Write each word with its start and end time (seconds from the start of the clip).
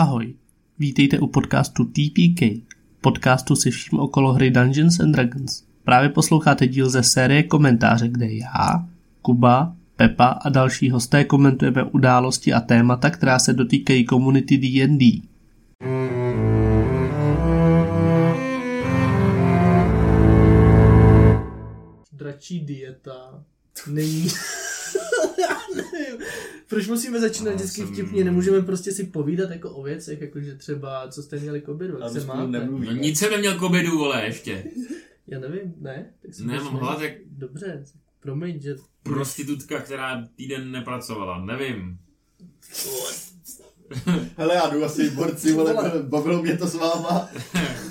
Ahoj, 0.00 0.34
vítejte 0.78 1.18
u 1.18 1.26
podcastu 1.26 1.84
TPK, 1.84 2.42
podcastu 3.00 3.56
se 3.56 3.70
vším 3.70 4.00
okolo 4.00 4.32
hry 4.32 4.50
Dungeons 4.50 5.00
and 5.00 5.12
Dragons. 5.12 5.64
Právě 5.84 6.08
posloucháte 6.08 6.66
díl 6.66 6.90
ze 6.90 7.02
série 7.02 7.42
komentáře, 7.42 8.08
kde 8.08 8.32
já, 8.32 8.88
Kuba, 9.22 9.76
Pepa 9.96 10.26
a 10.26 10.48
další 10.48 10.90
hosté 10.90 11.24
komentujeme 11.24 11.82
události 11.82 12.52
a 12.52 12.60
témata, 12.60 13.10
která 13.10 13.38
se 13.38 13.52
dotýkají 13.52 14.04
komunity 14.04 14.58
D&D. 14.58 15.22
Dračí 22.12 22.60
dieta 22.60 23.44
není... 23.86 24.28
Nevím. 25.76 26.26
Proč 26.68 26.88
musíme 26.88 27.20
začínat 27.20 27.54
vždycky 27.54 27.80
jsem- 27.80 27.92
vtipně? 27.92 28.24
Nemůžeme 28.24 28.62
prostě 28.62 28.92
si 28.92 29.04
povídat 29.04 29.50
jako 29.50 29.70
o 29.70 29.82
věcech, 29.82 30.20
jakože 30.20 30.54
třeba, 30.56 31.08
co 31.08 31.22
jste 31.22 31.38
měli 31.38 31.60
k 31.60 31.68
obědu, 31.68 31.98
jak 31.98 32.12
se 32.12 32.24
máte? 32.26 32.66
No 32.66 32.92
nic 32.92 33.18
jsem 33.18 33.30
neměl 33.30 33.58
k 33.58 33.62
obědu, 33.62 33.98
vole, 33.98 34.24
ještě. 34.24 34.64
Já 35.26 35.38
nevím, 35.40 35.74
ne? 35.80 36.06
Tak 36.22 36.34
si 36.34 36.44
Ne, 36.44 36.58
to 36.58 36.64
mám 36.64 36.70
smej. 36.72 36.80
hlad 36.82 37.00
jak 37.02 37.12
Dobře, 37.26 37.84
promiň, 38.20 38.60
že... 38.60 38.76
prostitutka, 39.02 39.80
která 39.80 40.28
týden 40.36 40.70
nepracovala. 40.72 41.44
Nevím. 41.44 41.98
Hele, 44.36 44.54
já 44.54 44.68
jdu 44.70 44.84
asi 44.84 45.10
borci, 45.10 45.52
vole, 45.52 45.74
bavilo 46.02 46.42
mě 46.42 46.56
to 46.58 46.66
s 46.66 46.74
váma. 46.74 47.28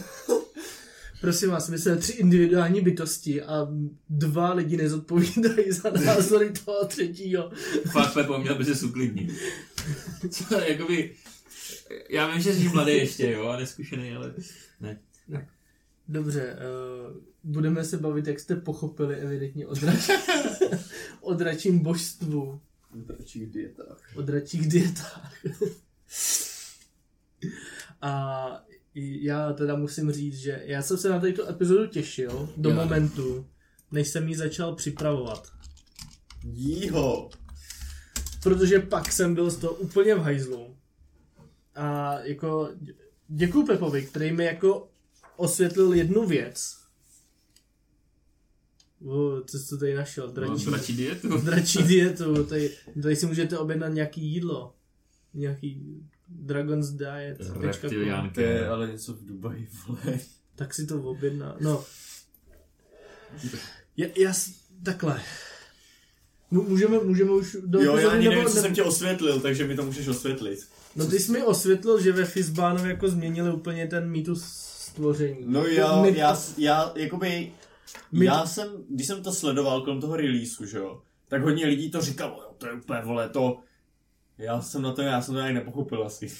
Prosím 1.21 1.49
vás, 1.49 1.69
my 1.69 1.79
jsme 1.79 1.95
tři 1.95 2.11
individuální 2.11 2.81
bytosti 2.81 3.41
a 3.41 3.67
dva 4.09 4.53
lidi 4.53 4.77
nezodpovídají 4.77 5.71
za 5.71 5.89
názory 5.89 6.51
toho 6.65 6.85
třetího. 6.85 7.51
Fakt, 7.91 8.13
Pepo, 8.13 8.37
měl 8.37 8.55
by 8.55 8.65
se 8.65 8.85
uklidnit. 8.85 9.31
Co, 10.29 10.59
jakoby... 10.59 11.15
Já 12.09 12.31
vím, 12.31 12.41
že 12.41 12.53
jsi 12.53 12.69
mladý 12.69 12.91
ještě, 12.91 13.31
jo, 13.31 13.47
a 13.47 13.57
neskušený, 13.59 14.15
ale... 14.15 14.33
Ne. 14.79 14.99
Dobře, 16.07 16.55
uh, 16.55 17.17
budeme 17.43 17.83
se 17.83 17.98
bavit, 17.98 18.27
jak 18.27 18.39
jste 18.39 18.55
pochopili 18.55 19.15
evidentně 19.15 19.67
o, 19.67 19.76
drač... 19.76 20.09
o 21.21 21.33
dračím 21.33 21.79
božstvu, 21.79 22.61
V 22.91 23.05
dračích 23.05 23.48
dietách. 23.48 24.01
o 24.15 24.21
dračích 24.21 24.67
dietách. 24.67 25.33
a 28.01 28.63
já 29.21 29.53
teda 29.53 29.75
musím 29.75 30.11
říct, 30.11 30.37
že 30.37 30.61
já 30.65 30.81
jsem 30.81 30.97
se 30.97 31.09
na 31.09 31.19
této 31.19 31.49
epizodu 31.49 31.87
těšil 31.87 32.49
do 32.57 32.69
Já. 32.69 32.75
momentu, 32.75 33.45
než 33.91 34.07
jsem 34.07 34.27
ji 34.29 34.35
začal 34.35 34.75
připravovat. 34.75 35.47
Jího. 36.43 37.29
protože 38.43 38.79
pak 38.79 39.11
jsem 39.11 39.35
byl 39.35 39.49
z 39.49 39.57
toho 39.57 39.73
úplně 39.73 40.15
v 40.15 40.20
hajzlu. 40.20 40.75
A 41.75 42.20
jako 42.20 42.70
dě- 42.83 42.93
děkuju 43.27 43.65
Pepovi, 43.67 44.01
který 44.05 44.31
mi 44.31 44.45
jako 44.45 44.89
osvětlil 45.37 45.93
jednu 45.93 46.25
věc. 46.27 46.75
O, 49.05 49.41
co 49.41 49.59
jsi 49.59 49.70
to 49.70 49.77
tady 49.77 49.93
našel? 49.93 50.27
No, 50.27 50.33
Dračí, 50.33 50.65
dračí 50.65 50.95
dietu. 50.95 51.37
dračí 51.37 51.83
dietu. 51.83 52.43
Tady, 52.43 52.75
tady 53.03 53.15
si 53.15 53.25
můžete 53.25 53.57
objednat 53.57 53.87
nějaký 53.89 54.21
jídlo. 54.21 54.75
Nějaký 55.33 56.03
Dragon's 56.30 56.90
Diet. 56.90 57.38
Reptiliánka. 57.60 58.34
To 58.34 58.41
je 58.41 58.68
ale 58.68 58.91
něco 58.91 59.13
v 59.13 59.26
Dubaji, 59.26 59.68
vole. 59.88 60.20
Tak 60.55 60.74
si 60.74 60.85
to 60.85 61.02
objedná. 61.02 61.55
No. 61.60 61.84
Já, 63.98 64.08
já 64.18 64.34
takhle. 64.84 65.22
Mů- 66.52 66.68
Můžeme, 66.68 67.00
můžeme 67.00 67.31
už 67.31 67.57
do 67.66 67.80
Jo, 67.81 67.97
já 67.97 68.09
ani 68.09 68.24
nebo- 68.24 68.35
nevím, 68.35 68.50
co 68.53 68.62
jsem 68.62 68.74
tě 68.75 68.84
osvětlil, 68.84 69.40
takže 69.40 69.68
mi 69.68 69.75
to 69.75 69.85
můžeš 69.85 70.07
osvětlit. 70.07 70.59
No 70.96 71.06
ty 71.06 71.19
jsi 71.19 71.31
mi 71.31 71.44
osvětlil, 71.44 72.02
že 72.02 72.12
ve 72.12 72.25
Fizbánu 72.25 72.90
jako 72.90 73.07
změnili 73.09 73.52
úplně 73.53 73.88
ten 73.88 74.09
mýtus 74.09 74.44
stvoření. 74.80 75.38
No 75.46 75.62
To 75.62 75.68
já, 75.68 76.02
my- 76.02 76.18
já, 76.18 76.38
já, 76.57 76.91
jakoby, 76.96 77.52
My- 78.12 78.25
já 78.25 78.46
jsem, 78.46 78.68
když 78.90 79.07
jsem 79.07 79.24
to 79.24 79.31
sledoval 79.34 79.81
kolem 79.81 80.01
toho 80.01 80.16
releaseu, 80.16 80.66
že 80.66 80.78
jo, 80.78 81.01
tak 81.28 81.41
hodně 81.41 81.66
lidí 81.66 81.91
to 81.91 82.01
říkalo, 82.01 82.41
jo, 82.41 82.56
to 82.57 82.68
je 82.68 82.73
úplně, 82.73 83.00
vole, 83.03 83.29
to, 83.29 83.59
já 84.39 84.61
jsem 84.61 84.81
na 84.81 84.91
to, 84.91 85.01
já 85.01 85.22
jsem 85.22 85.35
to 85.35 85.41
ani 85.41 85.53
nepochopil 85.53 86.03
asi. 86.03 86.31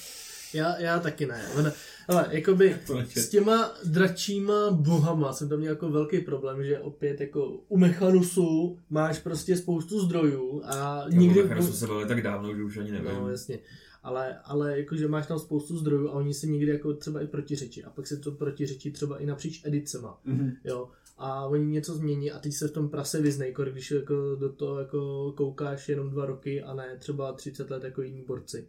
Já, 0.54 0.80
já 0.80 1.00
taky 1.00 1.26
ne. 1.26 1.42
Ale, 1.56 1.72
ale 2.08 2.28
jakoby 2.30 2.76
s 3.14 3.28
těma 3.28 3.72
dračíma 3.84 4.70
bohama 4.70 5.32
jsem 5.32 5.48
tam 5.48 5.58
měl 5.58 5.72
jako 5.72 5.88
velký 5.88 6.20
problém, 6.20 6.64
že 6.64 6.78
opět 6.78 7.20
jako 7.20 7.46
u 7.68 7.78
Mechanusu 7.78 8.78
máš 8.90 9.18
prostě 9.18 9.56
spoustu 9.56 10.00
zdrojů 10.00 10.62
a 10.64 11.04
nikdy... 11.08 11.42
Nikdy... 11.42 11.62
jsme 11.62 11.72
se 11.72 11.86
bavili 11.86 12.08
tak 12.08 12.22
dávno, 12.22 12.56
že 12.56 12.62
už 12.62 12.76
ani 12.76 12.92
nevím. 12.92 13.10
No 13.20 13.30
jasně. 13.30 13.58
Ale, 14.02 14.38
ale 14.44 14.78
jakože 14.78 15.08
máš 15.08 15.26
tam 15.26 15.38
spoustu 15.38 15.76
zdrojů 15.76 16.08
a 16.08 16.12
oni 16.12 16.34
si 16.34 16.48
někdy 16.48 16.72
jako 16.72 16.94
třeba 16.94 17.20
i 17.20 17.26
protiřečí. 17.26 17.84
A 17.84 17.90
pak 17.90 18.06
se 18.06 18.16
to 18.16 18.32
protiřečí 18.32 18.90
třeba 18.90 19.18
i 19.18 19.26
napříč 19.26 19.64
edicema. 19.64 20.20
Mhm. 20.24 20.52
Jo. 20.64 20.88
A 21.22 21.46
oni 21.46 21.66
něco 21.66 21.94
změní 21.94 22.30
a 22.32 22.38
teď 22.38 22.52
se 22.52 22.68
v 22.68 22.72
tom 22.72 22.88
prase 22.88 23.20
vyznej, 23.22 23.52
kor, 23.52 23.70
když 23.70 23.90
jako 23.90 24.34
do 24.36 24.52
toho 24.52 24.78
jako 24.78 25.32
koukáš 25.36 25.88
jenom 25.88 26.10
dva 26.10 26.26
roky 26.26 26.62
a 26.62 26.74
ne 26.74 26.96
třeba 26.98 27.32
30 27.32 27.70
let 27.70 27.84
jako 27.84 28.02
jiní 28.02 28.22
borci. 28.22 28.68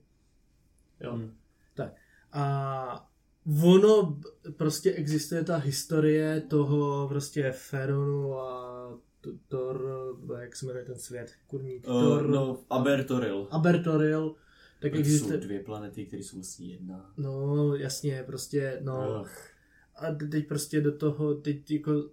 Jo. 1.01 1.11
Hmm. 1.13 1.31
Tak. 1.75 1.93
A 2.33 3.09
ono 3.63 4.19
prostě 4.57 4.91
existuje 4.93 5.43
ta 5.43 5.57
historie 5.57 6.41
toho 6.41 7.07
prostě 7.09 7.51
Feronu 7.51 8.39
a 8.39 8.71
t- 9.21 9.29
Thor, 9.47 9.87
jak 10.41 10.55
se 10.55 10.65
jmenuje 10.65 10.85
ten 10.85 10.95
svět, 10.99 11.31
kurník, 11.47 11.87
Uh, 11.87 12.01
Thor, 12.01 12.27
no, 12.29 12.59
Abertoril. 12.69 13.47
Abertoril, 13.51 14.29
tak 14.81 14.91
Tak 14.91 14.99
existuje, 14.99 15.39
jsou 15.39 15.45
dvě 15.45 15.59
planety, 15.63 16.05
které 16.05 16.23
jsou 16.23 16.37
vlastně 16.37 16.67
jedna. 16.67 17.13
no 17.17 17.75
jasně, 17.75 18.23
prostě, 18.25 18.77
no, 18.81 19.19
Ugh. 19.21 19.31
A 20.01 20.15
te- 20.15 20.27
teď 20.27 20.47
prostě 20.47 20.81
do 20.81 20.97
toho, 20.97 21.33
teď 21.33 21.71
jako 21.71 22.09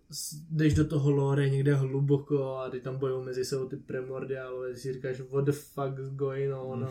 jdeš 0.51 0.75
do 0.75 0.85
toho 0.85 1.11
lore 1.11 1.51
někde 1.51 1.75
hluboko 1.75 2.57
a 2.57 2.71
ty 2.71 2.81
tam 2.81 2.99
bojují 2.99 3.25
mezi 3.25 3.45
sebou 3.45 3.69
ty 3.69 3.77
primordiálové, 3.77 4.73
ty 4.73 4.81
si 4.81 4.93
říkáš, 4.93 5.21
what 5.21 5.45
the 5.45 5.53
fuck 5.53 5.99
is 6.03 6.09
going 6.09 6.55
on 6.55 6.85
a, 6.85 6.91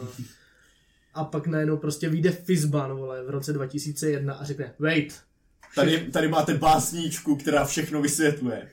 a 1.13 1.23
pak 1.23 1.47
najednou 1.47 1.77
prostě 1.77 2.09
vyjde 2.09 2.31
Fizban, 2.31 2.97
vole, 2.97 3.23
v 3.23 3.29
roce 3.29 3.53
2001 3.53 4.33
a 4.33 4.43
řekne, 4.43 4.73
wait, 4.79 5.27
Tady, 5.75 6.11
tady 6.11 6.27
máte 6.27 6.53
básníčku, 6.53 7.35
která 7.35 7.65
všechno 7.65 8.01
vysvětluje. 8.01 8.69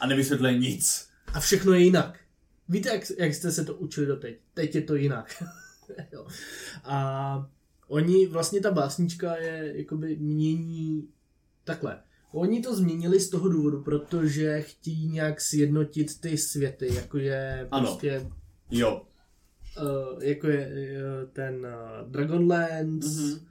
A 0.00 0.06
nevysvětluje 0.06 0.58
nic. 0.58 1.08
a 1.34 1.40
všechno 1.40 1.72
je 1.72 1.80
jinak. 1.80 2.18
Víte, 2.68 2.88
jak, 2.88 3.02
jak 3.18 3.34
jste 3.34 3.52
se 3.52 3.64
to 3.64 3.74
učili 3.74 4.06
doteď? 4.06 4.38
Teď 4.54 4.74
je 4.74 4.82
to 4.82 4.94
jinak. 4.94 5.42
jo. 6.12 6.26
A 6.84 7.50
oni, 7.88 8.26
vlastně 8.26 8.60
ta 8.60 8.70
básnička 8.70 9.36
je, 9.36 9.72
jakoby 9.76 10.16
mění 10.16 11.08
takhle. 11.68 11.98
Oni 12.32 12.60
to 12.62 12.76
změnili 12.76 13.20
z 13.20 13.30
toho 13.30 13.48
důvodu, 13.48 13.82
protože 13.82 14.60
chtějí 14.62 15.08
nějak 15.08 15.40
sjednotit 15.40 16.20
ty 16.20 16.38
světy, 16.38 16.94
jako 16.94 17.18
je 17.18 17.68
Ano. 17.70 17.86
prostě, 17.86 18.26
Jo. 18.70 19.02
uh, 19.82 20.22
jako 20.24 20.46
je 20.48 20.68
uh, 20.68 21.30
ten 21.32 21.54
uh, 21.66 22.10
Dragonlance, 22.10 23.08
Mhm. 23.22 23.46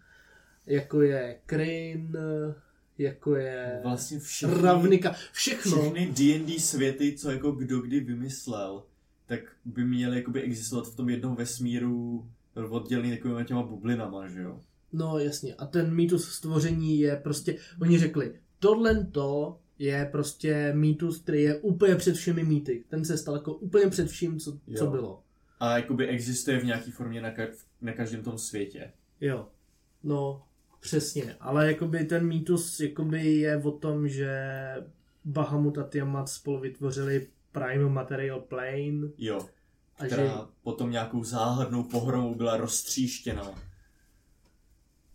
jako 0.65 1.01
je 1.01 1.39
Crane, 1.49 2.55
jako 2.97 3.35
je 3.35 3.79
Vlastně 3.83 4.19
všechny, 4.19 4.61
Ravnika, 4.61 5.15
všechno. 5.31 5.71
všechny 5.81 6.07
D&D 6.17 6.59
světy, 6.59 7.13
co 7.17 7.31
jako 7.31 7.51
kdo 7.51 7.79
kdy 7.81 7.99
vymyslel, 7.99 8.83
tak 9.25 9.39
by 9.65 9.85
měly 9.85 10.17
jakoby 10.17 10.41
existovat 10.41 10.87
v 10.87 10.95
tom 10.95 11.09
jednom 11.09 11.35
vesmíru 11.35 12.25
oddělený 12.69 13.11
takovými 13.17 13.45
těma 13.45 13.63
bublinama, 13.63 14.27
že 14.27 14.41
jo? 14.41 14.61
No 14.93 15.19
jasně. 15.19 15.55
A 15.55 15.65
ten 15.65 15.93
mýtus 15.95 16.29
stvoření 16.31 16.99
je 16.99 17.15
prostě, 17.15 17.57
oni 17.81 17.99
řekli, 17.99 18.33
tohle 18.59 19.05
to 19.05 19.59
je 19.79 20.09
prostě 20.11 20.73
mýtus, 20.75 21.21
který 21.21 21.41
je 21.43 21.55
úplně 21.55 21.95
před 21.95 22.15
všemi 22.15 22.43
mýty. 22.43 22.83
Ten 22.89 23.05
se 23.05 23.17
stal 23.17 23.35
jako 23.35 23.53
úplně 23.53 23.87
před 23.87 24.07
vším, 24.07 24.39
co, 24.39 24.57
co 24.77 24.87
bylo. 24.87 25.23
A 25.59 25.77
jakoby 25.77 26.07
existuje 26.07 26.59
v 26.59 26.65
nějaký 26.65 26.91
formě 26.91 27.21
na, 27.21 27.31
ka- 27.31 27.53
na 27.81 27.93
každém 27.93 28.23
tom 28.23 28.37
světě. 28.37 28.91
Jo. 29.21 29.47
No, 30.03 30.43
přesně. 30.79 31.35
Ale 31.39 31.67
jakoby 31.67 32.05
ten 32.05 32.27
mýtus 32.27 32.79
jakoby 32.79 33.35
je 33.35 33.57
o 33.57 33.71
tom, 33.71 34.07
že 34.07 34.39
Bahamut 35.25 35.77
a 35.77 35.83
Tiamat 35.83 36.29
spolu 36.29 36.59
vytvořili 36.59 37.27
Prime 37.51 37.89
Material 37.89 38.39
Plane 38.39 39.07
Jo. 39.17 39.39
a 39.97 40.03
že 40.03 40.09
Která 40.15 40.49
potom 40.63 40.91
nějakou 40.91 41.23
záhadnou 41.23 41.83
pohromou 41.83 42.35
byla 42.35 42.57
roztříštěna 42.57 43.51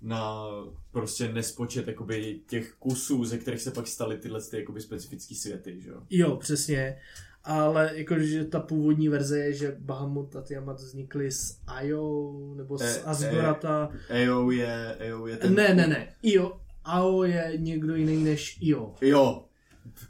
na 0.03 0.45
prostě 0.91 1.33
nespočet 1.33 1.89
jakoby 1.89 2.41
těch 2.47 2.73
kusů, 2.79 3.25
ze 3.25 3.39
kterých 3.39 3.61
se 3.61 3.71
pak 3.71 3.87
staly 3.87 4.19
tyhle 4.19 4.43
ty 4.43 4.57
jakoby 4.59 4.81
specifický 4.81 5.35
světy, 5.35 5.81
že 5.81 5.91
jo? 5.91 6.03
Jo, 6.11 6.37
přesně. 6.37 6.99
Ale 7.45 7.91
jakože 7.95 8.45
ta 8.45 8.61
původní 8.61 9.09
verze 9.09 9.39
je, 9.39 9.53
že 9.53 9.77
Bahamut 9.79 10.37
a 10.37 10.43
Tiamat 10.43 10.81
vznikly 10.81 11.31
z 11.33 11.59
Io, 11.83 12.33
nebo 12.57 12.79
z 12.79 12.83
Eh, 12.83 13.03
Asgorata. 13.03 13.91
EO 14.09 14.51
je, 14.51 14.97
EO 14.99 15.27
je 15.27 15.37
ten... 15.37 15.55
Ne, 15.55 15.75
ne, 15.75 15.87
ne. 15.87 16.15
Io. 16.23 16.61
Ao 16.85 17.23
je 17.23 17.53
někdo 17.57 17.95
jiný 17.95 18.25
než 18.25 18.59
Io. 18.61 18.95
Jo. 19.01 19.45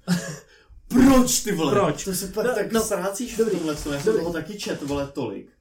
Proč 0.88 1.40
ty 1.42 1.52
vole? 1.52 1.72
Proč? 1.72 2.04
To 2.04 2.12
se 2.14 2.26
pak 2.26 2.46
No, 2.46 2.54
tak 2.54 2.72
no, 2.72 2.80
no, 2.80 2.84
ztrácíš 2.86 3.34
v 3.34 3.38
dobrý, 3.38 3.56
tomhle, 3.56 3.76
co 3.76 3.92
já 3.92 4.00
jsem 4.00 4.06
dobrý. 4.06 4.20
toho 4.22 4.32
taky 4.32 4.58
čet, 4.58 4.82
vole, 4.82 5.06
tolik. 5.14 5.51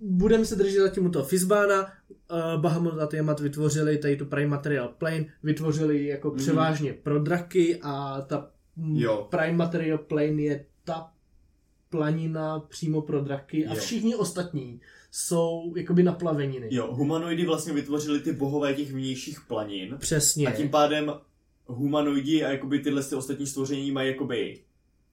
Budeme 0.00 0.44
se 0.44 0.56
držet 0.56 0.80
zatím 0.80 1.06
u 1.06 1.10
toho 1.10 1.24
Fizbána, 1.24 1.82
uh, 1.84 2.60
Bahamut 2.60 2.98
a 2.98 3.06
Tiamat 3.06 3.40
vytvořili 3.40 3.98
tady 3.98 4.16
tu 4.16 4.26
Prime 4.26 4.46
Material 4.50 4.88
Plane, 4.98 5.24
vytvořili 5.42 6.06
jako 6.06 6.28
Mhm. 6.28 6.38
převážně 6.38 6.92
pro 6.92 7.18
draky 7.18 7.78
a 7.82 8.20
ta 8.20 8.50
mm, 8.76 8.96
Jo. 8.96 9.26
Prime 9.30 9.52
Material 9.56 9.98
Plane 9.98 10.42
je 10.42 10.64
ta 10.84 11.12
planina 11.90 12.60
přímo 12.60 13.02
pro 13.02 13.20
draky 13.20 13.66
a 13.66 13.74
Jo. 13.74 13.80
všichni 13.80 14.14
ostatní 14.14 14.80
jsou 15.10 15.72
jakoby 15.76 16.02
na 16.02 16.12
plaveniny. 16.12 16.68
Jo, 16.70 16.88
humanoidy 16.94 17.46
vlastně 17.46 17.72
vytvořili 17.72 18.20
ty 18.20 18.32
bohové 18.32 18.74
těch 18.74 18.92
vnějších 18.92 19.40
planin. 19.48 19.96
Přesně. 19.98 20.46
A 20.46 20.50
tím 20.50 20.68
pádem 20.68 21.12
humanoidi 21.66 22.44
a 22.44 22.50
jakoby 22.50 22.78
tyhle 22.78 23.02
ty 23.02 23.14
ostatní 23.14 23.46
stvoření 23.46 23.90
mají 23.92 24.08
jakoby 24.08 24.60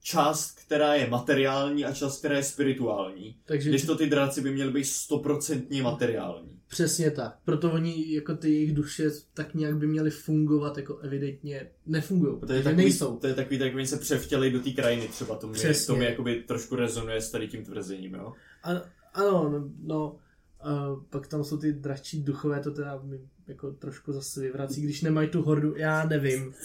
část, 0.05 0.59
která 0.65 0.93
je 0.93 1.09
materiální 1.09 1.85
a 1.85 1.93
část, 1.93 2.19
která 2.19 2.37
je 2.37 2.43
spirituální. 2.43 3.35
Takže 3.45 3.69
Když 3.69 3.85
to 3.85 3.95
ty 3.95 4.07
draci 4.07 4.41
by 4.41 4.51
měly 4.53 4.71
být 4.71 4.83
stoprocentně 4.83 5.83
materiální. 5.83 6.59
přesně 6.67 7.11
tak. 7.11 7.37
Proto 7.45 7.71
oni 7.71 8.13
jako 8.13 8.35
ty 8.35 8.51
jejich 8.53 8.73
duše 8.73 9.03
tak 9.33 9.53
nějak 9.53 9.77
by 9.77 9.87
měly 9.87 10.09
fungovat 10.11 10.77
jako 10.77 10.97
evidentně 10.97 11.67
nefungují, 11.85 12.31
To 12.31 12.35
je 12.35 12.39
protože 12.39 12.63
takový, 12.63 12.83
nejsou. 12.83 13.17
To 13.17 13.27
je 13.27 13.33
takový, 13.33 13.59
tak 13.59 13.75
oni 13.75 13.87
se 13.87 13.97
převtěli 13.97 14.51
do 14.51 14.59
té 14.59 14.71
krajiny 14.71 15.07
třeba. 15.07 15.35
To 15.35 15.47
mi, 15.47 15.53
Přesně. 15.53 15.93
to 15.93 15.95
mi 15.99 16.05
jakoby 16.05 16.35
trošku 16.47 16.75
rezonuje 16.75 17.21
s 17.21 17.31
tady 17.31 17.47
tím 17.47 17.65
tvrzením, 17.65 18.13
jo. 18.13 18.33
Ano, 18.63 18.81
ano 19.13 19.49
no, 19.49 19.69
no 19.83 20.19
uh, 20.65 21.03
pak 21.09 21.27
tam 21.27 21.43
jsou 21.43 21.57
ty 21.57 21.73
dračí 21.73 22.23
duchové, 22.23 22.59
to 22.59 22.71
teda 22.71 23.01
mi 23.03 23.19
jako 23.47 23.71
trošku 23.71 24.13
zase 24.13 24.41
vyvrací, 24.41 24.81
když 24.81 25.01
nemají 25.01 25.29
tu 25.29 25.41
hordu, 25.41 25.75
já 25.77 26.05
nevím. 26.05 26.53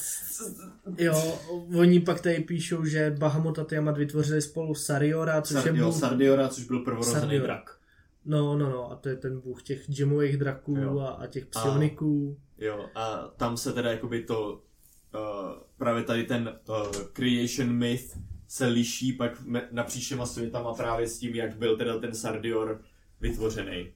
Jo, 0.99 1.39
oni 1.77 2.01
pak 2.01 2.21
tady 2.21 2.41
píšou, 2.41 2.85
že 2.85 3.15
Bahamut 3.19 3.59
a 3.59 3.65
Tiamat 3.65 3.99
vytvořili 3.99 4.43
spolu 4.43 4.75
Sariora, 4.75 5.43
což 5.43 5.57
Sar, 5.57 5.67
je 5.67 5.81
jo, 5.81 5.87
bůh, 5.87 5.95
Sardiora, 6.01 6.49
což 6.49 6.65
byl 6.65 6.79
prvorozený 6.79 7.21
Sardiora. 7.21 7.45
drak. 7.47 7.79
no, 8.25 8.59
no, 8.59 8.71
no, 8.71 8.91
a 8.93 8.97
to 8.97 9.09
je 9.09 9.17
ten 9.17 9.41
bůh 9.41 9.63
těch 9.63 9.91
gemových 9.91 10.37
draků 10.37 10.77
Jo. 10.77 10.99
a, 10.99 11.09
a 11.09 11.27
těch 11.27 11.47
psioniků. 11.47 12.37
Jo, 12.59 12.87
a 12.95 13.33
tam 13.37 13.57
se 13.57 13.73
teda 13.73 13.91
jakoby 13.91 14.23
to, 14.23 14.53
uh, 14.53 15.63
právě 15.79 16.03
tady 16.03 16.25
ten 16.25 16.59
uh, 16.69 16.93
creation 17.13 17.73
myth 17.73 18.19
se 18.49 18.67
liší 18.67 19.13
pak 19.13 19.43
me, 19.43 19.69
napříč 19.71 20.09
těma 20.09 20.27
světama 20.27 20.75
právě 20.75 21.09
s 21.09 21.19
tím, 21.19 21.35
jak 21.35 21.57
byl 21.57 21.77
teda 21.77 21.99
ten 21.99 22.15
Sardior 22.15 22.83
vytvořený. 23.21 23.93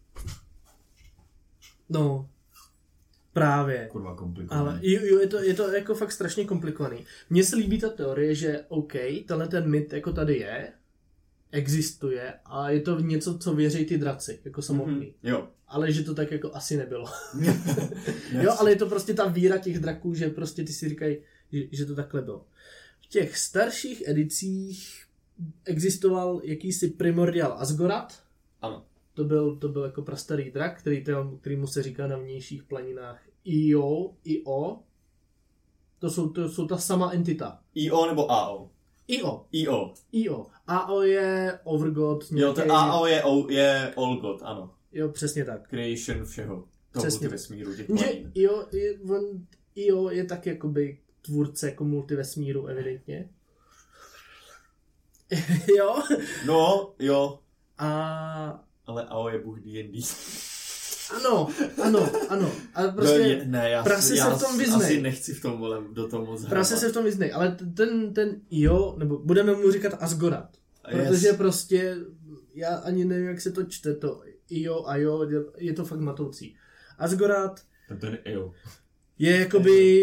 No, 1.88 2.28
právě. 3.34 3.88
Kurva 3.92 4.14
komplikovaný. 4.14 4.68
Ale 4.68 4.78
jo, 4.82 5.00
jo, 5.04 5.18
je, 5.18 5.26
to, 5.26 5.42
je 5.42 5.54
to 5.54 5.72
jako 5.74 5.94
fakt 5.94 6.12
strašně 6.12 6.44
komplikovaný. 6.44 7.04
Mně 7.30 7.44
se 7.44 7.56
líbí 7.56 7.80
ta 7.80 7.88
teorie, 7.88 8.34
že 8.34 8.64
OK, 8.68 8.92
tenhle 9.26 9.48
ten 9.48 9.70
myt 9.70 9.92
jako 9.92 10.12
tady 10.12 10.38
je, 10.38 10.72
existuje 11.50 12.34
a 12.44 12.70
je 12.70 12.80
to 12.80 13.00
něco, 13.00 13.38
co 13.38 13.54
věří 13.54 13.84
ty 13.84 13.98
draci, 13.98 14.40
jako 14.44 14.62
samotný. 14.62 15.14
Mhm. 15.22 15.32
Jo. 15.32 15.48
Ale 15.68 15.92
že 15.92 16.02
to 16.02 16.14
tak 16.14 16.32
jako 16.32 16.54
asi 16.54 16.76
nebylo. 16.76 17.08
jo, 18.42 18.54
ale 18.58 18.70
je 18.70 18.76
to 18.76 18.86
prostě 18.86 19.14
ta 19.14 19.26
víra 19.26 19.58
těch 19.58 19.78
draků, 19.78 20.14
že 20.14 20.28
prostě 20.28 20.64
ty 20.64 20.72
si 20.72 20.88
říkají, 20.88 21.16
že, 21.52 21.62
že 21.72 21.86
to 21.86 21.94
takhle 21.94 22.22
bylo. 22.22 22.46
V 23.00 23.06
těch 23.06 23.38
starších 23.38 24.08
edicích 24.08 25.04
existoval 25.64 26.40
jakýsi 26.44 26.88
primordial 26.88 27.56
Asgorat. 27.58 28.22
Ano. 28.62 28.86
To 29.14 29.24
byl, 29.24 29.56
to 29.56 29.68
byl 29.68 29.84
jako 29.84 30.02
prastarý 30.02 30.50
drak, 30.50 30.78
který, 30.80 31.04
který 31.40 31.56
mu 31.56 31.66
se 31.66 31.82
říká 31.82 32.06
na 32.06 32.16
vnějších 32.16 32.62
planinách 32.62 33.22
Io, 33.44 34.10
Io. 34.24 34.78
To 35.98 36.10
jsou, 36.10 36.28
to 36.28 36.48
jsou 36.48 36.66
ta 36.66 36.78
sama 36.78 37.10
entita. 37.12 37.60
IO 37.74 38.06
nebo 38.06 38.30
AO? 38.32 38.70
Io, 39.08 39.46
IO. 39.52 39.94
Io. 40.12 40.46
AO 40.66 41.02
je 41.02 41.58
Overgod. 41.64 42.24
Jo, 42.32 42.52
to 42.54 42.62
AO 42.72 43.06
je, 43.06 43.24
O- 43.24 43.50
je 43.50 43.94
All 43.96 44.16
God, 44.20 44.42
ano. 44.42 44.74
Jo, 44.92 45.08
přesně 45.08 45.44
tak. 45.44 45.68
Creation 45.68 46.24
všeho. 46.24 46.64
Toho 46.92 47.02
Přesně. 47.06 47.28
vesmíru, 47.28 47.76
těch 47.76 47.86
planin. 47.86 48.30
Io, 48.34 48.66
je, 48.72 48.98
on, 49.00 49.46
Io 49.74 50.10
je 50.10 50.24
tak 50.24 50.46
jakoby 50.46 50.98
tvůrce 51.22 51.66
jako 51.70 51.84
multivesmíru, 51.84 52.66
evidentně. 52.66 53.28
jo. 55.76 55.94
No, 56.46 56.94
jo, 56.98 57.38
A 57.78 58.64
ale 58.86 59.06
AO 59.06 59.28
je 59.28 59.38
bůh 59.38 59.60
D&D. 59.60 60.00
ano, 61.16 61.48
ano, 61.82 62.10
ano. 62.28 62.52
A 62.74 62.82
No, 62.86 62.92
prostě 62.92 63.16
je, 63.16 63.44
ne, 63.44 63.70
já, 63.70 63.82
prase 63.82 64.16
já 64.16 64.30
se 64.38 64.44
v 64.44 64.48
tom 64.48 64.58
vyznej. 64.58 64.76
asi 64.84 65.00
nechci 65.02 65.34
v 65.34 65.42
tom 65.42 65.58
vole, 65.58 65.82
do 65.92 66.08
toho 66.08 66.24
moc 66.26 66.44
Prase 66.46 66.76
se 66.76 66.88
v 66.88 66.92
tom 66.92 67.04
vyznej, 67.04 67.32
ale 67.32 67.56
ten, 67.76 68.14
ten 68.14 68.40
Io, 68.50 68.94
nebo 68.98 69.18
budeme 69.18 69.54
mu 69.54 69.70
říkat 69.70 69.94
Asgorat, 70.00 70.48
Yes. 70.96 71.08
protože 71.08 71.32
prostě, 71.32 71.96
já 72.54 72.68
ani 72.76 73.04
nevím, 73.04 73.26
jak 73.26 73.40
se 73.40 73.50
to 73.52 73.64
čte, 73.64 73.94
to 73.94 74.22
Io 74.50 74.84
a 74.86 74.96
Jo, 74.96 75.26
je 75.56 75.72
to 75.72 75.84
fakt 75.84 76.00
matoucí. 76.00 76.56
Asgorat 76.98 77.60
to 78.00 78.06
je 78.06 78.18
EO. 78.24 78.52
je 79.18 79.36
jakoby 79.38 80.02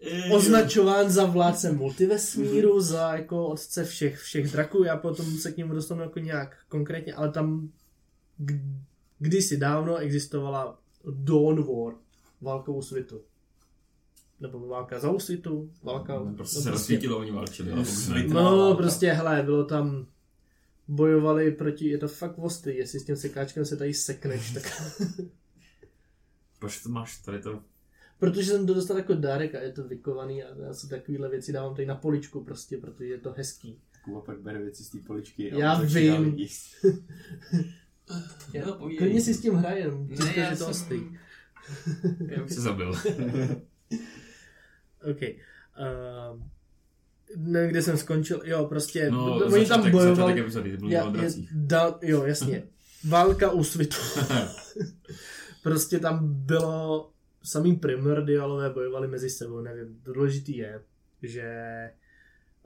Jo. 0.00 0.34
označován 0.36 1.10
za 1.10 1.24
vládce 1.24 1.72
multivesmíru, 1.72 2.80
za 2.80 3.14
jako 3.16 3.46
otce 3.46 3.84
všech, 3.84 4.18
všech 4.18 4.50
draků, 4.52 4.84
já 4.84 4.96
potom 4.96 5.26
se 5.26 5.52
k 5.52 5.56
němu 5.56 5.74
dostanu 5.74 6.02
jako 6.02 6.18
nějak 6.18 6.56
konkrétně, 6.68 7.14
ale 7.14 7.30
tam 7.30 7.68
kdysi 9.18 9.56
dávno 9.56 9.96
existovala 9.96 10.78
Dawn 11.10 11.62
War, 11.62 11.94
válka 12.40 12.72
u 12.72 12.82
svitu. 12.82 13.22
Nebo 14.40 14.68
válka 14.68 15.00
za 15.00 15.10
úsvitu, 15.10 15.70
válka... 15.82 16.18
No, 16.18 16.34
prostě 16.34 16.56
no, 16.56 16.62
se 16.62 16.70
rozsvítilo, 16.70 17.18
oni 17.18 17.30
válčili. 17.30 17.70
No, 18.26 18.34
válka. 18.34 18.76
prostě, 18.76 19.12
hele, 19.12 19.42
bylo 19.42 19.64
tam 19.64 20.06
bojovali 20.88 21.50
proti, 21.50 21.88
je 21.88 21.98
to 21.98 22.08
fakt 22.08 22.38
ostrý, 22.38 22.76
jestli 22.76 23.00
s 23.00 23.04
tím 23.04 23.16
sekáčkem 23.16 23.64
se 23.64 23.76
tady 23.76 23.94
sekneš, 23.94 24.52
tak... 24.52 24.92
Proč 26.58 26.82
to 26.82 26.88
máš 26.88 27.18
tady 27.18 27.42
to? 27.42 27.62
protože 28.18 28.50
jsem 28.50 28.66
to 28.66 28.74
dostal 28.74 28.96
jako 28.96 29.14
dárek 29.14 29.54
a 29.54 29.60
je 29.60 29.72
to 29.72 29.84
vykovaný 29.84 30.42
a 30.42 30.56
já 30.66 30.74
si 30.74 30.88
takovýhle 30.88 31.28
věci 31.28 31.52
dávám 31.52 31.74
tady 31.74 31.86
na 31.86 31.94
poličku 31.94 32.44
prostě, 32.44 32.76
protože 32.76 33.10
je 33.10 33.18
to 33.18 33.34
hezký. 33.36 33.78
Kuba 34.04 34.20
pak 34.20 34.40
bere 34.40 34.58
věci 34.58 34.84
z 34.84 34.88
té 34.88 34.98
poličky. 35.06 35.52
a 35.52 35.58
Já 35.58 35.80
vím. 35.80 36.36
Já, 38.52 38.66
No, 38.66 38.78
klidně 38.98 39.20
si 39.20 39.34
s 39.34 39.40
tím 39.40 39.54
hrajem, 39.54 40.08
Ne, 40.08 40.24
ne, 40.24 40.32
já 40.36 40.50
že 40.54 40.64
to 40.64 40.74
jsem-. 40.74 41.18
Já 42.28 42.42
bych 42.42 42.52
se 42.52 42.60
zabil. 42.60 42.90
OK. 45.10 45.20
Uh, 45.20 46.40
nevím, 47.36 47.70
kde 47.70 47.82
jsem 47.82 47.98
skončil. 47.98 48.42
Jo, 48.44 48.66
prostě, 48.66 49.10
No, 49.10 49.36
oni 49.36 49.50
začátek, 49.50 49.68
tam 49.68 49.90
bojovali. 49.90 50.40
Epizody, 50.40 50.70
to 50.70 50.76
bylo 50.76 50.90
Já, 50.90 51.04
o 51.04 51.16
je, 51.16 51.30
da, 51.52 51.98
jo, 52.02 52.24
jasně. 52.24 52.62
Válka 53.08 53.50
u 53.50 53.64
svitu. 53.64 53.96
prostě 55.62 55.98
tam 55.98 56.18
bylo 56.32 57.10
samý 57.42 57.76
primordialové 57.76 58.70
bojovali 58.70 59.08
mezi 59.08 59.30
sebou, 59.30 59.60
nevím. 59.60 60.00
Důležitý 60.04 60.56
je, 60.56 60.82
že 61.22 61.50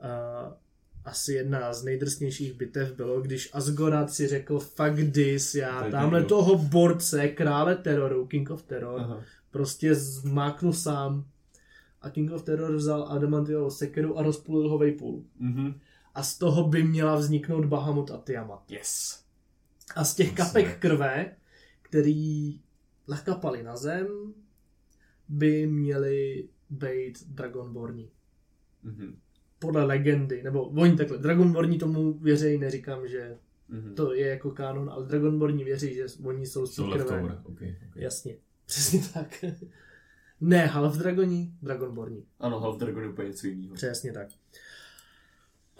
uh, 0.03 0.53
asi 1.05 1.33
jedna 1.33 1.73
z 1.73 1.83
nejdrsnějších 1.83 2.53
bitev 2.53 2.93
bylo, 2.95 3.21
když 3.21 3.49
Asgorat 3.53 4.11
si 4.11 4.27
řekl 4.27 4.59
fuck 4.59 5.13
this, 5.13 5.55
já 5.55 5.79
Tady 5.79 5.91
tamhle 5.91 6.19
někdo. 6.19 6.35
toho 6.35 6.57
borce, 6.57 7.27
krále 7.27 7.75
teroru, 7.75 8.25
King 8.27 8.49
of 8.49 8.63
Terror, 8.63 8.99
Aha. 9.01 9.23
prostě 9.51 9.95
zmáknu 9.95 10.73
sám 10.73 11.25
a 12.01 12.09
King 12.09 12.31
of 12.31 12.43
Terror 12.43 12.75
vzal 12.75 13.07
Adamantiovou 13.09 13.69
sekeru 13.69 14.17
a 14.17 14.23
rozpůlil 14.23 14.69
ho 14.69 14.77
vejpůl. 14.77 15.23
Mhm. 15.39 15.79
A 16.15 16.23
z 16.23 16.37
toho 16.37 16.63
by 16.67 16.83
měla 16.83 17.15
vzniknout 17.15 17.65
Bahamut 17.65 18.11
a 18.11 18.17
Tiamat. 18.17 18.71
Yes. 18.71 19.23
A 19.95 20.03
z 20.03 20.15
těch 20.15 20.29
To 20.29 20.35
kapek 20.35 20.79
krve, 20.79 21.35
který 21.81 22.59
nakapaly 23.07 23.63
na 23.63 23.77
zem, 23.77 24.07
by 25.29 25.67
měli 25.67 26.49
být 26.69 27.23
Dragonborní. 27.27 28.09
Mhm. 28.83 29.17
Podle 29.59 29.83
legendy, 29.83 30.43
nebo 30.43 30.63
oni 30.63 30.95
takhle, 30.97 31.17
Dragonborní 31.17 31.77
tomu 31.79 32.13
věří, 32.13 32.57
neříkám, 32.57 33.07
že 33.07 33.37
Mhm. 33.69 33.95
to 33.95 34.13
je 34.13 34.27
jako 34.27 34.51
kanon, 34.51 34.89
ale 34.89 35.05
Dragonborní 35.05 35.63
věří, 35.63 35.93
že 35.93 36.05
oni 36.23 36.45
jsou 36.45 36.65
z. 36.65 36.79
Okay, 37.43 37.75
okay. 37.89 38.03
Jasně, 38.03 38.35
přesně 38.65 39.01
tak. 39.13 39.45
ne 40.41 40.65
Half 40.65 40.97
Dragoni, 40.97 41.53
Dragonborní. 41.61 42.25
Ano, 42.39 42.59
Half 42.59 42.77
Dragon 42.77 43.03
je 43.03 43.09
úplně 43.09 43.27
něco 43.27 43.47
jiného. 43.47 43.75
Přesně 43.75 44.13
tak. 44.13 44.27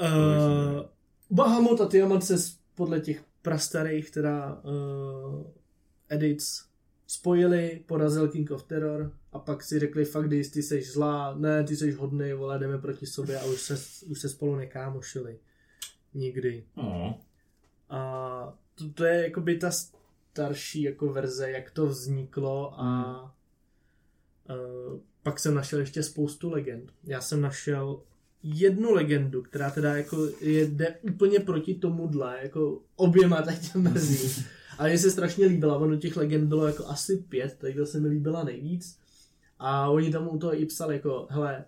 Uh, 0.01 0.85
Bahamut 1.31 1.81
a 1.81 1.85
Tiamat 1.85 2.23
se 2.23 2.35
podle 2.75 2.99
těch 2.99 3.23
prastarých 3.41 4.11
teda 4.11 4.61
uh, 4.63 5.47
edits 6.09 6.68
spojili, 7.09 7.83
porazil 7.85 8.27
King 8.27 8.51
of 8.51 8.63
Terror 8.63 9.11
a 9.31 9.39
pak 9.39 9.63
si 9.63 9.79
řekli, 9.79 10.05
fakt 10.05 10.27
když 10.27 10.47
ty 10.47 10.63
seš 10.63 10.91
zlá, 10.91 11.35
ne, 11.35 11.63
ty 11.63 11.75
seš 11.75 11.95
hodnej, 11.95 12.33
vole, 12.33 12.59
jdeme 12.59 12.77
proti 12.77 13.05
sobě 13.05 13.39
a 13.39 13.45
už 13.45 13.61
se, 13.61 14.05
už 14.05 14.19
se 14.19 14.29
spolu 14.29 14.55
nekámošili. 14.55 15.39
Nikdy. 16.13 16.65
No, 16.77 17.19
A 17.89 18.57
to, 18.75 18.89
to 18.89 19.05
je 19.05 19.23
jakoby 19.23 19.57
ta 19.57 19.71
starší 19.71 20.81
jako 20.81 21.13
verze, 21.13 21.51
jak 21.51 21.71
to 21.71 21.85
vzniklo 21.85 22.81
a 22.81 23.21
uh, 24.49 24.99
pak 25.23 25.39
jsem 25.39 25.53
našel 25.53 25.79
ještě 25.79 26.03
spoustu 26.03 26.49
legend. 26.49 26.93
Já 27.03 27.21
jsem 27.21 27.41
našel 27.41 28.01
jednu 28.43 28.93
legendu, 28.93 29.41
která 29.41 29.71
teda 29.71 29.97
jako 29.97 30.27
je, 30.41 30.67
jde 30.67 30.97
úplně 31.01 31.39
proti 31.39 31.75
tomuhle, 31.75 32.39
jako 32.41 32.81
oběma 32.95 33.41
tě 33.41 33.77
mrzí. 33.77 34.45
A 34.79 34.87
mně 34.87 34.97
se 34.97 35.11
strašně 35.11 35.45
líbila, 35.45 35.77
ono 35.77 35.97
těch 35.97 36.17
legend 36.17 36.47
bylo 36.47 36.67
jako 36.67 36.85
asi 36.87 37.17
pět, 37.17 37.55
takže 37.59 37.85
se 37.85 37.99
mi 37.99 38.07
líbila 38.07 38.43
nejvíc. 38.43 38.99
A 39.59 39.89
oni 39.89 40.11
tam 40.11 40.27
u 40.27 40.37
toho 40.39 40.61
i 40.61 40.65
psali 40.65 40.95
jako, 40.95 41.27
hele, 41.29 41.65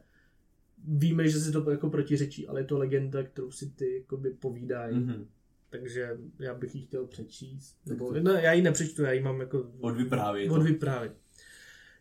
víme, 0.87 1.29
že 1.29 1.39
si 1.39 1.51
to 1.51 1.71
jako 1.71 1.89
protiřečí, 1.89 2.47
ale 2.47 2.59
je 2.61 2.65
to 2.65 2.77
legenda, 2.77 3.23
kterou 3.23 3.51
si 3.51 3.69
ty 3.69 3.97
jakoby 3.97 4.29
povídají. 4.29 4.95
Mm-hmm. 4.95 5.05
Mhm. 5.05 5.27
Takže 5.69 6.17
já 6.39 6.53
bych 6.53 6.75
ji 6.75 6.81
chtěl 6.81 7.05
přečíst. 7.07 7.77
Nebo, 7.85 8.13
no, 8.21 8.31
já 8.31 8.53
ji 8.53 8.61
nepřečtu, 8.61 9.03
já 9.03 9.11
ji 9.11 9.21
mám 9.21 9.39
jako 9.39 9.71
Od 9.79 9.91
vyprávět. 9.97 10.51
od 10.51 10.63
vyprávět. 10.63 11.13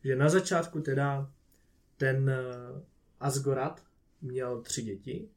Že 0.05 0.17
na 0.17 0.29
začátku 0.29 0.81
teda 0.81 1.31
ten 1.97 2.31
uh, 2.75 2.81
Asgorat 3.21 3.83
měl 4.23 4.61
tři 4.63 4.83
děti. 4.83 5.29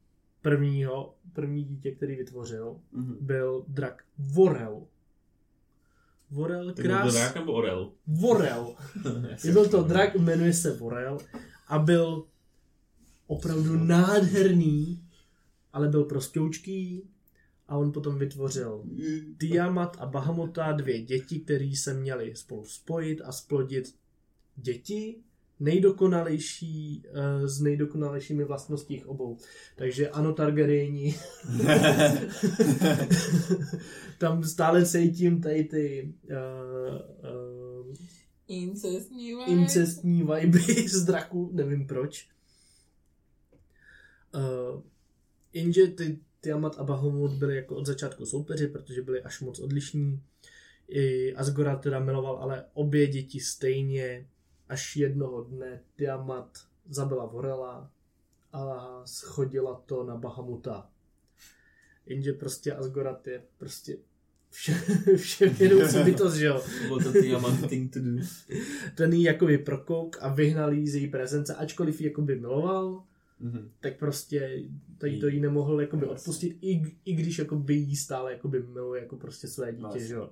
Prvního, 0.42 1.14
první 1.32 1.64
dítě, 1.64 1.90
který 1.90 2.16
vytvořil, 2.16 2.76
Mhm. 2.92 3.16
byl 3.20 3.64
drak 3.68 4.04
Vorel. 4.18 4.82
Vorel, 6.34 6.72
Tak 6.72 6.86
byl 6.86 6.96
to 6.96 7.02
krás... 7.02 7.14
drak 7.14 7.34
nebo 7.34 7.52
orel? 7.52 7.92
Vorel. 8.06 8.74
Byl 9.52 9.68
to 9.68 9.82
drak, 9.82 10.14
jmenuje 10.14 10.52
se 10.52 10.72
Vorel 10.72 11.18
a 11.68 11.78
byl 11.78 12.24
opravdu 13.26 13.84
nádherný, 13.84 15.04
ale 15.72 15.88
byl 15.88 16.04
prostoučký 16.04 17.02
a 17.68 17.76
on 17.76 17.92
potom 17.92 18.18
vytvořil 18.18 18.84
Tiamat 19.38 19.96
a 20.00 20.06
Bahamota, 20.06 20.72
dvě 20.72 21.02
děti, 21.02 21.40
které 21.40 21.72
se 21.76 21.94
měly 21.94 22.36
spolu 22.36 22.64
spojit 22.64 23.20
a 23.24 23.32
splodit 23.32 23.94
děti, 24.56 25.16
nejdokonalejší 25.60 27.02
eh, 27.06 27.48
s 27.48 27.60
nejdokonalejšími 27.60 28.44
vlastností 28.44 29.04
obou. 29.04 29.38
Takže 29.76 30.08
ano, 30.08 30.32
Targaryeni. 30.32 31.14
Tam 34.18 34.44
stále 34.44 34.86
cítím 34.86 35.40
tady 35.40 35.64
ty 35.64 36.14
uh, 36.30 36.30
uh, 37.88 37.94
Incestní 38.48 39.34
vibe. 39.34 39.44
incestní 39.46 40.22
viby 40.22 40.58
z 40.88 41.04
draků, 41.04 41.50
nevím 41.52 41.86
proč. 41.86 42.28
Uh, 44.34 44.82
jenže 45.52 45.86
ty 45.86 46.18
Tiamat 46.40 46.78
a 46.78 46.84
Bahamut 46.84 47.32
byli 47.32 47.56
jako 47.56 47.76
od 47.76 47.86
začátku 47.86 48.26
soupeři, 48.26 48.66
protože 48.68 49.02
byli 49.02 49.22
až 49.22 49.40
moc 49.40 49.58
odlišní. 49.58 50.22
I 50.88 51.34
Asgora 51.34 51.76
teda 51.76 52.00
miloval 52.00 52.36
ale 52.36 52.64
obě 52.74 53.06
děti 53.06 53.40
stejně, 53.40 54.26
až 54.68 54.96
jednoho 54.96 55.44
dne 55.44 55.80
Tiamat 55.96 56.58
zabila 56.88 57.26
Vorela 57.26 57.90
a 58.52 59.02
schodila 59.04 59.82
to 59.86 60.04
na 60.04 60.16
Bahamuta. 60.16 60.90
Jenže 62.06 62.32
prostě 62.32 62.72
Asgorat 62.72 63.26
je 63.26 63.42
prostě 63.58 63.96
vše, 64.50 64.74
vše 65.16 65.48
vědoucí 65.48 65.98
bytost, 66.04 66.36
že 66.36 66.46
jo 66.46 66.62
Bylo 66.86 66.98
to 67.00 67.12
diamant 67.12 67.68
thing 67.68 67.92
to 67.92 68.00
do. 68.00 68.10
ten 68.94 69.12
jí 69.12 69.22
jakoby 69.22 69.58
prokouk 69.58 70.16
a 70.20 70.28
vyhnal 70.28 70.72
jí 70.72 70.88
z 70.88 70.94
její 70.94 71.08
prezence, 71.10 71.54
ačkoliv 71.54 72.00
ji 72.00 72.06
jakoby 72.06 72.36
miloval, 72.40 73.02
Mhm. 73.40 73.70
tak 73.80 73.98
prostě 73.98 74.62
tady 74.98 75.20
to 75.20 75.26
jí 75.26 75.40
nemohl 75.40 75.80
jakoby 75.80 76.06
odpustit, 76.06 76.58
i, 76.60 76.96
i 77.04 77.14
když 77.14 77.38
jakoby 77.38 77.74
jí 77.74 77.96
stále 77.96 78.32
jakoby 78.32 78.62
miluje 78.62 79.02
jako 79.02 79.16
prostě 79.16 79.48
své 79.48 79.72
dítě, 79.72 79.82
Vlastně. 79.82 80.06
že 80.06 80.14
jo. 80.14 80.30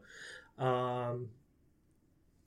A 0.58 1.12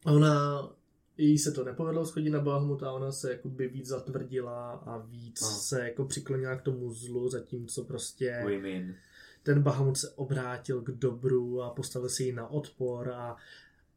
ona, 0.06 0.70
jí 1.18 1.38
se 1.38 1.52
to 1.52 1.64
nepovedlo 1.64 2.06
schodit 2.06 2.34
na 2.34 2.40
Bahmut 2.40 2.84
a 2.84 2.92
ona 2.92 3.12
se 3.12 3.32
jakoby 3.32 3.68
víc 3.68 3.86
zatvrdila 3.88 4.72
a 4.72 4.98
víc 4.98 5.42
No. 5.42 5.48
se 5.48 5.82
jako 5.84 6.06
přiklonila 6.06 6.56
k 6.56 6.62
tomu 6.62 6.94
zlu, 6.94 7.30
zatímco 7.30 7.84
prostě 7.84 8.40
Women. 8.44 8.96
ten 9.44 9.62
Bahamut 9.62 9.98
se 9.98 10.10
obrátil 10.10 10.82
k 10.82 10.92
dobru 10.92 11.62
a 11.62 11.70
postavil 11.70 12.10
si 12.10 12.24
ji 12.24 12.32
na 12.34 12.48
odpor 12.48 13.10
a 13.12 13.36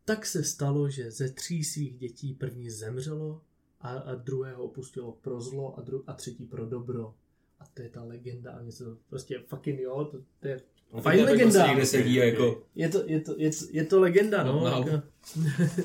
tak 0.05 0.27
se 0.27 0.45
stalo, 0.45 0.91
že 0.91 1.11
ze 1.11 1.29
tří 1.29 1.65
svých 1.65 1.95
dětí 1.99 2.35
první 2.35 2.71
zemřelo 2.71 3.41
a, 3.81 3.89
a 3.91 4.15
druhého 4.15 4.63
opustilo 4.65 5.13
pro 5.13 5.41
zlo 5.41 5.79
a, 5.79 5.83
dru, 5.83 6.05
a 6.07 6.13
třetí 6.13 6.45
pro 6.47 6.67
dobro. 6.67 7.15
A 7.61 7.65
to 7.75 7.83
je 7.83 7.89
ta 7.89 8.05
legenda 8.05 8.53
a 8.53 8.63
něco 8.63 8.97
prostě 9.09 9.43
fucking 9.47 9.81
jo, 9.81 10.05
to, 10.05 10.19
to 10.41 10.49
je, 10.49 10.61
On 10.91 11.03
Fajn 11.03 11.19
takhle 11.19 11.33
legenda. 11.33 11.61
Prostě 11.61 11.71
někde 11.71 11.87
sedí 11.87 12.21
a 12.21 12.25
jako... 12.25 12.63
je, 12.75 12.89
to, 12.89 13.03
je, 13.07 13.21
to, 13.21 13.35
je, 13.39 13.51
to, 13.51 13.65
je 13.71 13.85
to 13.85 14.01
legenda, 14.01 14.43
no. 14.43 14.53
No, 14.65 14.85
no. 14.85 15.03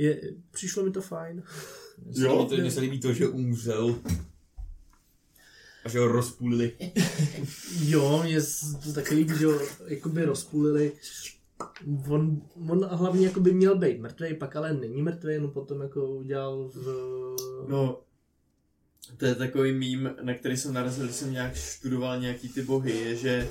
Jako, 0.00 0.26
je, 0.26 0.32
přišlo 0.50 0.84
mi 0.84 0.90
to 0.90 1.00
fajn. 1.02 1.42
Jo. 2.12 2.46
to- 2.48 2.56
Mně 2.56 2.70
se 2.70 2.80
líbí 2.80 3.00
to, 3.00 3.12
že 3.12 3.28
umřel. 3.28 3.98
A 5.84 5.88
že 5.88 5.98
ho 5.98 6.08
rozpůlili. 6.08 6.72
Jo, 7.84 8.22
mě 8.22 8.38
to 8.84 8.92
taky 8.92 9.14
líbí, 9.14 9.38
že 9.38 9.46
ho 9.46 9.60
jakoby 9.86 10.24
rozpůlili. 10.24 10.92
On, 12.08 12.42
on 12.68 12.84
hlavně 12.84 13.26
jakoby 13.26 13.52
měl 13.52 13.78
být 13.78 14.00
mrtvý, 14.00 14.34
pak 14.34 14.56
ale 14.56 14.74
není 14.74 15.02
mrtvý, 15.02 15.38
no 15.38 15.48
potom 15.48 15.80
jako 15.80 16.06
udělal 16.06 16.68
v... 16.74 16.86
No, 17.68 18.00
to 19.16 19.26
je 19.26 19.34
takový 19.34 19.72
mím, 19.72 20.10
na 20.22 20.34
který 20.34 20.56
jsem 20.56 20.72
narazil, 20.74 21.04
když 21.04 21.16
jsem 21.16 21.32
nějak 21.32 21.56
studoval 21.56 22.20
nějaký 22.20 22.48
ty 22.48 22.62
bohy, 22.62 22.92
je, 22.98 23.16
že 23.16 23.48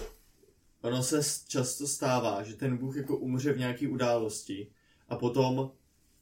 ono 0.81 1.03
se 1.03 1.21
často 1.47 1.87
stává, 1.87 2.43
že 2.43 2.53
ten 2.55 2.77
bůh 2.77 2.95
jako 2.95 3.17
umře 3.17 3.53
v 3.53 3.57
nějaké 3.59 3.87
události 3.87 4.67
a 5.09 5.15
potom 5.15 5.71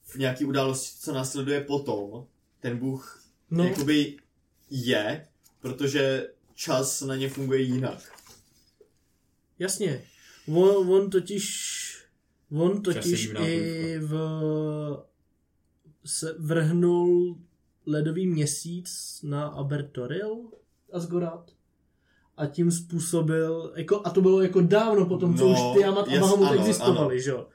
v 0.08 0.16
nějaké 0.16 0.46
události, 0.46 1.00
co 1.00 1.14
následuje 1.14 1.62
potom, 1.62 2.26
ten 2.60 2.78
bůh 2.78 3.24
no, 3.52 3.64
jakoby 3.64 4.18
je, 4.70 5.28
protože 5.60 6.30
čas 6.56 7.02
na 7.02 7.16
ně 7.16 7.30
funguje 7.30 7.62
jinak. 7.62 8.00
jasně. 9.60 10.04
On, 10.48 10.94
on 10.94 11.10
totiž... 11.10 11.84
On 12.52 12.82
totiž 12.82 13.32
i 13.46 14.00
v... 14.00 14.14
se 16.06 16.36
vrhnul 16.40 17.38
ledový 17.86 18.28
měsíc 18.28 19.20
na 19.24 19.48
Abertoril 19.48 20.36
Asgorat 20.94 21.52
a 22.38 22.46
tím 22.46 22.72
způsobil, 22.72 23.74
jako, 23.76 24.02
a 24.06 24.10
to 24.10 24.22
bylo 24.22 24.42
jako 24.42 24.62
dávno 24.62 25.06
potom, 25.06 25.38
co 25.38 25.48
No, 25.48 25.52
už 25.52 25.78
Tiamat 25.78 26.08
a 26.08 26.20
Bahamut 26.20 26.48
ano, 26.48 26.60
existovali, 26.60 27.16
ano. 27.16 27.24
že 27.24 27.30
jo. 27.30 27.48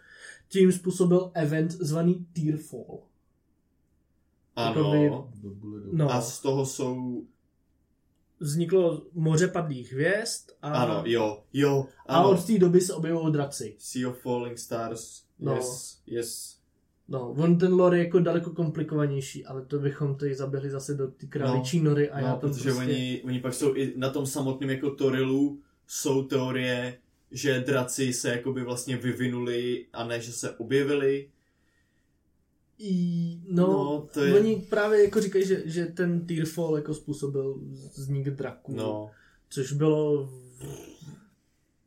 Tím 0.53 0.73
způsobil 0.73 1.31
event 1.35 1.71
zvaný 1.73 2.27
Tearfall. 2.33 2.99
Ano. 4.57 4.95
Jakoby- 4.95 5.31
No, 5.93 6.11
A 6.13 6.21
z 6.21 6.41
toho 6.41 6.67
jsou... 6.67 7.23
vzniklo 8.41 9.03
moře 9.13 9.49
padlých 9.49 9.93
hvězd 9.93 10.51
a, 10.63 10.73
Ano, 10.73 11.03
jo, 11.07 11.43
jo, 11.53 11.87
a 12.07 12.17
ano. 12.17 12.31
od 12.31 12.47
té 12.47 12.59
doby 12.59 12.81
se 12.81 12.95
objevují 12.95 13.33
draci. 13.33 13.75
Sea 13.79 14.09
of 14.11 14.19
Falling 14.21 14.59
Stars. 14.59 15.23
No. 15.39 15.55
Yes, 15.57 16.03
yes. 16.07 16.59
No, 17.09 17.31
on 17.31 17.59
ten 17.59 17.73
lore 17.75 17.99
je 17.99 18.05
jako 18.05 18.19
daleko 18.21 18.51
komplikovanější, 18.51 19.45
ale 19.47 19.65
to 19.65 19.79
bychom 19.79 20.15
tady 20.17 20.35
zaběhli 20.35 20.71
zase 20.71 20.95
do 20.95 21.09
ty 21.09 21.27
králičí 21.27 21.81
nory 21.81 22.11
a 22.11 22.21
já 22.21 22.29
no, 22.31 22.35
to 22.41 22.47
protože 22.49 22.63
prostě... 22.71 22.83
oni, 22.93 23.23
oni 23.25 23.41
pak 23.41 23.55
jsou 23.55 23.75
i 23.75 23.93
na 23.97 24.11
tom 24.11 24.27
samotném 24.27 24.71
jako 24.71 24.91
Torilu 24.91 25.61
jsou 25.87 26.23
teorie, 26.25 26.99
že 27.33 27.61
draci 27.61 28.13
se 28.13 28.29
jakoby 28.29 28.63
vlastně 28.65 28.97
vyvinuli 28.97 29.87
a 29.93 30.05
ne, 30.07 30.21
že 30.21 30.33
se 30.33 30.51
objevili. 30.51 31.29
I, 32.79 33.39
no, 33.49 33.67
No, 33.67 34.09
to 34.15 34.25
je- 34.25 34.35
oni 34.35 34.57
právě 34.71 35.05
jako 35.05 35.21
říkají, 35.21 35.47
že, 35.47 35.63
že 35.65 35.87
ten 35.87 36.27
Tearfall 36.27 36.77
jako 36.77 36.95
způsobil 36.95 37.61
vznik 37.97 38.31
draků, 38.31 38.75
No, 38.75 39.11
což 39.49 39.73
bylo... 39.73 40.29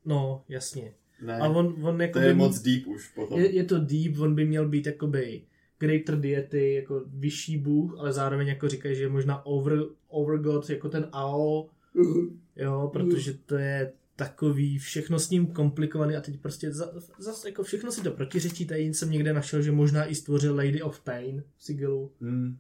No, 0.06 0.44
jasně. 0.50 0.94
ne, 1.26 1.38
A 1.40 1.48
on, 1.50 1.76
on 1.86 2.02
jako 2.02 2.20
to 2.20 2.26
je 2.26 2.34
moc 2.34 2.60
deep 2.60 2.88
už 2.88 3.08
potom. 3.08 3.40
je, 3.40 3.52
je 3.52 3.64
to 3.64 3.80
deep, 3.80 4.20
on 4.20 4.36
by 4.36 4.46
měl 4.46 4.70
být 4.70 4.86
jakoby 4.86 5.42
greater 5.80 6.20
deity, 6.20 6.74
jako 6.74 7.04
vyšší 7.08 7.58
bůh, 7.58 7.96
ale 8.00 8.14
zároveň 8.14 8.48
jako 8.48 8.68
říkají, 8.70 8.96
že 8.96 9.02
je 9.04 9.10
možná 9.10 9.46
over, 9.46 9.84
overgod, 10.08 10.70
jako 10.70 10.90
ten 10.90 11.10
Ao, 11.12 11.66
jo, 12.56 12.90
protože 12.94 13.34
to 13.34 13.56
je 13.56 13.94
takový, 14.16 14.78
všechno 14.78 15.20
s 15.20 15.30
ním 15.30 15.48
komplikovaný 15.48 16.16
a 16.16 16.22
teď 16.22 16.40
prostě 16.40 16.72
za, 16.72 16.90
zase 17.20 17.50
jako 17.50 17.64
všechno 17.64 17.92
si 17.92 18.02
to 18.02 18.12
protiřečí, 18.12 18.66
tady 18.66 18.82
jsem 18.82 19.12
někde 19.12 19.34
našel, 19.34 19.62
že 19.62 19.72
možná 19.72 20.06
i 20.06 20.16
stvořil 20.16 20.56
Lady 20.56 20.82
of 20.82 21.00
Pain 21.02 21.44
v 21.58 21.64
Sigilu, 21.64 22.12
Hmm. 22.22 22.58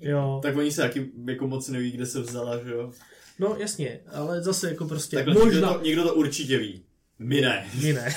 jo, 0.00 0.40
Tak 0.42 0.56
oni 0.56 0.72
se 0.72 0.82
taky 0.82 1.10
jako 1.26 1.48
moc 1.48 1.68
neví, 1.68 1.90
kde 1.90 2.06
se 2.06 2.20
vzala, 2.20 2.64
že 2.64 2.70
jo? 2.72 2.92
no 3.38 3.56
jasně, 3.58 4.00
ale 4.12 4.42
zase 4.42 4.68
jako 4.68 4.88
prostě 4.88 5.16
Takhle 5.16 5.34
někdo 5.34 5.46
možná, 5.46 5.74
to, 5.74 5.84
někdo 5.84 6.02
to 6.02 6.14
určitě 6.14 6.58
ví. 6.58 6.82
My 7.18 7.40
ne. 7.40 7.66
My 7.82 7.92
ne. 7.92 8.14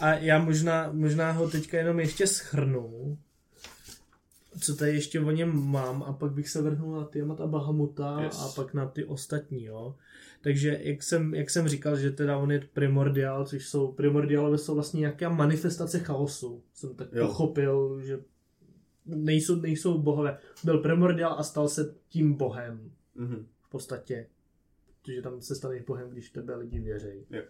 A 0.00 0.14
já 0.14 0.38
možná, 0.38 0.88
možná 0.92 1.32
ho 1.32 1.50
teďka 1.50 1.78
jenom 1.78 2.00
ještě 2.00 2.26
schrnu, 2.26 3.18
co 4.60 4.76
tady 4.76 4.94
ještě 4.94 5.20
o 5.20 5.30
něm 5.30 5.66
mám 5.70 6.02
a 6.02 6.12
pak 6.12 6.32
bych 6.32 6.48
se 6.48 6.62
vrhnul 6.62 6.96
na 7.00 7.04
Tiamat 7.04 7.40
a 7.40 7.46
Bahamuta 7.46 8.20
Yes. 8.22 8.38
a 8.40 8.48
pak 8.48 8.74
na 8.74 8.86
ty 8.86 9.04
ostatní, 9.04 9.64
jo. 9.64 9.94
Takže 10.42 10.78
jak 10.82 11.02
jsem, 11.02 11.34
jak 11.34 11.50
jsem 11.50 11.68
říkal, 11.68 11.96
že 11.96 12.10
teda 12.10 12.36
on 12.38 12.52
je 12.52 12.60
primordial, 12.72 13.46
což 13.46 13.68
jsou, 13.68 13.92
primordialové 13.92 14.58
jsou 14.58 14.74
vlastně 14.74 15.00
nějaká 15.00 15.28
manifestace 15.28 15.98
chaosu. 15.98 16.62
Jsem 16.74 16.94
tak 16.94 17.08
Jo. 17.12 17.26
pochopil, 17.26 18.00
že 18.00 18.18
nejsou, 19.06 19.56
nejsou 19.60 19.98
bohové. 19.98 20.38
Byl 20.64 20.78
primordial 20.78 21.32
a 21.38 21.42
stal 21.42 21.68
se 21.68 21.94
tím 22.08 22.34
bohem 22.34 22.90
Mhm. 23.14 23.46
v 23.62 23.70
podstatě. 23.70 24.26
Protože 25.02 25.22
tam 25.22 25.40
se 25.40 25.54
stane 25.54 25.80
pohem, 25.82 26.10
když 26.10 26.30
tebe 26.30 26.56
lidi 26.56 26.80
věří. 26.80 27.26
Jo. 27.30 27.42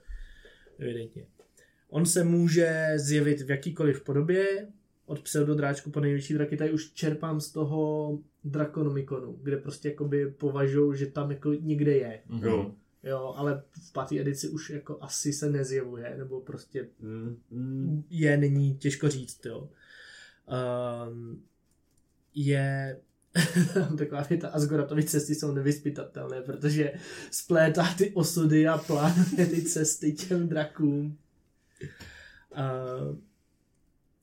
Evidentně. 0.78 1.26
On 1.88 2.06
se 2.06 2.24
může 2.24 2.92
zjevit 2.96 3.40
v 3.40 3.50
jakýkoliv 3.50 4.04
podobě, 4.04 4.68
od 5.06 5.20
pseudodráčku 5.22 5.90
po 5.90 6.00
největší 6.00 6.34
draky. 6.34 6.56
Tady 6.56 6.72
už 6.72 6.92
čerpám 6.92 7.40
z 7.40 7.52
toho 7.52 8.18
Draconomiconu, 8.44 9.38
kde 9.42 9.56
prostě 9.56 9.88
jakoby 9.88 10.30
považují, 10.30 10.98
že 10.98 11.06
tam 11.06 11.30
jako 11.30 11.52
někde 11.52 11.92
je. 11.92 12.20
Mhm. 12.28 12.74
Jo. 13.02 13.34
Ale 13.36 13.62
v 13.70 13.92
páté 13.92 14.20
edici 14.20 14.48
už 14.48 14.70
jako 14.70 14.98
asi 15.00 15.32
se 15.32 15.50
nezjevuje, 15.50 16.14
nebo 16.18 16.40
prostě 16.40 16.88
je, 18.10 18.36
není 18.36 18.76
těžko 18.76 19.08
říct, 19.08 19.46
jo. 19.46 19.68
Um, 21.08 21.42
je 22.34 23.00
taková 23.98 24.22
věta, 24.22 24.48
Asgoratovy 24.48 25.04
cesty 25.04 25.34
jsou 25.34 25.52
nevyspytatelné, 25.52 26.42
protože 26.42 26.92
splétá 27.30 27.94
ty 27.98 28.10
osudy 28.10 28.68
a 28.68 28.78
plánuje 28.78 29.46
ty 29.46 29.62
cesty 29.62 30.12
těm 30.12 30.48
drakům. 30.48 31.18
Uh, 32.50 33.16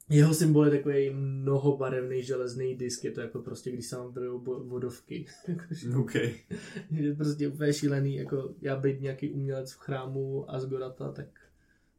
jeho 0.10 0.34
symbol 0.34 0.66
je 0.66 0.72
takový 0.72 1.10
mnohobarevný 1.10 2.24
železný 2.24 2.76
disk, 2.76 3.04
je 3.04 3.12
to 3.12 3.22
jako 3.22 3.40
prostě, 3.42 3.72
když 3.72 3.86
se 3.86 3.96
vám 3.98 4.14
vodovky. 4.44 5.26
Jakože- 5.48 5.90
OK. 5.96 6.16
je 6.92 7.16
prostě 7.18 7.48
úplně 7.48 7.74
šílený, 7.74 8.16
jako 8.16 8.54
já 8.62 8.76
být 8.76 9.02
nějaký 9.02 9.32
umělec 9.32 9.72
v 9.72 9.80
chrámu 9.80 10.52
Asgorata, 10.52 11.12
tak 11.12 11.26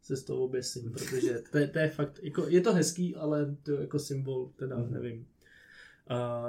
se 0.02 0.16
z 0.16 0.24
toho 0.24 0.44
oběsím, 0.44 0.92
protože 0.92 1.42
to 1.52 1.58
je, 1.58 1.68
to 1.68 1.78
je 1.78 1.88
fakt, 1.88 2.20
jako, 2.22 2.48
je 2.48 2.60
to 2.60 2.72
hezký, 2.74 3.14
ale 3.16 3.56
to 3.62 3.72
je 3.72 3.80
jako 3.80 3.98
symbol, 3.98 4.50
teda 4.56 4.76
Mhm. 4.78 4.92
nevím. 4.92 5.26
A, 6.08 6.44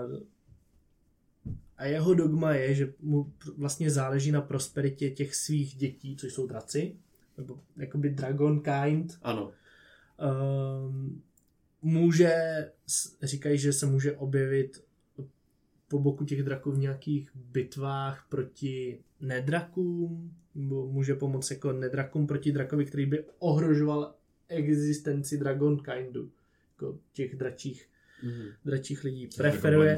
a 1.78 1.86
jeho 1.86 2.14
dogma 2.14 2.54
je, 2.54 2.74
že 2.76 2.94
mu 3.00 3.34
vlastně 3.58 3.92
záleží 3.92 4.32
na 4.32 4.42
prosperitě 4.42 5.10
těch 5.10 5.36
svých 5.36 5.76
dětí, 5.76 6.16
což 6.16 6.34
jsou 6.34 6.48
draci, 6.48 6.96
nebo 7.38 7.60
jakoby 7.78 8.10
dragon 8.10 8.62
kind, 8.62 9.18
Ano. 9.22 9.52
um, 10.88 11.22
může, 11.82 12.34
říkají, 13.24 13.58
že 13.58 13.74
se 13.74 13.86
může 13.86 14.14
objevit 14.18 14.84
po 15.88 16.00
boku 16.00 16.26
těch 16.26 16.44
draků 16.44 16.72
v 16.72 16.78
nějakých 16.78 17.30
bitvách 17.36 18.26
proti 18.30 19.00
nedrakům, 19.20 20.34
nebo 20.56 20.88
může 20.88 21.16
pomoct 21.16 21.52
jako 21.52 21.72
nedrakům 21.72 22.28
proti 22.28 22.52
drakovi, 22.52 22.86
který 22.86 23.06
by 23.06 23.26
ohrožoval 23.40 24.16
existenci 24.48 25.38
Dragon 25.38 25.84
Kindu, 25.84 26.32
jako 26.74 27.00
těch 27.14 27.36
dračích, 27.36 27.88
Mhm. 28.24 28.46
dračích 28.66 29.04
lidí. 29.04 29.30
Preferuje, 29.38 29.98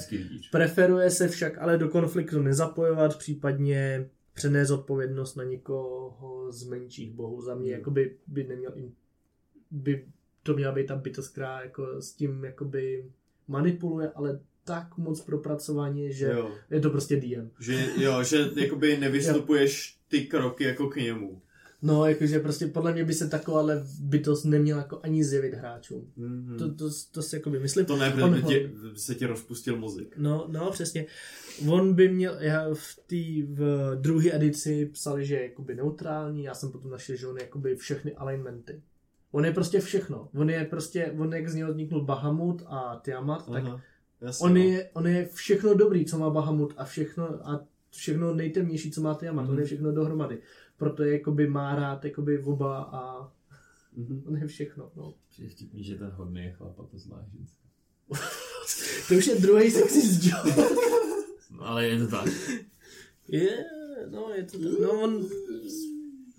preferuje 0.52 1.10
se 1.10 1.28
však 1.28 1.58
ale 1.58 1.78
do 1.78 1.90
konfliktu 1.90 2.42
nezapojovat, 2.42 3.18
případně 3.18 4.10
přenést 4.34 4.72
odpovědnost 4.72 5.36
na 5.36 5.44
někoho 5.44 6.52
z 6.52 6.64
menších 6.64 7.12
bohů. 7.14 7.42
Za 7.42 7.56
mě 7.56 7.72
Hmm. 7.72 7.80
jakoby 7.80 8.18
by 8.28 8.44
neměl 8.44 8.74
by 9.72 10.06
to 10.44 10.54
měla 10.54 10.72
být 10.72 10.88
ta 10.88 10.96
bytost, 10.96 11.32
která 11.32 11.62
jako 11.62 12.02
s 12.02 12.14
tím 12.14 12.44
jakoby 12.46 13.06
manipuluje, 13.48 14.12
ale 14.16 14.40
tak 14.66 14.98
moc 14.98 15.22
propracovaně, 15.22 16.12
že 16.12 16.26
Jo. 16.26 16.52
je 16.72 16.80
to 16.80 16.90
prostě 16.90 17.16
DM. 17.16 17.50
Že, 17.60 17.90
jo, 17.98 18.24
že 18.24 18.50
jakoby 18.56 18.98
nevystupuješ 18.98 19.98
ty 20.08 20.26
kroky 20.26 20.64
jako 20.64 20.88
k 20.88 20.96
němu. 20.96 21.42
No, 21.82 22.06
jakože 22.06 22.40
prostě 22.40 22.68
podle 22.68 22.94
mě 22.94 23.06
by 23.06 23.14
se 23.14 23.30
takováhle 23.30 23.84
bytost 24.00 24.46
neměla 24.46 24.80
jako 24.80 25.00
ani 25.04 25.24
zjevit 25.24 25.54
hráčům. 25.54 26.12
Mhm. 26.18 26.58
To, 26.58 26.74
to, 26.74 26.90
to 27.12 27.22
si 27.22 27.36
jakoby 27.36 27.60
myslím. 27.60 27.86
To 27.86 27.98
ne, 27.98 28.14
On 28.14 28.32
protože 28.34 28.42
ho- 28.42 28.50
tě, 28.50 28.70
se 28.96 29.16
ti 29.16 29.26
rozpustil 29.26 29.78
mozek. 29.78 30.18
No, 30.18 30.46
no, 30.52 30.72
přesně. 30.72 31.06
On 31.70 31.94
by 31.94 32.10
měl, 32.10 32.36
já 32.40 32.70
v 32.74 32.96
té 33.08 33.54
v 33.54 33.92
druhé 34.02 34.36
edici 34.36 34.86
psali, 34.86 35.26
že 35.26 35.36
je 35.36 35.44
jakoby 35.44 35.76
neutrální, 35.76 36.44
já 36.44 36.54
jsem 36.54 36.72
potom 36.72 36.92
našel, 36.92 37.16
že 37.16 37.28
on 37.28 37.38
je 37.38 37.44
jakoby 37.44 37.76
všechny 37.76 38.14
alignmenty. 38.16 38.82
On 39.34 39.46
je 39.46 39.52
prostě 39.54 39.80
všechno. 39.80 40.30
On 40.36 40.50
je 40.50 40.66
prostě, 40.66 41.14
on 41.20 41.34
jak 41.34 41.50
z 41.50 41.56
něho 41.56 41.72
vzniknul 41.72 42.06
Bahamut 42.06 42.64
a 42.66 43.00
Tiamat, 43.04 43.50
tak 43.52 43.64
Aha. 43.66 43.82
Jasně, 44.22 44.46
on 44.46 44.54
no. 44.54 44.60
je, 44.60 44.90
on 44.94 45.08
je 45.08 45.26
všechno 45.34 45.74
dobrý, 45.74 46.06
co 46.06 46.18
má 46.18 46.30
Bahamut 46.30 46.74
a 46.78 46.86
všechno, 46.86 47.26
a 47.50 47.66
všechno 47.90 48.34
nejtemnější, 48.34 48.92
co 48.92 49.02
má 49.02 49.14
Tiamat. 49.16 49.50
On 49.50 49.60
je 49.60 49.66
všechno 49.66 49.92
dohromady. 49.92 50.42
Proto 50.78 51.04
je 51.04 51.14
jakoby 51.14 51.48
má 51.48 51.76
rád 51.76 52.06
jakoby 52.06 52.44
oba 52.44 52.82
a 52.84 53.32
Mhm. 53.96 54.24
on 54.28 54.38
je 54.38 54.48
všechno. 54.48 54.92
No. 54.96 55.14
Je 55.38 55.50
vtipný, 55.50 55.84
že 55.84 55.96
ten 55.96 56.10
hodný 56.10 56.44
je 56.44 56.52
chlap 56.52 56.80
a 56.80 56.84
to 56.84 56.98
zlá 56.98 57.26
ženská. 57.38 57.64
To 59.08 59.14
už 59.16 59.28
je 59.28 59.36
druhý 59.36 59.72
sexist 59.72 60.24
joke. 60.24 60.56
No, 61.52 61.68
ale 61.68 61.86
je 61.88 62.00
to 62.00 62.08
tak. 62.08 62.28
Je, 63.28 63.66
no, 64.10 64.30
je 64.36 64.44
to 64.44 64.58
tak. 64.60 64.80
No, 64.82 64.92
on, 64.92 65.26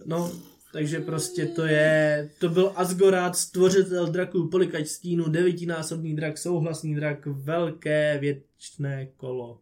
no, 0.06 0.32
takže 0.74 1.00
prostě 1.00 1.46
to 1.46 1.66
je, 1.66 2.30
to 2.38 2.48
byl 2.48 2.72
Asgorát, 2.76 3.36
stvořitel 3.36 4.06
draků, 4.06 4.48
polikač 4.48 4.86
stínu, 4.86 5.28
devítinásobný 5.28 6.16
drak, 6.16 6.38
souhlasný 6.38 6.94
drak, 6.94 7.26
velké 7.26 8.18
věčné 8.20 9.06
kolo. 9.16 9.60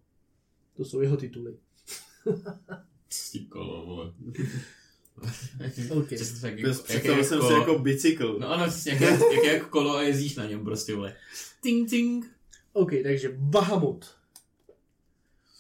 To 0.77 0.85
jsou 0.85 1.01
jeho 1.01 1.17
tituly. 1.17 1.57
Ty 3.33 3.39
kolo, 3.39 3.87
vole. 3.87 4.13
OK. 5.91 6.07
Přesně 6.07 6.41
tak, 6.41 6.61
Bez- 6.61 6.65
jak, 6.65 6.67
jak, 6.67 7.03
Představil 7.03 7.17
jak 7.17 7.27
jsem 7.27 7.43
si 7.43 7.53
jako 7.53 7.79
bicykl. 7.79 8.37
No 8.41 8.51
ano, 8.51 8.65
jak, 8.87 9.01
jak, 9.01 9.21
jak, 9.35 9.45
jak 9.45 9.69
kolo 9.69 9.97
a 9.97 10.03
jezdíš 10.03 10.37
na 10.37 10.47
něm 10.47 10.65
prostě, 10.65 10.95
vole. 10.95 11.15
Ting, 11.63 11.91
ting. 11.91 12.31
OK, 12.73 12.91
takže 13.03 13.35
Bahamut. 13.37 14.07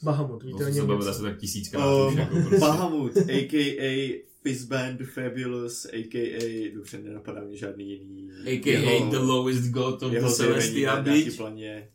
Bahamut, 0.02 0.42
víte 0.42 0.58
To 0.58 0.64
o 0.64 0.72
se 0.72 0.72
něm 0.72 1.00
něco? 1.00 1.22
tak 1.22 1.38
tisíckrát 1.38 1.86
Um, 1.86 2.18
jako 2.18 2.34
prostě. 2.34 2.58
Bahamut, 2.58 3.16
a.k.a. 3.16 4.22
Fizband 4.42 5.02
Fabulous, 5.02 5.86
a.k.a. 5.92 6.74
dobře, 6.74 6.98
nenapadá 6.98 7.44
mě 7.44 7.56
žádný 7.56 7.90
jiný. 7.90 8.30
A.k.a. 8.46 9.10
the 9.10 9.16
lowest 9.18 9.64
god 9.70 10.02
of 10.02 10.10
the 10.10 10.16
jeho 10.16 10.32
Celestia, 10.32 11.04
planě. 11.36 11.88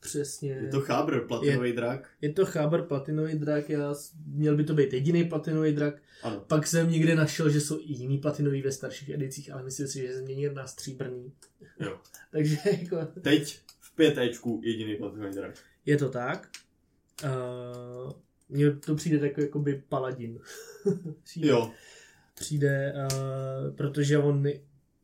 Přesně. 0.00 0.50
Je 0.50 0.68
to 0.68 0.80
chábr, 0.80 1.20
platinový 1.20 1.72
drak? 1.72 2.10
je 2.20 2.32
to 2.32 2.46
Cháber 2.46 2.82
platinový 2.82 3.34
drak, 3.38 3.70
já, 3.70 3.94
měl 4.26 4.56
by 4.56 4.64
to 4.64 4.74
být 4.74 4.92
jediný 4.92 5.24
platinový 5.24 5.72
drak, 5.72 6.02
Ano. 6.22 6.44
Pak 6.46 6.66
jsem 6.66 6.90
někde 6.90 7.14
našel, 7.14 7.50
že 7.50 7.60
jsou 7.60 7.78
i 7.78 7.92
jiný 7.92 8.18
platinový 8.18 8.62
ve 8.62 8.72
starších 8.72 9.08
edicích, 9.08 9.52
ale 9.52 9.62
myslím 9.62 9.86
si, 9.88 9.98
že 9.98 10.16
změnil 10.18 10.54
na 10.54 10.66
stříbrný. 10.66 11.32
Jo. 11.80 11.98
Takže 12.30 12.56
jako, 12.80 12.96
Teď 13.20 13.60
v 13.80 13.94
5 13.94 14.18
Ečku 14.18 14.60
jediný 14.64 14.96
platinový 14.96 15.34
drak. 15.34 15.54
je 15.86 15.96
to 15.96 16.08
tak. 16.08 16.48
Uh, 17.24 18.12
mně 18.48 18.70
to 18.72 18.94
přijde 18.94 19.26
jako 19.26 19.40
jakoby 19.40 19.82
paladin. 19.88 20.38
přijde, 21.22 21.48
Jo. 21.48 21.70
přijde 22.34 22.94
uh, 23.12 23.76
protože 23.76 24.18
on 24.18 24.44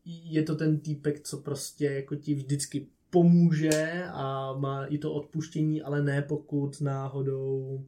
je 0.05 0.43
to 0.43 0.55
ten 0.55 0.79
týpek, 0.79 1.21
co 1.21 1.37
prostě 1.37 1.85
jako 1.85 2.15
ti 2.15 2.35
vždycky 2.35 2.87
pomůže 3.09 4.03
a 4.13 4.53
má 4.53 4.85
i 4.85 4.97
to 4.97 5.13
odpuštění, 5.13 5.81
ale 5.81 6.01
ne 6.01 6.21
pokud 6.21 6.81
náhodou 6.81 7.85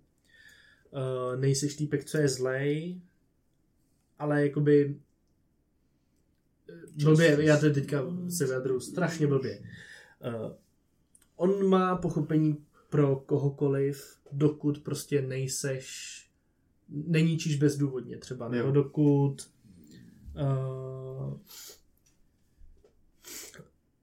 uh, 0.92 1.40
nejseš 1.40 1.76
týpek, 1.76 2.06
co 2.06 2.18
je 2.18 2.28
zlej, 2.28 3.02
ale 4.20 4.44
jakoby 4.44 5.00
eh, 6.70 7.04
blbě, 7.04 7.38
já 7.40 7.58
to 7.58 7.70
teďka 7.70 8.04
se 8.30 8.46
vyjadruju 8.46 8.80
strašně 8.80 9.28
blbě. 9.28 9.60
Uh, 9.60 10.52
on 11.36 11.70
má 11.70 11.98
pochopení 11.98 12.66
pro 12.90 13.16
kohokoliv, 13.16 14.18
dokud 14.34 14.80
prostě 14.84 15.22
nejseš, 15.22 16.10
neníčíš 16.90 17.58
bezdůvodně 17.58 18.18
třeba, 18.18 18.50
nebo 18.50 18.68
Jo. 18.68 18.72
dokud 18.72 19.52
uh, 20.36 21.40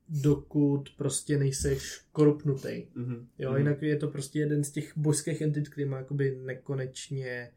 dokud 0.08 0.90
prostě 0.96 1.38
nejseš 1.38 2.00
korupnutý. 2.12 2.86
Mhm. 2.94 3.28
Jo, 3.38 3.50
Mhm. 3.50 3.58
jinak 3.58 3.82
je 3.82 3.96
to 3.96 4.08
prostě 4.08 4.38
jeden 4.38 4.64
z 4.64 4.70
těch 4.70 4.98
božských 4.98 5.40
entit, 5.40 5.68
který 5.68 5.84
má 5.88 5.96
jakoby 5.98 6.36
nekonečně 6.44 7.52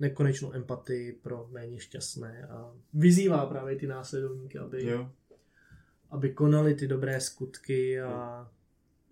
nekonečnou 0.00 0.52
empatii 0.54 1.12
pro 1.12 1.48
méně 1.50 1.78
šťastné 1.80 2.46
a 2.46 2.74
vyzývá 2.94 3.46
právě 3.46 3.76
ty 3.76 3.86
následovníky, 3.86 4.58
aby, 4.58 4.86
Jo. 4.86 5.10
aby 6.10 6.30
konali 6.30 6.74
ty 6.74 6.86
dobré 6.88 7.20
skutky 7.20 8.00
a 8.00 8.50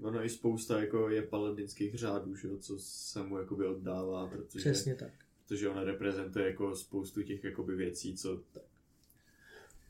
Ono 0.03 0.25
i 0.25 0.29
spousta 0.29 0.81
jako 0.81 1.09
je 1.11 1.23
paladinských 1.23 1.95
řádů, 1.95 2.35
že 2.37 2.49
jo, 2.49 2.59
co 2.59 2.75
se 2.79 3.23
mu 3.23 3.39
jakoby 3.39 3.67
oddává, 3.67 4.27
protože, 4.27 4.59
přesně 4.71 4.95
tak. 4.95 5.11
protože 5.49 5.69
ona 5.69 5.85
reprezentuje 5.85 6.47
jako 6.47 6.77
spoustu 6.77 7.23
těch 7.23 7.45
jakoby 7.45 7.77
věcí, 7.77 8.17
co 8.17 8.41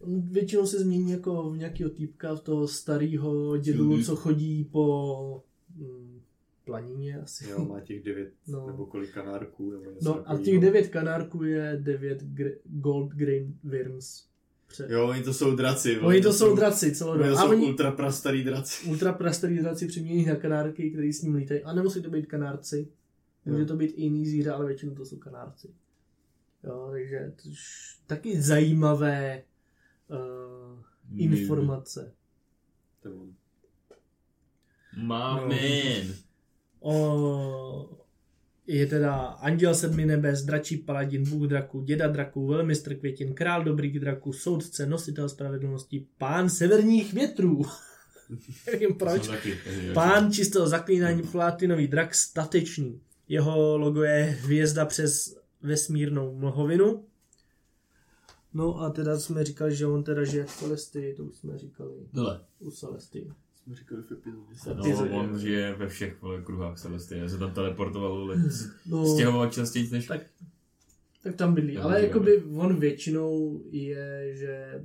On 0.01 0.21
většinou 0.21 0.67
se 0.67 0.79
změní 0.81 1.11
jako 1.11 1.51
v 1.51 1.57
nějakého 1.57 1.91
týpka, 1.91 2.35
v 2.35 2.41
toho 2.41 2.69
starého 2.69 3.57
dědu, 3.57 3.93
Mhm. 3.93 4.03
co 4.03 4.17
chodí 4.17 4.65
po 4.65 5.43
mm, 5.77 6.21
planině 6.65 7.21
asi. 7.21 7.51
jo, 7.51 7.65
má 7.65 7.81
těch 7.81 8.03
devět 8.05 8.33
No. 8.49 8.67
nebo 8.67 8.87
kolik 8.87 9.11
kanárků. 9.13 9.71
Nebo 9.71 9.91
No 10.03 10.31
a 10.31 10.39
těch 10.39 10.61
devět 10.61 10.89
kanárků 10.89 11.45
je 11.45 11.79
devět 11.83 12.23
gr- 12.23 12.57
gold 12.65 13.13
grain 13.13 13.59
worms. 13.65 14.25
Pře- 14.71 14.87
Jo, 14.91 15.09
oni 15.09 15.23
to 15.23 15.35
jsou 15.35 15.57
draci. 15.57 15.99
Oni 15.99 16.21
to 16.21 16.33
jsou 16.33 16.57
draci 16.57 16.95
celou 16.95 17.11
Oni 17.13 17.19
dobu. 17.19 17.31
to 17.35 17.39
A 17.39 17.43
jsou 17.43 17.51
oni 17.51 17.67
ultra 17.67 17.91
prastarý 17.91 18.45
draci. 18.45 18.87
ultra 18.87 19.13
prastarý 19.13 19.59
draci 19.59 19.87
přimění 19.87 20.25
na 20.27 20.37
kanárky, 20.37 20.91
který 20.91 21.13
s 21.13 21.23
ním 21.23 21.35
lítají. 21.35 21.63
A 21.63 21.73
nemusí 21.73 22.03
to 22.03 22.11
být 22.11 22.27
kanárci. 22.27 22.89
Může 23.45 23.65
to 23.65 23.77
být 23.77 23.93
i 23.97 24.03
jiný 24.03 24.27
zvíře, 24.27 24.51
ale 24.53 24.67
většinou 24.67 24.95
to 24.95 25.05
jsou 25.05 25.17
kanárci. 25.17 25.69
Jo, 26.65 26.89
takže 26.93 27.33
to 27.43 27.49
je 27.49 27.55
taky 28.07 28.43
zajímavé 28.43 29.43
uh, 30.09 31.19
informace. 31.21 32.13
To 33.03 33.09
je 33.09 33.15
on. 33.15 33.35
Mamin. 34.97 36.15
O, 36.81 38.00
je 38.73 38.87
teda 38.87 39.17
Anděl 39.21 39.75
sedmi 39.75 40.07
nebes, 40.07 40.43
dračí 40.43 40.77
paladin, 40.77 41.31
bůh 41.31 41.49
draků, 41.49 41.83
děda 41.83 42.09
draků, 42.09 42.47
velmistr 42.47 42.95
květin, 42.95 43.35
král 43.35 43.65
dobrých 43.65 44.01
draků, 44.01 44.33
soudce, 44.33 44.87
nositel 44.87 45.29
spravedlnosti, 45.29 46.07
pán 46.19 46.49
severních 46.49 47.13
větrů. 47.13 47.63
Nevím 48.73 48.95
proč. 48.95 49.29
Taky, 49.29 49.59
Pán 49.95 50.33
čistého 50.33 50.67
zaklínání, 50.69 51.23
platinový 51.23 51.89
drak, 51.89 52.15
statečný. 52.15 53.01
Jeho 53.29 53.79
logo 53.79 54.03
je 54.03 54.23
hvězda 54.23 54.85
přes 54.85 55.37
vesmírnou 55.63 56.35
mlhovinu. 56.35 57.05
No 58.55 58.81
a 58.81 58.91
teda 58.91 59.19
jsme 59.19 59.45
říkali, 59.45 59.75
že 59.77 59.87
on 59.87 60.05
teda 60.05 60.25
žije 60.25 60.45
v 60.45 60.57
Celestii, 60.57 61.15
to 61.15 61.25
už 61.25 61.37
jsme 61.37 61.59
říkali 61.59 61.95
Dole. 62.13 62.41
u 62.59 62.71
Celestii. 62.71 63.33
Jsme 63.71 63.77
říkali 63.79 64.03
v 64.03 64.13
epizodě. 64.13 64.95
No, 65.11 65.19
on 65.21 65.39
žije 65.39 65.75
ve 65.75 65.89
všech 65.89 66.23
vole, 66.23 66.43
kruhách 66.43 66.79
Celestie. 66.79 67.21
Já 67.21 67.29
se 67.29 67.39
tam 67.39 67.55
teleportoval, 67.55 68.13
ale 68.13 68.37
No, 68.87 69.07
stěhoval 69.15 69.51
častěji 69.51 69.91
než... 69.91 70.07
tak, 70.07 70.21
tak 71.23 71.35
tam 71.37 71.55
bydlí. 71.55 71.75
Tam 71.75 71.85
Ale 71.85 71.95
bydlí, 71.95 72.09
jakoby 72.09 72.43
on 72.43 72.81
většinou 72.81 73.63
je, 73.71 74.37
že 74.37 74.85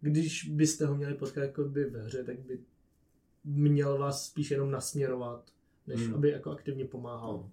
když 0.00 0.48
byste 0.48 0.86
ho 0.86 0.96
měli 0.96 1.14
potkat 1.14 1.40
jakoby 1.42 1.84
ve 1.84 2.02
hře, 2.02 2.24
tak 2.24 2.38
by 2.38 2.58
měl 3.44 3.98
vás 3.98 4.26
spíš 4.26 4.50
jenom 4.50 4.70
nasměrovat, 4.70 5.50
než 5.86 6.00
Hmm. 6.00 6.14
aby 6.14 6.30
jako 6.30 6.50
aktivně 6.50 6.84
pomáhal. 6.84 7.32
No. 7.32 7.50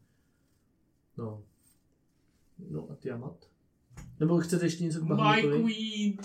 No. 1.18 1.44
No 2.70 2.88
a 2.92 2.96
Tiamat? 2.96 3.50
Nebo 4.20 4.40
chcete 4.40 4.66
ještě 4.66 4.84
něco 4.84 5.00
k 5.00 5.04
My 5.04 5.10
Bahamatovi? 5.10 5.64
queen. 5.64 6.18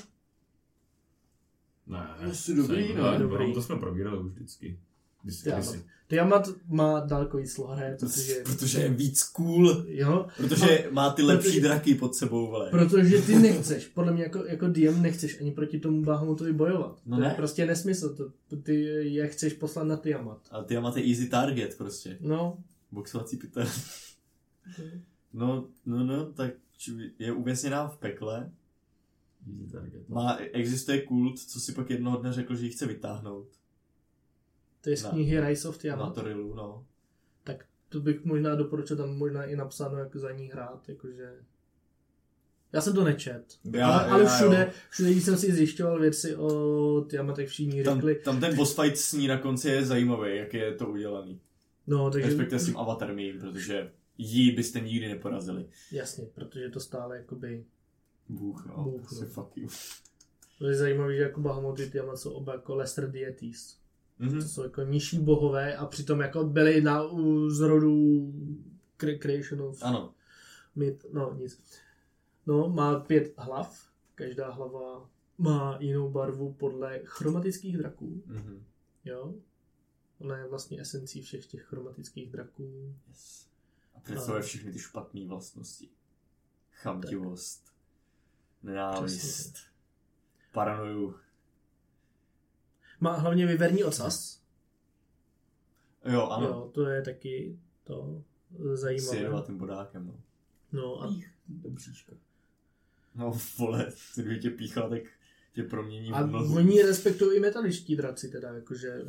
Ne, 1.90 2.30
Asi 2.30 2.54
dobrý, 2.56 2.86
jsem- 2.88 2.96
no, 2.96 3.18
dobrý. 3.18 3.54
To 3.54 3.62
jsme 3.62 3.76
probírali 3.76 4.18
už 4.18 4.32
vždycky. 4.32 4.78
Kdysi, 5.22 5.42
Tiamat. 5.44 5.64
kdysi. 5.64 5.84
Tiamat 6.08 6.48
má 6.68 7.00
daleko 7.00 7.36
víc 7.36 7.52
slohané, 7.52 7.96
protože... 8.00 8.34
Protože 8.44 8.80
je 8.80 8.88
víc 8.88 9.22
cool. 9.22 9.84
Jo, 9.88 10.26
Protože 10.36 10.88
má 10.90 11.10
ty 11.10 11.22
lepší 11.22 11.48
Protože- 11.48 11.60
draky 11.60 11.94
pod 11.94 12.14
sebou, 12.14 12.46
vole. 12.50 12.70
protože 12.70 13.22
ty 13.22 13.38
nechceš, 13.38 13.86
podle 13.86 14.12
mě 14.12 14.22
jako, 14.22 14.44
jako 14.44 14.68
DM 14.68 15.02
nechceš 15.02 15.40
ani 15.40 15.50
proti 15.52 15.80
tomu 15.80 16.02
Bahamutovi 16.02 16.52
bojovat. 16.52 16.98
No 17.06 17.16
to 17.16 17.22
je 17.22 17.28
ne. 17.28 17.34
prostě 17.34 17.66
nesmysl, 17.66 18.14
to, 18.48 18.56
ty 18.56 18.80
je 19.14 19.28
chceš 19.28 19.52
poslat 19.52 19.84
na 19.84 19.96
Tiamat. 19.96 20.40
A 20.50 20.62
ty 20.62 20.80
máte 20.80 21.00
easy 21.00 21.28
target 21.28 21.74
prostě. 21.78 22.16
No, 22.20 22.58
Boxovací 22.92 23.36
pytel. 23.36 23.66
No, 25.32 25.64
no, 25.86 26.04
no, 26.04 26.26
tak 26.32 26.50
je 27.18 27.32
uvězněná 27.32 27.88
v 27.88 27.96
pekle. 27.98 28.50
Easy 29.48 29.72
target. 29.72 30.08
Má, 30.08 30.36
existuje 30.52 31.00
kult, 31.02 31.38
co 31.38 31.60
si 31.60 31.72
pak 31.72 31.90
jednoho 31.90 32.16
dne 32.16 32.32
řekl, 32.32 32.54
že 32.54 32.64
ji 32.64 32.70
chce 32.70 32.86
vytáhnout. 32.86 33.48
to 34.80 34.90
je 34.90 34.96
z 34.96 35.02
Na- 35.02 35.10
knihy 35.10 35.40
Rise 35.40 35.68
of 35.68 35.76
Na 35.76 35.80
Tiamat. 35.80 36.14
Torilu, 36.14 36.54
no. 36.54 36.86
Tak 37.44 37.64
to 37.88 38.00
bych 38.00 38.24
možná 38.24 38.54
doporučil 38.54 38.96
tam 38.96 39.16
možná 39.16 39.44
i 39.44 39.56
napsáno, 39.56 39.98
jak 39.98 40.16
za 40.16 40.32
ní 40.32 40.46
hrát, 40.46 40.88
jakože... 40.88 41.32
Já 42.72 42.80
jsem 42.80 42.94
to 42.94 43.04
nečet, 43.04 43.58
Já- 43.72 43.88
ale, 43.98 44.10
ale 44.10 44.22
já, 44.22 44.28
všude, 44.36 44.64
jo. 44.66 44.72
všude, 44.90 45.10
když 45.10 45.24
jsem 45.24 45.36
si 45.36 45.52
zjišťoval 45.52 46.00
věci 46.00 46.36
o 46.36 47.00
Tiamatech, 47.10 47.48
všichni 47.48 47.82
Tam, 47.84 47.96
řekli, 47.98 48.14
tam 48.14 48.40
ten 48.40 48.56
boss 48.56 48.80
fight 48.80 48.96
s 48.98 49.12
ní 49.12 49.26
na 49.26 49.38
konci 49.38 49.68
je 49.68 49.84
zajímavý, 49.84 50.36
jak 50.36 50.54
je 50.54 50.74
to 50.74 50.88
udělaný. 50.90 51.40
no, 51.86 52.10
takže... 52.10 52.28
Respektive 52.28 52.58
s 52.58 52.66
tím 52.66 52.76
avatarem 52.76 53.18
jejím, 53.18 53.40
protože 53.40 53.92
jí 54.18 54.50
byste 54.56 54.80
nikdy 54.80 55.08
neporazili. 55.08 55.66
Jasně, 55.92 56.26
protože 56.34 56.68
to 56.68 56.80
stále 56.80 57.16
jakoby... 57.16 57.64
Bůh, 58.30 58.66
no. 58.66 58.84
Bůh, 58.84 59.12
no. 59.20 59.26
fuck 59.26 59.56
you. 59.56 59.68
To 60.58 60.66
je 60.66 60.74
zajímavé, 60.76 61.16
že 61.16 61.22
jako 61.22 61.40
Bahamut 61.40 61.78
i 61.80 61.90
Tiamat 61.90 62.16
jsou 62.18 62.32
oba 62.32 62.52
jako 62.52 62.74
lesser 62.74 63.10
deities. 63.10 63.78
Mhm. 64.18 64.40
To 64.40 64.48
jsou 64.48 64.62
jako 64.62 64.82
nižší 64.82 65.18
bohové 65.18 65.76
a 65.76 65.86
přitom 65.86 66.20
jako 66.20 66.44
byli 66.44 66.80
na 66.80 67.02
u 67.02 67.50
zrodu 67.50 68.32
cre- 68.98 69.18
creation 69.18 69.62
of 69.62 69.82
Ano. 69.82 70.14
myth, 70.76 71.06
no 71.12 71.34
nic. 71.34 71.62
No, 72.46 72.68
má 72.68 73.00
pět 73.00 73.34
hlav, 73.38 73.88
každá 74.14 74.50
hlava 74.50 75.10
má 75.38 75.76
jinou 75.80 76.10
barvu 76.10 76.52
podle 76.52 77.00
chromatických 77.04 77.76
draků, 77.78 78.22
Mhm. 78.26 78.64
jo. 79.04 79.34
Ona 80.18 80.36
je 80.38 80.48
vlastně 80.48 80.80
esencí 80.80 81.22
všech 81.22 81.46
těch 81.46 81.62
chromatických 81.62 82.30
draků. 82.30 82.94
Yes. 83.08 83.46
A 83.94 84.00
představuje 84.00 84.42
všechny 84.42 84.72
ty 84.72 84.78
špatné 84.78 85.26
vlastnosti. 85.26 85.88
Chamtivost, 86.72 87.69
nenávist, 88.62 89.16
Přesně. 89.18 89.60
paranoju. 90.52 91.14
Má 93.00 93.16
hlavně 93.16 93.46
vyverní 93.46 93.84
ocas. 93.84 94.42
Jo, 96.04 96.26
ano. 96.28 96.46
Jo, 96.46 96.70
to 96.74 96.86
je 96.86 97.02
taky 97.02 97.58
to 97.84 98.22
S 98.74 98.80
zajímavé. 98.80 99.16
jedovatým 99.16 99.58
bodákem, 99.58 100.06
no. 100.06 100.20
No 100.72 101.02
a, 101.02 101.14
Do 101.48 101.70
bříška. 101.70 102.12
No 103.14 103.32
vole, 103.58 103.92
kdyby 104.14 104.38
tě 104.38 104.50
píchla, 104.50 104.88
tak 104.88 105.02
tě 105.52 105.62
promění 105.62 106.12
a 106.12 106.22
v 106.22 106.30
mlhu. 106.30 106.56
oni 106.56 106.82
respektují 106.82 107.36
i 107.36 107.40
metaličtí 107.40 107.96
draci 107.96 108.28
teda, 108.28 108.52
jakože 108.54 109.02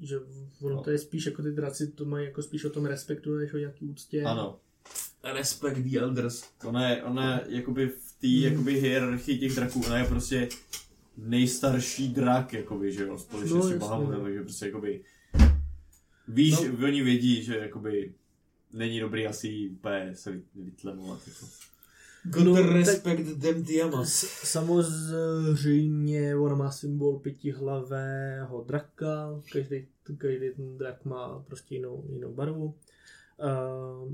že 0.00 0.18
ono 0.60 0.74
No. 0.76 0.82
to 0.82 0.90
je 0.90 0.98
spíš 0.98 1.26
jako 1.26 1.42
ty 1.42 1.50
draci, 1.52 1.86
to 1.92 2.04
mají 2.04 2.26
jako 2.26 2.42
spíš 2.42 2.64
o 2.64 2.70
tom 2.70 2.86
respektu, 2.86 3.34
než 3.36 3.54
o 3.54 3.56
nějaký 3.58 3.86
úctě. 3.86 4.22
Ano. 4.24 4.60
Respect 5.32 5.76
the 5.78 5.98
elders. 5.98 6.44
Ona 6.64 6.90
je, 6.90 7.02
ona 7.02 7.32
je 7.34 7.40
jakoby 7.56 7.88
v 7.88 8.12
té 8.20 8.26
Hmm. 8.28 8.42
jakoby 8.52 8.80
hierarchii 8.80 9.38
těch 9.38 9.54
draků, 9.54 9.82
ona 9.86 9.98
je 9.98 10.04
prostě 10.04 10.48
nejstarší 11.16 12.08
drak, 12.08 12.52
jakoby, 12.52 12.92
že 12.92 13.02
jo, 13.02 13.18
společně 13.18 13.54
No, 13.56 13.62
s 13.62 13.72
Bahamutem, 13.72 14.18
no. 14.18 14.24
takže 14.24 14.42
prostě 14.42 14.66
jakoby 14.66 15.00
víš, 16.28 16.54
No. 16.60 16.86
oni 16.86 17.02
vědí, 17.02 17.42
že 17.44 17.56
jakoby 17.58 18.12
není 18.72 19.00
dobrý 19.00 19.26
asi 19.26 19.68
úplně 19.68 20.10
se 20.14 20.32
vy- 20.32 20.42
vytlemovat. 20.54 21.20
Jako. 21.28 21.46
Good 22.24 22.44
No, 22.46 22.54
tak- 22.54 22.72
respect 22.72 23.40
them 23.40 23.64
Tiamat. 23.64 24.06
S- 24.08 24.50
Samozřejmě 24.50 26.36
ona 26.36 26.54
má 26.54 26.70
symbol 26.70 27.18
pětihlavého 27.18 28.64
draka, 28.68 29.40
každý, 29.52 29.86
každý 30.18 30.50
ten 30.56 30.78
drak 30.78 31.04
má 31.04 31.44
prostě 31.46 31.74
jinou, 31.74 32.04
jinou 32.12 32.32
barvu. 32.34 32.64
Uh, 32.64 34.12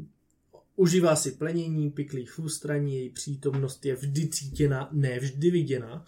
užívá 0.81 1.17
si 1.17 1.31
plenění, 1.33 1.91
piklých 1.91 2.39
ústraní, 2.39 2.97
její 2.97 3.11
přítomnost 3.11 3.87
je 3.87 3.97
vždy 3.97 4.29
cítěna, 4.29 4.89
ne 4.93 5.19
vždy 5.19 5.51
viděna. 5.51 6.05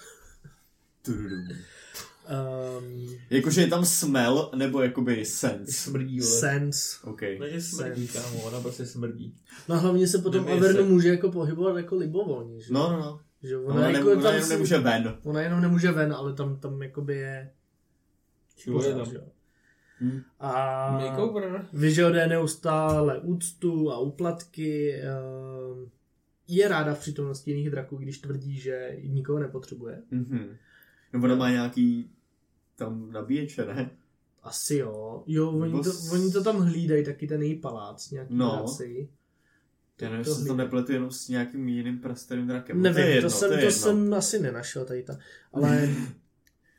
Um, 1.09 3.09
Jakože 3.31 3.61
je 3.61 3.67
tam 3.67 3.85
smell, 3.85 4.51
nebo 4.55 4.83
jakoby 4.83 5.25
sense. 5.25 5.73
Smrdí, 5.73 6.21
vole. 6.21 6.41
sense. 6.41 6.97
OK. 7.05 7.21
Takže 7.39 7.61
smrdí, 7.61 8.07
Sense. 8.09 8.29
kámo, 8.31 8.43
ona 8.43 8.61
prostě 8.61 8.87
smrdí. 8.87 9.37
No 9.69 9.75
a 9.75 9.79
hlavně 9.79 10.09
se 10.09 10.19
potom 10.19 10.41
Nemije 10.45 10.57
Averno 10.59 10.83
se. 10.83 10.89
může 10.89 11.09
jako 11.09 11.33
pohybovat 11.33 11.77
jako 11.77 11.97
libovolně, 11.97 12.61
že? 12.61 12.73
No, 12.75 12.91
no, 12.93 13.01
no. 13.01 13.21
že 13.43 13.57
Ona, 13.57 13.75
ona, 13.75 13.89
ona, 13.89 13.99
jako 13.99 14.13
ona 14.13 14.23
tam 14.23 14.35
jenom 14.35 14.47
si- 14.49 14.53
nemůže 14.55 14.79
ven. 14.79 15.19
Ona 15.23 15.41
jenom 15.41 15.61
nemůže 15.61 15.93
ven, 15.93 16.13
ale 16.13 16.35
tam, 16.35 16.61
tam 16.61 16.83
jakoby 16.83 17.17
je 17.17 17.51
Čiluje 18.57 18.83
pořád, 18.93 18.97
tam. 19.05 19.11
že 19.11 19.17
jo. 19.17 19.25
Hm. 20.03 20.21
A 20.41 20.91
Makeover. 21.01 21.67
vyžaduje 21.73 22.27
neustále 22.27 23.19
úctu 23.21 23.91
a 23.93 23.99
úplatky. 23.99 24.95
ehm, 24.95 25.91
Je 26.49 26.69
ráda 26.69 26.95
v 26.95 26.99
přítomnosti 27.01 27.51
jiných 27.51 27.71
draků, 27.71 27.97
když 27.97 28.19
tvrdí, 28.19 28.59
že 28.61 28.97
nikoho 29.05 29.39
nepotřebuje. 29.39 30.03
Mhm. 30.11 30.57
No 31.13 31.21
ona 31.25 31.35
má 31.35 31.51
nějaký 31.51 32.11
tam 32.77 33.13
nabíječe, 33.13 33.65
ne? 33.65 33.91
Asi 34.43 34.77
jo. 34.77 35.23
Jo, 35.27 35.51
oni 35.51 35.73
Nebo 35.73 35.83
to, 35.85 35.93
s- 35.93 36.13
oni 36.13 36.31
to 36.33 36.45
tam 36.45 36.57
hlídají, 36.61 37.05
taky 37.05 37.27
ten 37.27 37.43
její 37.43 37.55
palác, 37.59 38.11
nějaký 38.11 38.35
No. 38.35 38.57
draci. 38.57 39.09
Já 40.01 40.09
nevím, 40.11 40.25
To 40.25 40.31
jestli 40.31 40.43
se 40.43 40.49
to 40.49 40.57
nepletu 40.57 40.93
jenom 40.93 41.11
s 41.11 41.29
nějakým 41.29 41.69
jiným 41.69 41.99
prastarým 41.99 42.47
drakem. 42.47 42.77
No, 42.77 42.83
Nevím, 42.83 42.95
to, 43.03 43.09
je 43.09 43.15
jedno, 43.15 43.31
to, 43.31 43.37
jsem, 43.37 43.49
to, 43.49 43.55
to, 43.55 43.59
je 43.61 43.65
jedno. 43.67 43.79
jsem 43.81 44.15
asi 44.15 44.39
nenašel 44.41 44.85
tady 44.85 45.03
ta. 45.03 45.19
Ale 45.53 45.89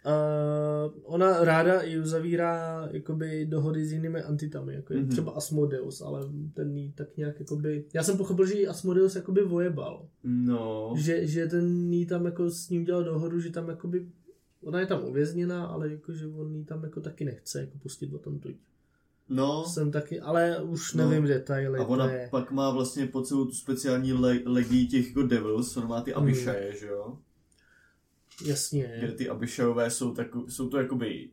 uh, 0.06 0.94
ona 1.04 1.44
ráda 1.44 1.82
i 1.82 2.00
uzavírá 2.00 2.88
jakoby 2.92 3.46
dohody 3.46 3.86
s 3.86 3.92
jinými 3.92 4.22
antitami, 4.22 4.74
jako 4.74 4.94
je 4.94 5.00
Mhm. 5.00 5.10
třeba 5.10 5.32
Asmodeus, 5.32 6.02
ale 6.02 6.22
ten 6.54 6.78
jí 6.78 6.92
tak 6.92 7.18
nějak 7.18 7.40
jakoby... 7.40 7.86
Já 7.94 8.04
jsem 8.04 8.18
pochopil, 8.18 8.46
že 8.46 8.54
jí 8.60 8.68
Asmodeus 8.68 9.16
jakoby 9.16 9.44
vojebal. 9.44 10.08
No, 10.24 10.94
Že, 10.98 11.28
že 11.28 11.48
ten 11.48 11.94
jí 11.94 12.06
tam 12.06 12.26
jako 12.26 12.50
s 12.50 12.70
ním 12.70 12.84
dělal 12.84 13.04
dohodu, 13.04 13.40
že 13.40 13.50
tam 13.50 13.70
jakoby... 13.70 14.06
Ona 14.64 14.80
je 14.80 14.86
tam 14.86 15.04
uvězněná, 15.06 15.66
ale 15.66 15.92
jako, 15.92 16.14
že 16.14 16.28
on 16.28 16.56
jí 16.56 16.66
tam 16.66 16.84
jako 16.84 17.02
taky 17.02 17.26
nechce 17.26 17.60
jako 17.62 17.78
pustit 17.78 18.14
o 18.14 18.18
tom 18.18 18.40
tuď. 18.40 18.56
no. 19.30 19.64
Jsem 19.68 19.92
taky, 19.92 20.20
ale 20.20 20.60
už 20.64 20.94
No. 20.94 21.10
nevím 21.10 21.28
detaily. 21.28 21.80
A 21.80 21.86
ona 21.86 22.12
je... 22.12 22.28
pak 22.32 22.52
má 22.52 22.70
vlastně 22.72 23.08
pod 23.08 23.28
sebou 23.28 23.46
tu 23.46 23.52
speciální 23.52 24.14
le- 24.14 24.40
legii 24.46 24.88
těch 24.88 25.08
jako 25.08 25.22
devils, 25.22 25.78
ona 25.78 25.88
má 25.88 26.02
ty 26.02 26.12
Hmm. 26.12 26.24
abishaje, 26.24 26.76
že 26.76 26.88
jo? 26.88 27.18
Jasně. 28.46 28.96
Kde 29.00 29.12
ty 29.12 29.30
abishajové 29.30 29.90
jsou, 29.90 30.14
tako, 30.14 30.46
jsou 30.50 30.70
to 30.70 30.78
jakoby 30.78 31.30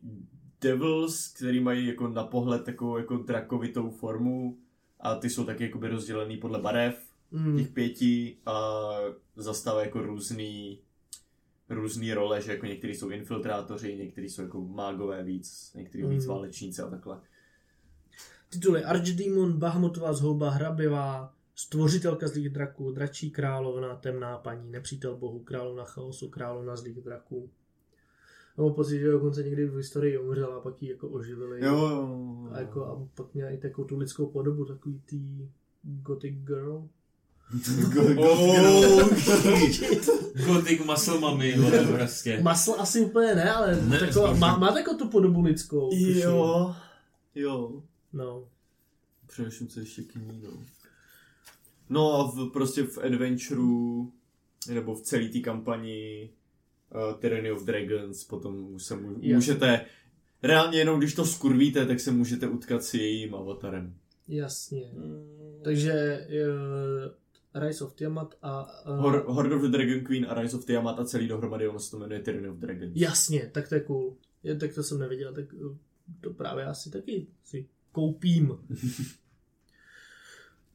devils, 0.61 1.27
který 1.27 1.59
mají 1.59 1.87
jako 1.87 2.07
na 2.07 2.23
pohled 2.23 2.63
takovou 2.63 2.97
jako 2.97 3.17
drakovitou 3.17 3.89
formu 3.89 4.57
a 4.99 5.15
ty 5.15 5.29
jsou 5.29 5.43
taky 5.45 5.63
jakoby 5.63 5.87
rozdělený 5.87 6.37
podle 6.37 6.59
barev 6.59 7.11
Mm. 7.33 7.57
těch 7.57 7.67
pěti 7.69 8.37
a 8.45 8.81
zastávají 9.35 9.87
jako 9.87 10.01
různý 10.01 10.79
různý 11.69 12.13
role, 12.13 12.41
že 12.41 12.51
jako 12.51 12.65
někteří 12.65 12.95
jsou 12.95 13.09
infiltrátoři, 13.09 13.95
někteří 13.95 14.29
jsou 14.29 14.41
jako 14.41 14.61
mágové 14.61 15.23
víc, 15.23 15.71
někteří 15.75 16.03
víc 16.03 16.25
Mm. 16.25 16.29
válečníci 16.29 16.81
a 16.81 16.89
takhle. 16.89 17.21
Tituly 18.49 18.83
Archdemon, 18.83 19.53
Bahamutová 19.57 20.13
zhouba, 20.13 20.49
Hrabivá, 20.49 21.33
Stvořitelka 21.55 22.27
zlých 22.27 22.49
draků, 22.49 22.91
Dračí 22.91 23.31
královna, 23.31 23.95
Temná 23.95 24.37
paní, 24.37 24.71
Nepřítel 24.71 25.17
bohu, 25.17 25.39
Královna 25.39 25.83
chaosu, 25.85 26.29
Královna 26.29 26.75
zlých 26.75 27.01
draků. 27.01 27.49
Mám 28.57 28.73
pocit, 28.73 28.99
že 28.99 29.11
dokonce 29.11 29.43
někdy 29.43 29.65
v 29.67 29.75
historii 29.75 30.17
umřela 30.17 30.55
a 30.55 30.59
pak 30.59 30.81
ji 30.81 30.89
jako 30.89 31.09
oživili. 31.09 31.65
Jo, 31.65 31.75
jo, 31.75 32.47
A, 32.51 32.59
jako, 32.59 32.85
a 32.85 33.07
pak 33.15 33.33
měla 33.33 33.49
i 33.49 33.57
takovou 33.57 33.87
tu 33.87 33.97
lidskou 33.97 34.25
podobu, 34.25 34.65
takový 34.65 35.01
tý 35.05 35.49
gothic 35.83 36.35
girl. 36.35 36.87
Oh, 38.17 39.09
Gothic 40.45 40.85
muscle 40.85 41.19
mummy, 41.19 41.57
vole, 41.57 41.85
prostě. 41.97 42.39
Masl 42.41 42.75
asi 42.79 43.01
úplně 43.05 43.35
ne, 43.35 43.53
ale 43.53 43.81
Ne, 43.81 43.99
taková, 43.99 44.33
má, 44.33 44.57
má 44.57 44.71
takovou 44.71 44.97
tu 44.97 45.09
podobu 45.09 45.41
lidskou. 45.41 45.89
tuším. 45.89 46.17
Jo, 46.21 46.75
jo. 47.35 47.83
No. 48.13 48.43
Přemýšlím, 49.27 49.67
co 49.67 49.79
ještě 49.79 50.01
k 50.01 50.15
ní, 50.15 50.43
no. 51.91 52.13
A 52.13 52.31
v, 52.31 52.49
prostě 52.53 52.83
v 52.83 52.97
Adventureu, 52.97 54.11
nebo 54.69 54.95
v 54.95 55.01
celé 55.01 55.29
té 55.29 55.39
kampani 55.39 56.29
uh, 56.95 57.19
Tyranny 57.19 57.51
of 57.51 57.65
Dragons, 57.65 58.23
potom 58.23 58.79
se 58.79 58.95
mu, 58.95 59.09
Jasně. 59.11 59.35
můžete, 59.35 59.85
reálně 60.43 60.77
jenom 60.79 60.99
když 60.99 61.13
to 61.13 61.25
skurvíte, 61.25 61.85
tak 61.85 61.99
se 61.99 62.11
můžete 62.11 62.47
utkat 62.47 62.83
s 62.83 62.93
jejím 62.93 63.35
avatarem. 63.35 63.93
Jasně. 64.27 64.91
Takže 65.63 66.27
uh, 67.53 67.61
Rise 67.61 67.83
of 67.83 67.93
Tiamat 67.93 68.35
a... 68.41 68.67
Uh, 68.89 68.97
Hor, 68.99 69.23
Horde 69.27 69.55
of 69.55 69.61
the 69.61 69.67
Dragon 69.67 70.03
Queen 70.03 70.25
a 70.29 70.41
Rise 70.41 70.57
of 70.57 70.65
Tiamat 70.65 70.99
a 70.99 71.05
celý 71.05 71.27
dohromady 71.27 71.67
ono 71.67 71.79
se 71.79 71.91
to 71.91 71.99
jmenuje 71.99 72.19
Tyranny 72.19 72.49
of 72.49 72.57
Dragons. 72.57 72.91
Jasně, 72.95 73.49
tak 73.53 73.69
to 73.69 73.75
je 73.75 73.81
cool. 73.81 74.17
Je, 74.43 74.55
tak 74.55 74.73
to 74.73 74.83
jsem 74.83 74.99
neviděl, 74.99 75.33
tak 75.33 75.53
uh, 75.53 75.77
to 76.21 76.33
právě 76.33 76.65
asi 76.65 76.91
taky 76.91 77.27
si 77.43 77.67
koupím. 77.91 78.57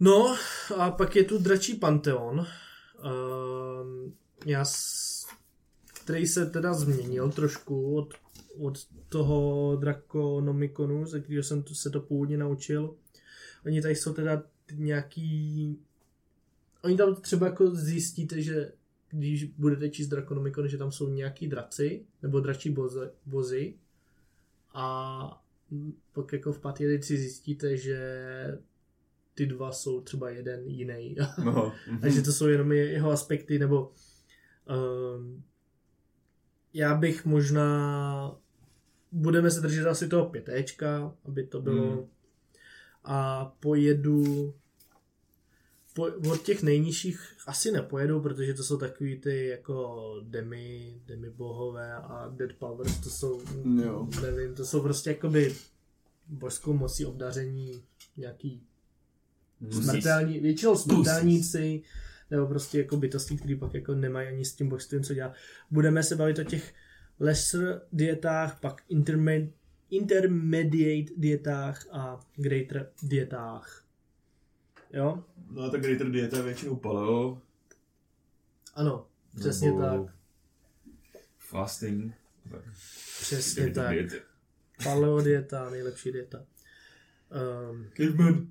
No, 0.00 0.36
a 0.76 0.90
pak 0.90 1.16
je 1.16 1.24
tu 1.24 1.38
Dračí 1.38 1.74
Panteon, 1.74 2.38
um, 2.38 4.14
já 4.46 4.64
s, 4.64 5.26
který 6.02 6.26
se 6.26 6.46
teda 6.46 6.74
změnil 6.74 7.30
trošku 7.30 7.96
od, 7.96 8.14
od 8.58 8.86
toho 9.08 9.76
Draconomiconu, 9.76 11.06
ze 11.06 11.20
kterého 11.20 11.42
jsem 11.42 11.62
to, 11.62 11.74
se 11.74 11.90
to 11.90 12.00
původně 12.00 12.38
naučil. 12.38 12.96
Oni 13.66 13.82
tady 13.82 13.96
jsou 13.96 14.12
teda 14.12 14.42
nějaký... 14.72 15.78
Oni 16.84 16.96
tam 16.96 17.14
třeba 17.14 17.46
jako 17.46 17.70
zjistíte, 17.70 18.42
že 18.42 18.72
když 19.10 19.44
budete 19.44 19.88
číst 19.88 20.08
Draconomicon, 20.08 20.68
že 20.68 20.78
tam 20.78 20.92
jsou 20.92 21.08
nějaký 21.08 21.48
draci, 21.48 22.06
nebo 22.22 22.40
dračí 22.40 22.70
boze, 22.70 23.12
bozy 23.26 23.74
a 24.74 25.44
pak 26.12 26.32
jako 26.32 26.52
v 26.52 26.58
pátý 26.58 26.84
edici 26.84 27.16
zjistíte, 27.16 27.76
že 27.76 27.98
ty 29.36 29.46
dva 29.46 29.72
jsou 29.72 30.00
třeba 30.00 30.30
jeden 30.30 30.66
jiný. 30.68 31.16
No. 31.44 31.72
a 32.02 32.08
že 32.08 32.22
to 32.22 32.32
jsou 32.32 32.46
jenom 32.46 32.72
je- 32.72 32.90
jeho 32.90 33.10
aspekty, 33.10 33.58
nebo 33.58 33.92
um, 35.16 35.42
já 36.74 36.94
bych 36.94 37.24
možná 37.24 38.36
budeme 39.12 39.50
se 39.50 39.60
držet 39.60 39.86
asi 39.86 40.08
toho 40.08 40.26
pětéčka, 40.26 41.14
aby 41.24 41.46
to 41.46 41.60
bylo 41.60 41.90
Hmm. 41.92 42.06
a 43.04 43.44
pojedu 43.60 44.54
po, 45.94 46.02
od 46.32 46.42
těch 46.42 46.62
nejnižších 46.62 47.36
asi 47.46 47.72
nepojedu, 47.72 48.20
protože 48.20 48.54
to 48.54 48.62
jsou 48.62 48.76
takový 48.78 49.20
ty 49.20 49.46
jako 49.46 49.96
demi, 50.22 50.96
demi 51.06 51.30
bohové 51.30 51.94
a 51.94 52.28
dead 52.36 52.52
powers, 52.52 52.98
to 53.00 53.10
jsou, 53.10 53.40
Jo. 53.84 54.08
nevím, 54.22 54.54
to 54.54 54.66
jsou 54.66 54.80
prostě 54.82 55.10
jakoby 55.10 55.54
božskou 56.28 56.72
mocí 56.72 57.06
obdaření 57.06 57.82
nějaký 58.16 58.62
smrtelní, 59.70 60.40
většinou 60.40 60.76
smrtelníci, 60.76 61.82
nebo 62.30 62.46
prostě 62.46 62.78
jako 62.78 62.96
bytosti, 62.96 63.36
které 63.36 63.56
pak 63.56 63.74
jako 63.74 63.94
nemají 63.94 64.28
ani 64.28 64.44
s 64.44 64.54
tím 64.54 64.68
božstvím 64.68 65.02
co 65.02 65.14
dělat. 65.14 65.34
Budeme 65.70 66.02
se 66.02 66.16
bavit 66.16 66.38
o 66.38 66.44
těch 66.44 66.74
lesser 67.20 67.82
dietách, 67.92 68.60
pak 68.60 68.82
intermed, 68.88 69.50
intermediate 69.90 71.12
dietách 71.16 71.86
a 71.90 72.20
greater 72.36 72.90
dietách. 73.02 73.86
Jo? 74.92 75.24
No 75.50 75.62
a 75.62 75.70
tak 75.70 75.80
Greater 75.80 76.10
Dieta 76.10 76.36
je 76.36 76.42
většinou 76.42 76.76
paleo. 76.76 77.42
Ano, 78.74 79.06
přesně 79.36 79.70
nebo 79.70 79.80
tak. 79.80 80.14
Fasting. 81.38 82.14
Přesně 83.20 83.62
Greater 83.62 83.84
tak. 83.84 83.92
Dieta. 83.92 84.16
Paleo 84.84 85.20
dieta, 85.20 85.70
nejlepší 85.70 86.12
dieta. 86.12 86.44
Um, 87.70 87.86
Caveman. 87.96 88.46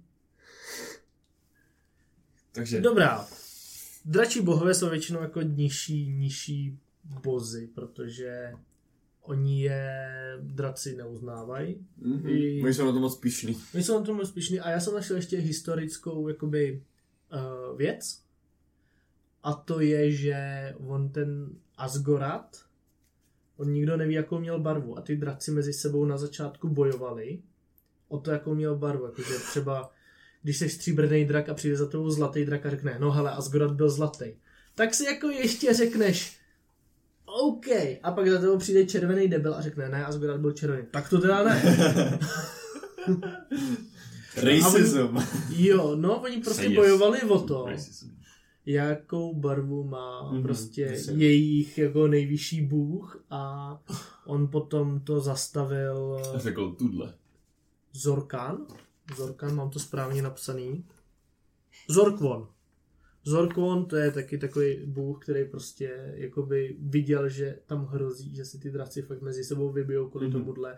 Takže 2.55 2.81
Dobrá. 2.81 3.27
Dračí 4.05 4.41
bohové 4.41 4.73
jsou 4.73 4.89
většinou 4.89 5.21
jako 5.21 5.41
nižší, 5.41 6.09
nižší 6.09 6.79
bozy, 7.23 7.67
protože 7.75 8.53
oni 9.21 9.61
je 9.63 10.05
draci 10.41 10.95
neuznávají. 10.95 11.85
Mhm. 11.97 12.27
I- 12.29 12.61
Oni 12.63 12.73
jsou 12.73 12.85
na 12.85 12.91
to 12.91 12.99
moc 12.99 13.17
pišný. 13.19 13.57
My 13.73 13.83
jsou 13.83 13.99
na 13.99 14.05
tom 14.05 14.19
úspěšní 14.19 14.59
a 14.59 14.69
já 14.69 14.79
jsem 14.79 14.93
našel 14.93 15.15
ještě 15.15 15.37
historickou 15.37 16.27
jakoby 16.27 16.83
uh, 17.71 17.77
věc 17.77 18.21
a 19.43 19.53
to 19.53 19.79
je, 19.79 20.11
že 20.11 20.35
on 20.79 21.09
ten 21.09 21.49
Asgorat, 21.77 22.57
on 23.57 23.71
nikdo 23.73 23.97
neví, 23.97 24.13
jakou 24.13 24.39
měl 24.39 24.59
barvu 24.59 24.97
a 24.97 25.01
ty 25.01 25.15
draci 25.15 25.51
mezi 25.51 25.73
sebou 25.73 26.05
na 26.05 26.17
začátku 26.17 26.69
bojovali 26.69 27.39
o 28.07 28.19
to, 28.19 28.31
jakou 28.31 28.55
měl 28.55 28.75
barvu, 28.77 29.05
jakože 29.05 29.33
třeba 29.49 29.91
když 30.45 30.57
jsi 30.57 30.69
stříbrný 30.69 31.25
drak 31.25 31.49
a 31.49 31.53
přijde 31.53 31.75
za 31.77 31.85
tebou 31.85 32.09
zlatý 32.09 32.45
drak 32.45 32.65
a 32.65 32.69
řekne, 32.69 32.97
no 32.99 33.11
hele, 33.11 33.31
Asgorat 33.31 33.71
byl 33.71 33.89
zlatý, 33.89 34.25
tak 34.75 34.93
si 34.93 35.05
jako 35.05 35.29
ještě 35.29 35.73
řekneš, 35.73 36.37
OK, 37.25 37.67
a 38.03 38.11
pak 38.11 38.27
za 38.27 38.39
tebou 38.39 38.57
přijde 38.57 38.85
červený 38.85 39.27
debil 39.27 39.53
a 39.55 39.61
řekne, 39.61 39.89
ne, 39.89 40.05
Asgorat 40.05 40.39
byl 40.39 40.51
červený, 40.51 40.83
tak 40.91 41.09
to 41.09 41.21
teda 41.21 41.43
ne. 41.43 41.61
Racism. 44.37 45.17
Jo, 45.49 45.95
no, 45.95 46.19
oni 46.21 46.41
prostě 46.41 46.63
Yes. 46.65 46.75
bojovali 46.75 47.21
o 47.21 47.39
to, 47.39 47.65
Racism. 47.65 48.09
jakou 48.65 49.33
barvu 49.35 49.83
má 49.83 50.31
Mhm, 50.31 50.43
prostě 50.43 50.81
jasně. 50.81 51.25
jejich 51.25 51.77
jako 51.77 52.07
nejvyšší 52.07 52.61
bůh 52.61 53.23
a 53.29 53.71
on 54.25 54.47
potom 54.47 54.99
to 54.99 55.19
zastavil 55.19 56.21
řekl 56.35 56.71
tudle. 56.71 57.13
Zorkan. 57.93 58.57
Zorkan, 59.17 59.55
mám 59.55 59.69
to 59.69 59.79
správně 59.79 60.21
napsaný. 60.21 60.85
Zorkvon. 61.89 62.47
Zorkvon 63.23 63.85
to 63.85 63.95
je 63.95 64.11
taky 64.11 64.37
takový 64.37 64.85
bůh, 64.85 65.23
který 65.23 65.45
prostě 65.45 66.13
jakoby 66.15 66.75
viděl, 66.79 67.29
že 67.29 67.59
tam 67.65 67.85
hrozí, 67.85 68.35
že 68.35 68.45
si 68.45 68.59
ty 68.59 68.69
draci 68.71 69.01
fakt 69.01 69.21
mezi 69.21 69.43
sebou 69.43 69.71
vybijou 69.71 70.09
kvůli 70.09 70.25
Mhm. 70.27 70.33
tomuhle, 70.33 70.77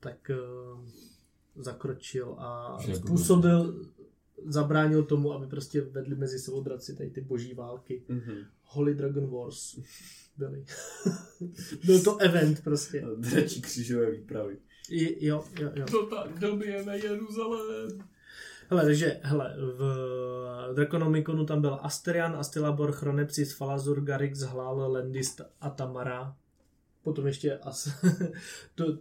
tak 0.00 0.30
uh, 0.74 0.84
zakročil 1.62 2.34
a 2.38 2.78
Že 2.86 2.96
způsobil, 2.96 3.86
zabránil 4.46 5.02
tomu, 5.04 5.32
aby 5.32 5.46
prostě 5.46 5.80
vedli 5.80 6.14
mezi 6.16 6.38
sebou 6.38 6.62
draci 6.62 6.96
tady 6.96 7.10
ty 7.10 7.20
boží 7.20 7.54
války. 7.54 8.02
Mhm. 8.08 8.34
Holy 8.64 8.94
Dragon 8.94 9.30
Wars 9.30 9.78
byly. 10.36 10.64
Byl 11.86 12.02
to 12.02 12.16
event 12.16 12.64
prostě. 12.64 13.04
Dračí 13.16 13.60
křížové 13.62 14.10
výpravy. 14.10 14.56
I, 14.90 15.26
jo, 15.26 15.44
jo, 15.60 15.70
jo. 15.74 15.86
To 15.86 16.06
tak 16.06 16.38
dobijeme 16.38 16.98
Jeruzalém. 16.98 17.88
Hele, 18.70 18.84
takže, 18.84 19.20
hele, 19.22 19.56
v 19.58 20.74
Draconomiconu 20.74 21.46
tam 21.46 21.60
byl 21.60 21.78
Asterian, 21.82 22.36
Astilabor, 22.36 22.92
Chronepsis, 22.92 23.52
Falazur, 23.52 24.00
Garix, 24.00 24.38
Hlal, 24.40 24.92
Lendist 24.92 25.40
a 25.60 25.70
Tamara. 25.70 26.36
Potom 27.02 27.26
ještě 27.26 27.58
As... 27.58 27.88
to, 28.74 28.98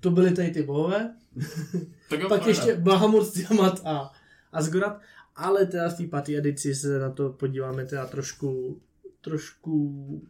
to 0.00 0.10
byly 0.10 0.34
tady 0.34 0.50
ty 0.50 0.62
bohové. 0.62 1.14
Tak 2.10 2.20
Pak 2.20 2.28
paráda. 2.28 2.48
ještě 2.48 2.76
Bahamut, 2.76 3.32
Tiamat 3.32 3.80
a 3.84 4.12
Asgorat. 4.52 5.00
Ale 5.36 5.66
teda 5.66 5.88
v 5.88 5.96
té 5.96 6.06
pátý 6.06 6.36
edici 6.36 6.74
se 6.74 6.98
na 6.98 7.10
to 7.10 7.30
podíváme 7.30 7.84
teda 7.84 8.06
trošku, 8.06 8.80
trošku 9.20 10.22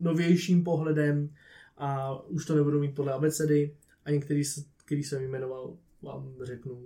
novějším 0.00 0.64
pohledem 0.64 1.30
a 1.78 2.18
už 2.24 2.46
to 2.46 2.54
nebudu 2.54 2.80
mít 2.80 2.94
podle 2.94 3.12
abecedy 3.12 3.74
a 4.06 4.10
některý, 4.10 4.42
který 4.84 5.04
jsem 5.04 5.22
jmenoval, 5.22 5.76
vám 6.02 6.34
řeknu 6.42 6.82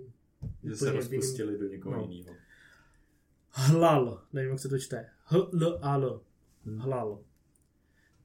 Že 0.63 0.75
se 0.75 0.91
rozpustili 0.91 1.57
do 1.57 1.67
někoho 1.67 1.95
No. 1.97 2.07
jiného. 2.09 2.35
Hlal, 3.49 4.23
nevím, 4.33 4.49
jak 4.51 4.59
se 4.59 4.69
to 4.69 4.79
čte. 4.79 5.09
H-L-A-L. 5.25 6.21
Hlal. 6.77 7.19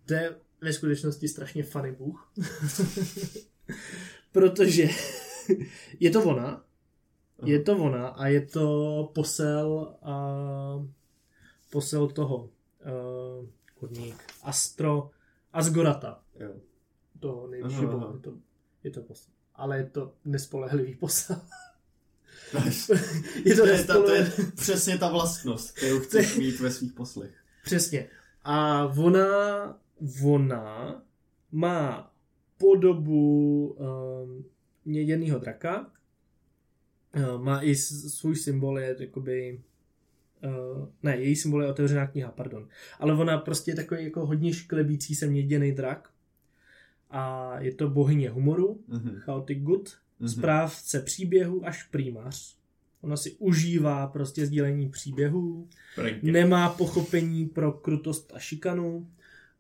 To 0.06 0.14
je 0.14 0.37
ve 0.61 0.72
skutečnosti 0.72 1.28
strašně 1.28 1.62
funny 1.62 1.92
bůh. 1.92 2.32
Protože 4.32 4.88
je 6.00 6.11
to 6.11 6.24
ona, 6.24 6.64
Je 7.44 7.62
to 7.62 7.76
ona 7.76 8.09
a 8.09 8.26
je 8.26 8.46
to 8.46 9.11
posel 9.14 9.96
a 10.02 10.85
posel 11.70 12.09
toho 12.09 12.37
uh, 12.44 13.46
kurník 13.74 14.16
Astro 14.42 15.11
Asgorata. 15.52 16.22
Jo. 16.40 16.54
Toho 17.20 17.46
nejvyššího 17.46 17.88
Aha, 17.90 17.98
boha. 17.98 18.18
to, 18.20 18.35
je 18.87 18.92
to 18.92 19.03
posel. 19.03 19.33
Ale 19.55 19.79
je 19.79 19.85
to 19.85 20.14
nespolehlivý 20.25 20.94
posel. 20.94 21.40
je 23.44 23.55
to 23.55 23.62
To 23.62 23.68
je, 23.68 23.85
ta, 23.85 24.03
to 24.03 24.14
je 24.14 24.33
přesně 24.57 24.99
ta 24.99 25.09
vlastnost, 25.09 25.77
kterou 25.77 26.01
chceš 26.01 26.37
mít 26.38 26.61
ve 26.61 26.70
svých 26.70 26.92
poslech. 26.92 27.35
Přesně. 27.64 28.09
A 28.44 28.85
ona, 28.85 29.81
ona 30.25 31.03
má 31.53 32.12
podobu 32.59 33.66
um, 33.68 34.44
měděného 34.85 35.38
draka. 35.38 35.92
Uh, 37.16 37.42
má 37.42 37.62
i 37.62 37.75
svůj 37.75 38.37
symbol, 38.37 38.79
je 38.79 38.96
jakoby... 38.99 39.61
Uh, 40.44 40.88
ne, 41.03 41.16
její 41.16 41.37
symbol 41.37 41.62
je 41.62 41.70
otevřená 41.70 42.07
kniha, 42.07 42.31
pardon. 42.31 42.68
Ale 42.99 43.14
ona 43.14 43.38
prostě 43.38 43.70
je 43.70 43.75
takový 43.75 44.05
jako 44.05 44.27
hodně 44.27 44.53
šklebící 44.53 45.14
se 45.14 45.27
měděný 45.27 45.72
drak. 45.72 46.11
A 47.16 47.55
je 47.61 47.72
to 47.74 47.88
bohyně 47.90 48.31
humoru, 48.31 48.81
Mhm. 48.88 49.16
Chaotic 49.18 49.59
Good, 49.62 49.90
Mhm. 50.20 50.29
správce 50.29 51.00
příběhu 51.00 51.66
až 51.66 51.83
prímař. 51.83 52.57
Ona 53.00 53.16
si 53.16 53.31
užívá 53.38 54.07
prostě 54.07 54.46
sdílení 54.46 54.88
příběhů, 54.88 55.68
Pranky. 55.94 56.33
nemá 56.33 56.68
pochopení 56.70 57.46
pro 57.46 57.72
krutost 57.72 58.33
a 58.35 58.38
šikanu. 58.38 59.09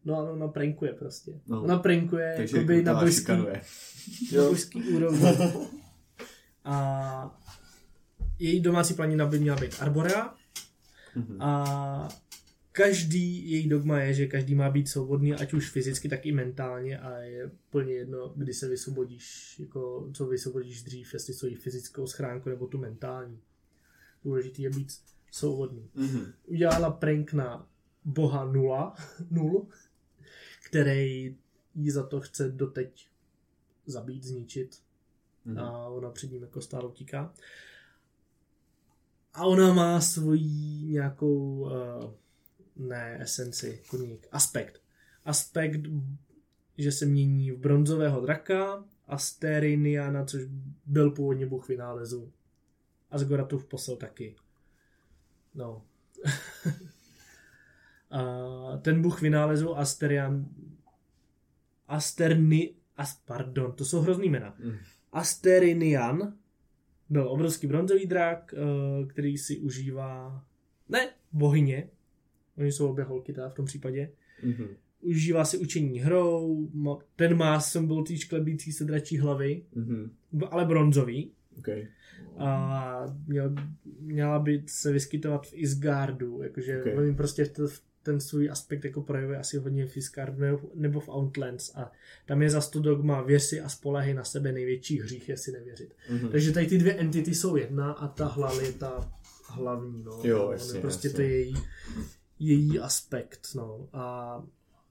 No 0.04 0.14
a 0.14 0.30
ona 0.32 0.48
prankuje 0.48 0.92
prostě. 0.92 1.32
No. 1.46 1.62
Ona 1.62 1.78
prankuje 1.78 2.34
Takže 2.36 2.56
jakoby 2.56 2.82
na 2.82 2.92
na 2.92 3.00
božský 4.48 4.82
úrovni. 4.82 5.26
A 6.64 7.40
její 8.38 8.60
domácí 8.60 8.94
planina 8.94 9.26
by 9.26 9.38
měla 9.38 9.56
být 9.60 9.76
Arborea 9.80 10.34
Mhm. 11.16 11.42
a 11.42 12.08
každý 12.76 13.50
její 13.50 13.68
dogma 13.68 14.00
je, 14.00 14.14
že 14.14 14.26
každý 14.26 14.54
má 14.54 14.70
být 14.70 14.88
svobodný, 14.88 15.34
ať 15.34 15.52
už 15.54 15.70
fyzicky, 15.70 16.08
tak 16.08 16.26
i 16.26 16.32
mentálně 16.32 16.98
a 16.98 17.16
je 17.18 17.50
plně 17.70 17.92
jedno, 17.94 18.32
kdy 18.36 18.54
se 18.54 18.68
vysvobodíš, 18.68 19.56
jako 19.58 20.10
co 20.14 20.26
vysvobodíš 20.26 20.82
dřív, 20.82 21.14
jestli 21.14 21.34
svoji 21.34 21.54
fyzickou 21.54 22.06
schránku 22.06 22.48
nebo 22.48 22.66
tu 22.66 22.78
mentální. 22.78 23.40
Důležitý 24.24 24.62
je 24.62 24.70
být 24.70 24.92
svobodný. 25.30 25.90
Mhm. 25.94 26.32
Udělala 26.46 26.90
prank 26.90 27.32
na 27.32 27.68
boha 28.04 28.44
Nula, 28.44 28.94
Nul, 29.30 29.68
který 30.66 31.36
jí 31.74 31.90
za 31.90 32.06
to 32.06 32.20
chce 32.20 32.48
doteď 32.50 33.08
zabít, 33.86 34.24
zničit 34.24 34.78
Mhm. 35.44 35.58
a 35.58 35.88
ona 35.88 36.10
před 36.10 36.30
ním 36.32 36.42
jako 36.42 36.60
stále 36.60 36.88
utíká. 36.88 37.34
A 39.34 39.44
ona 39.44 39.72
má 39.74 40.00
svoji 40.00 40.82
nějakou, 40.82 41.60
uh, 41.60 42.10
ne 42.76 43.18
esenci, 43.20 43.82
koník, 43.88 44.26
aspekt. 44.32 44.82
Aspekt, 45.24 45.80
že 46.78 46.92
se 46.92 47.06
mění 47.06 47.50
v 47.50 47.58
bronzového 47.58 48.20
draka, 48.20 48.84
Asteriniana, 49.06 50.24
což 50.24 50.42
byl 50.86 51.10
původně 51.10 51.46
bůh 51.46 51.68
vynálezu. 51.68 52.32
Asgoratův 53.10 53.64
posel 53.64 53.96
taky. 53.96 54.36
No. 55.54 55.82
a 58.10 58.76
ten 58.76 59.02
bůh 59.02 59.22
vynálezu 59.22 59.76
Asterian 59.76 60.46
Asterni... 61.88 62.74
As, 62.96 63.20
pardon, 63.24 63.72
to 63.72 63.84
jsou 63.84 64.00
hrozný 64.00 64.28
jména. 64.28 64.54
Mhm. 64.58 64.76
Asterinian 65.12 66.36
byl 67.08 67.28
obrovský 67.28 67.66
bronzový 67.66 68.06
drak, 68.06 68.54
eh, 68.54 69.06
který 69.06 69.38
si 69.38 69.58
užívá... 69.58 70.44
Ne, 70.88 71.10
bohyně. 71.32 71.88
Oni 72.58 72.72
jsou 72.72 72.88
obě 72.90 73.04
holky 73.04 73.32
teda 73.32 73.48
v 73.48 73.54
tom 73.54 73.64
případě. 73.64 74.10
Mhm. 74.42 74.66
Užívá 75.00 75.44
si 75.44 75.58
učení 75.58 75.98
hrou, 76.00 76.68
ten 77.16 77.36
má 77.36 77.60
symbol 77.60 78.04
té 78.04 78.16
šklebící 78.16 78.72
se 78.72 78.84
dračí 78.84 79.18
hlavy, 79.18 79.62
Mhm. 79.74 80.10
b- 80.32 80.46
ale 80.50 80.64
bronzový. 80.64 81.30
Okay. 81.58 81.86
A 82.38 83.16
měl, 83.26 83.54
měla 84.00 84.38
by 84.38 84.62
se 84.66 84.92
vyskytovat 84.92 85.46
v 85.46 85.54
Isgardu, 85.54 86.42
jakože 86.42 86.80
Ok. 86.80 86.86
okay. 86.86 87.08
on 87.08 87.14
prostě 87.14 87.44
t- 87.46 87.62
ten 88.02 88.20
svůj 88.20 88.50
aspekt 88.50 88.84
jako 88.84 89.02
projevuje 89.02 89.38
asi 89.38 89.56
hodně 89.58 89.86
v 89.86 89.96
Isgardu 89.96 90.38
nebo- 90.74 91.00
v 91.00 91.08
Outlands 91.08 91.72
a 91.76 91.92
tam 92.26 92.42
je 92.42 92.50
zas 92.50 92.70
to 92.70 92.80
dogma 92.80 93.22
věř 93.22 93.42
si 93.42 93.60
a 93.60 93.68
spolehy 93.68 94.14
na 94.14 94.24
sebe 94.24 94.52
největší 94.52 95.00
hřích 95.00 95.28
je 95.28 95.36
si 95.36 95.52
nevěřit. 95.52 95.94
Mhm. 96.10 96.28
Takže 96.28 96.52
tady 96.52 96.66
ty 96.66 96.78
dvě 96.78 96.94
entity 96.94 97.34
jsou 97.34 97.56
jedna 97.56 97.92
a 97.92 98.08
ta 98.08 98.26
hlava 98.26 98.62
je 98.62 98.72
ta 98.72 99.12
hlavní, 99.48 100.02
no. 100.02 100.20
Jo, 100.24 100.48
jasně, 100.52 100.80
prostě 100.80 101.06
jasně. 101.08 101.16
to 101.16 101.22
je 101.22 101.28
její, 101.40 101.54
její 102.38 102.78
aspekt, 102.80 103.40
no. 103.54 103.88
A 103.92 104.42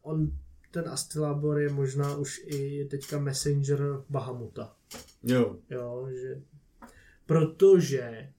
on, 0.01 0.31
ten 0.71 0.89
Astilabor 0.89 1.59
je 1.59 1.69
možná 1.69 2.15
už 2.17 2.41
i 2.45 2.85
teďka 2.85 3.19
messenger 3.19 3.81
Bahamuta. 4.09 4.75
Jo. 5.23 5.55
Jo, 5.69 6.07
že 6.21 6.41
protože 7.25 8.29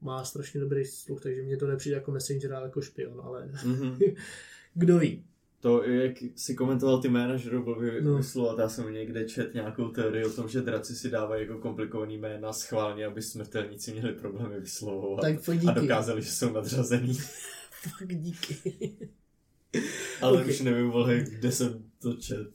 má 0.00 0.24
strašně 0.24 0.60
dobrý 0.60 0.84
sluch, 0.84 1.22
takže 1.22 1.42
mě 1.42 1.56
to 1.56 1.66
nepřijde 1.66 1.96
jako 1.96 2.10
messenger, 2.12 2.52
ale 2.54 2.66
jako 2.66 2.80
špion, 2.80 3.20
ale 3.24 3.48
Mhm. 3.64 3.98
kdo 4.74 4.98
ví. 4.98 5.24
To, 5.60 5.84
jak 5.84 6.12
si 6.36 6.54
komentoval 6.54 7.02
ty 7.02 7.08
jména, 7.08 7.36
že 7.36 7.50
to 7.50 7.60
byl 7.62 7.74
vy, 7.80 8.00
No. 8.02 8.16
vyslovat, 8.16 8.58
já 8.58 8.68
jsem 8.68 8.92
někde 8.92 9.24
čet 9.24 9.54
nějakou 9.54 9.88
teorii 9.88 10.24
o 10.24 10.30
tom, 10.32 10.48
že 10.48 10.60
draci 10.60 10.96
si 10.96 11.10
dávají 11.10 11.42
jako 11.46 11.58
komplikovaný 11.58 12.18
jména 12.18 12.52
schválně, 12.52 13.06
aby 13.06 13.22
smrtelníci 13.22 13.92
měli 13.92 14.12
problémy 14.12 14.60
vyslovovat. 14.60 15.20
Tak 15.22 15.36
a 15.68 15.72
dokázali, 15.72 16.22
že 16.22 16.30
jsou 16.30 16.52
nadřazený. 16.52 17.18
Fakt 17.98 18.14
díky. 18.14 18.56
Ale 20.20 20.42
Ok. 20.42 20.48
už 20.48 20.60
nevím, 20.60 20.90
vole, 20.90 21.24
kde 21.30 21.52
jsem 21.52 21.84
to 21.98 22.14
čet. 22.14 22.48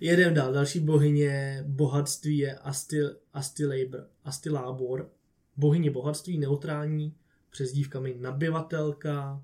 Jedem 0.00 0.34
dál. 0.34 0.52
Další 0.52 0.80
bohyně 0.80 1.64
bohatství 1.68 2.38
je 2.38 2.58
Astil, 2.58 3.16
Astilabor, 3.32 4.06
Astilábor. 4.24 5.10
Bohyně 5.56 5.90
bohatství 5.90 6.38
neutrální, 6.38 7.14
přezdívkami 7.50 8.16
nabyvatelka 8.20 9.42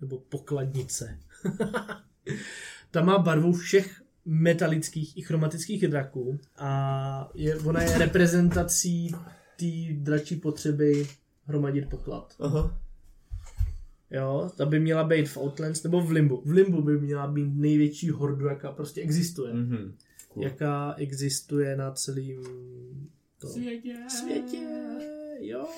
nebo 0.00 0.18
pokladnice. 0.18 1.18
Ta 2.90 3.02
má 3.02 3.18
barvu 3.18 3.52
všech 3.52 4.02
metalických 4.24 5.16
i 5.16 5.22
chromatických 5.22 5.88
draků 5.88 6.40
a 6.56 7.30
je, 7.34 7.56
ona 7.56 7.82
je 7.82 7.98
reprezentací 7.98 9.14
té 9.56 9.66
dračí 9.92 10.36
potřeby 10.36 11.06
hromadit 11.44 11.90
poklad. 11.90 12.34
Aha. 12.40 12.80
Jo, 14.10 14.50
ta 14.56 14.66
by 14.66 14.80
měla 14.80 15.04
být 15.04 15.28
v 15.28 15.36
Outlands 15.36 15.82
nebo 15.82 16.00
v 16.00 16.10
Limbu. 16.10 16.42
V 16.44 16.50
Limbu 16.50 16.82
by 16.82 17.00
měla 17.00 17.26
být 17.26 17.54
největší 17.54 18.10
hordu, 18.10 18.46
jaká 18.46 18.72
prostě 18.72 19.00
existuje. 19.00 19.54
Mhm. 19.54 19.94
Cool. 20.28 20.44
Jaká 20.44 20.94
existuje 20.98 21.76
na 21.76 21.92
celém 21.92 22.42
to 23.38 23.48
Světě. 23.48 23.94
světě. 24.08 24.58
Jo. 25.38 25.68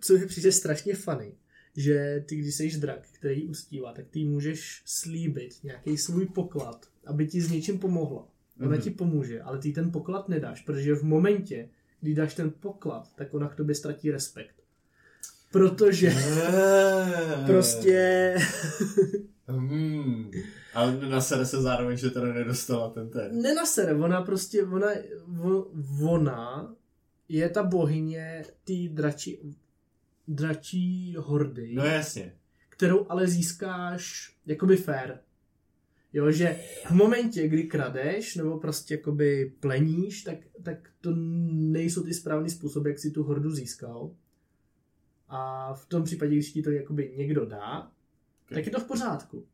Co 0.00 0.18
mi 0.18 0.26
přijde 0.26 0.52
strašně 0.52 0.94
funny, 0.94 1.34
že 1.76 2.24
ty, 2.28 2.36
když 2.36 2.54
jsi 2.54 2.78
drak, 2.80 3.08
který 3.12 3.48
uctívá, 3.48 3.92
tak 3.92 4.08
ty 4.10 4.24
můžeš 4.24 4.82
slíbit 4.86 5.64
nějaký 5.64 5.98
svůj 5.98 6.26
poklad, 6.26 6.86
aby 7.06 7.26
ti 7.26 7.40
s 7.40 7.50
něčím 7.50 7.78
pomohla. 7.78 8.28
Ona 8.60 8.70
Mhm. 8.70 8.80
ti 8.80 8.90
pomůže, 8.90 9.42
ale 9.42 9.58
ty 9.58 9.72
ten 9.72 9.90
poklad 9.92 10.28
nedáš, 10.28 10.62
protože 10.62 10.94
v 10.94 11.02
momentě, 11.02 11.68
kdy 12.00 12.14
dáš 12.14 12.34
ten 12.34 12.50
poklad, 12.60 13.08
tak 13.16 13.34
ona 13.34 13.48
k 13.48 13.54
tobě 13.54 13.74
ztratí 13.74 14.10
respekt. 14.10 14.54
Protože 15.52 16.08
Eee. 16.08 17.46
prostě 17.46 18.34
Hmm. 19.46 20.30
Ale 20.74 21.08
nasere 21.08 21.46
se 21.46 21.62
zároveň, 21.62 21.96
že 21.96 22.10
teda 22.10 22.32
nedostala 22.32 22.90
ten 22.90 23.10
ten. 23.10 23.42
nenasere, 23.42 23.94
ona 23.94 24.22
prostě, 24.22 24.64
ona, 24.64 24.88
ona 26.08 26.74
je 27.28 27.48
ta 27.48 27.62
bohyně 27.62 28.44
té 28.64 28.72
dračí, 28.88 29.56
dračí 30.28 31.14
hordy, 31.18 31.72
No 31.74 31.84
jasně. 31.84 32.32
kterou 32.68 33.06
ale 33.08 33.26
získáš 33.26 34.32
jakoby 34.46 34.76
fair. 34.76 35.14
Jo, 36.12 36.30
že 36.30 36.58
v 36.86 36.90
momentě, 36.90 37.48
kdy 37.48 37.62
kradeš 37.64 38.36
nebo 38.36 38.58
prostě 38.58 38.94
jakoby 38.94 39.52
pleníš, 39.60 40.22
tak, 40.22 40.36
tak 40.62 40.76
to 41.00 41.10
nejsou 41.50 42.02
ty 42.02 42.14
správný 42.14 42.50
způsoby, 42.50 42.88
jak 42.88 42.98
si 42.98 43.10
tu 43.10 43.22
hordu 43.22 43.50
získal. 43.50 44.10
A 45.34 45.74
v 45.74 45.86
tom 45.86 46.04
případě, 46.04 46.32
když 46.34 46.52
ti 46.52 46.62
to 46.62 46.70
jakoby 46.70 47.14
někdo 47.16 47.46
dá, 47.46 47.90
tak 48.54 48.66
je 48.66 48.72
to 48.72 48.80
v 48.80 48.84
pořádku. 48.84 49.44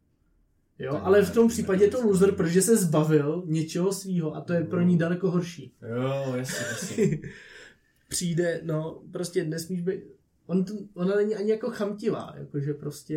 Jo, 0.79 0.93
Tak 0.93 1.03
ale 1.05 1.19
ne, 1.21 1.27
v 1.27 1.35
tom 1.35 1.49
případě 1.49 1.85
je 1.85 1.91
to 1.91 2.07
loser, 2.07 2.35
protože 2.35 2.63
se 2.63 2.77
zbavil 2.77 3.43
něčeho 3.47 3.93
svýho 3.93 4.35
a 4.37 4.41
to 4.41 4.53
je 4.53 4.65
pro 4.65 4.81
ní 4.83 4.99
daleko 4.99 5.31
horší. 5.31 5.73
Jo, 5.97 6.35
jasně, 6.37 6.67
jasně. 6.71 7.19
Přijde, 8.09 8.61
no, 8.65 9.03
prostě 9.13 9.45
nesmíš 9.45 9.81
být, 9.81 10.01
on 10.47 10.65
ona 10.95 11.17
není 11.17 11.35
ani 11.37 11.51
jako 11.51 11.71
chamtivá, 11.71 12.35
jakože 12.37 12.75
prostě, 12.75 13.15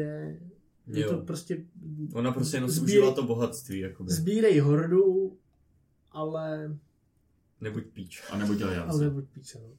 je 0.88 1.02
Jo. 1.02 1.10
to 1.10 1.18
prostě, 1.18 1.66
Ona 2.14 2.32
prostě 2.32 2.58
jenom 2.58 2.72
si 2.72 2.80
Sbírej- 2.80 2.84
užívá 3.02 3.12
to 3.12 3.24
bohatství, 3.24 3.80
jakoby. 3.80 4.12
Sbírej 4.12 4.60
hordu, 4.60 5.38
ale, 6.12 6.78
Nebuď 7.62 7.84
píč. 7.94 8.24
A 8.32 8.38
nebo 8.38 8.54
dělej 8.54 8.78
ale 8.78 9.04
nebuď 9.04 9.26
píče, 9.34 9.60
no. 9.60 9.70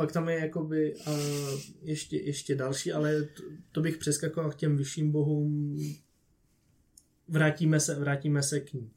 Pak 0.00 0.12
tam 0.12 0.28
je 0.28 0.38
jakoby 0.38 0.94
uh, 0.94 1.60
ještě, 1.82 2.16
ještě 2.16 2.54
další, 2.54 2.92
ale 2.92 3.22
to, 3.22 3.42
to 3.72 3.80
bych 3.80 3.96
přeskakoval 3.96 4.50
k 4.50 4.54
těm 4.54 4.76
vyšším 4.76 5.12
bohům. 5.12 5.78
Vrátíme 7.28 7.80
se, 7.80 7.94
vrátíme 7.94 8.42
se 8.42 8.60
k 8.60 8.72
ní. 8.72 8.90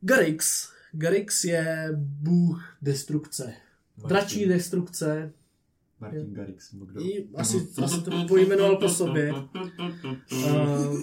Garix. 0.00 0.68
Garix 0.92 1.44
je 1.44 1.88
bůh 1.96 2.76
destrukce. 2.82 3.54
Dračí 4.08 4.46
destrukce. 4.46 5.32
Martin 6.00 6.34
Garrix, 6.34 6.72
nebo 6.72 6.84
kdo? 6.84 7.00
I 7.00 7.28
asi, 7.34 7.68
asi 7.82 8.02
to 8.02 8.26
pojmenoval 8.28 8.76
po 8.76 8.88
sobě. 8.88 9.32
Uh, 10.32 11.00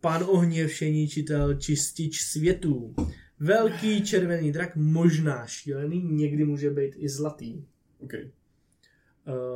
pán 0.00 0.24
ohně, 0.26 0.66
všeničitel, 0.66 1.54
čistič 1.54 2.20
světů. 2.20 2.94
Velký 3.40 4.02
červený 4.02 4.52
drak, 4.52 4.76
možná 4.76 5.46
šílený, 5.46 6.02
někdy 6.02 6.44
může 6.44 6.70
být 6.70 6.94
i 6.96 7.08
zlatý. 7.08 7.64
OK. 8.04 8.12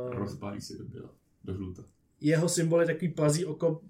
Uh, 0.07 0.13
Rozpálí 0.15 0.61
se 0.61 0.77
do 0.77 0.83
běla, 0.85 1.09
do 1.43 1.53
žluta. 1.55 1.83
jeho 2.21 2.49
symbol 2.49 2.79
je 2.81 2.85
takový 2.87 3.11
plazí 3.11 3.45
oko 3.45 3.81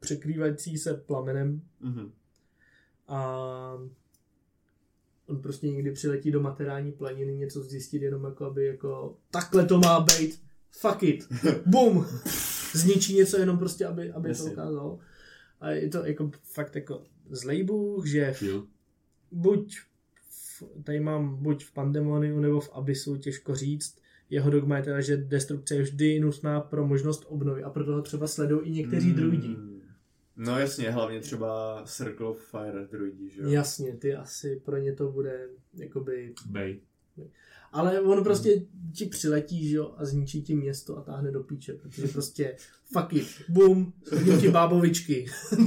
překrývající 0.00 0.78
se 0.78 0.94
plamenem 0.94 1.62
Mhm. 1.80 2.12
a 3.08 3.38
on 5.26 5.42
prostě 5.42 5.68
někdy 5.68 5.92
přiletí 5.92 6.30
do 6.30 6.40
materální 6.40 6.92
planiny 6.92 7.36
něco 7.36 7.62
zjistit 7.62 8.02
jenom 8.02 8.24
jako 8.24 8.44
aby 8.44 8.66
jako 8.66 9.18
takhle 9.30 9.66
to 9.66 9.78
má 9.78 10.00
být, 10.00 10.42
fuck 10.70 11.02
it, 11.02 11.28
bum, 11.66 12.06
zničí 12.72 13.14
něco 13.16 13.36
jenom 13.38 13.58
prostě, 13.58 13.86
aby, 13.86 14.10
aby 14.12 14.22
to 14.22 14.28
Jasně. 14.28 14.50
ukázalo. 14.52 14.98
A 15.60 15.70
je 15.70 15.88
to 15.88 16.06
jako 16.06 16.30
fakt 16.42 16.74
jako 16.74 17.02
zlej 17.30 17.64
bůh, 17.64 18.06
že 18.06 18.34
buď 19.32 19.78
v, 20.60 20.62
tady 20.84 21.00
mám 21.00 21.36
buď 21.36 21.64
v 21.64 21.72
Pandemoniu 21.72 22.40
nebo 22.40 22.60
v 22.60 22.70
Abyssu, 22.72 23.16
těžko 23.16 23.54
říct. 23.54 23.96
Jeho 24.30 24.50
dogma 24.50 24.76
je 24.76 24.82
teda, 24.82 25.00
že 25.00 25.16
destrukce 25.16 25.74
je 25.74 25.82
vždy 25.82 26.20
nutná 26.20 26.60
pro 26.60 26.86
možnost 26.86 27.24
obnovy 27.28 27.62
a 27.62 27.70
proto 27.70 27.92
ho 27.92 28.02
třeba 28.02 28.26
sledují 28.26 28.66
i 28.66 28.70
někteří 28.72 29.08
Mm. 29.08 29.14
druidi. 29.14 29.56
No 30.36 30.58
jasně, 30.58 30.90
hlavně 30.90 31.20
třeba 31.20 31.82
Circle 31.86 32.26
of 32.26 32.50
Fire 32.50 32.86
druidi, 32.90 33.30
že 33.30 33.40
jo? 33.42 33.48
Jasně, 33.50 33.92
ty 33.96 34.14
asi 34.14 34.60
pro 34.64 34.76
ně 34.76 34.92
to 34.92 35.10
bude 35.12 35.48
jakoby... 35.74 36.34
Bej. 36.46 36.80
Ale 37.72 38.00
on 38.00 38.24
prostě 38.24 38.62
ti 38.92 39.06
přiletí, 39.06 39.68
že 39.68 39.76
jo, 39.76 39.94
a 39.96 40.04
zničí 40.04 40.42
ti 40.42 40.54
město 40.54 40.98
a 40.98 41.02
táhne 41.02 41.30
do 41.30 41.40
píče, 41.42 41.72
protože 41.72 42.08
prostě 42.08 42.56
fuck 42.92 43.12
it, 43.12 43.26
bum, 43.48 43.92
hodím 44.12 44.40
ti 44.40 44.48
bábovičky. 44.50 45.26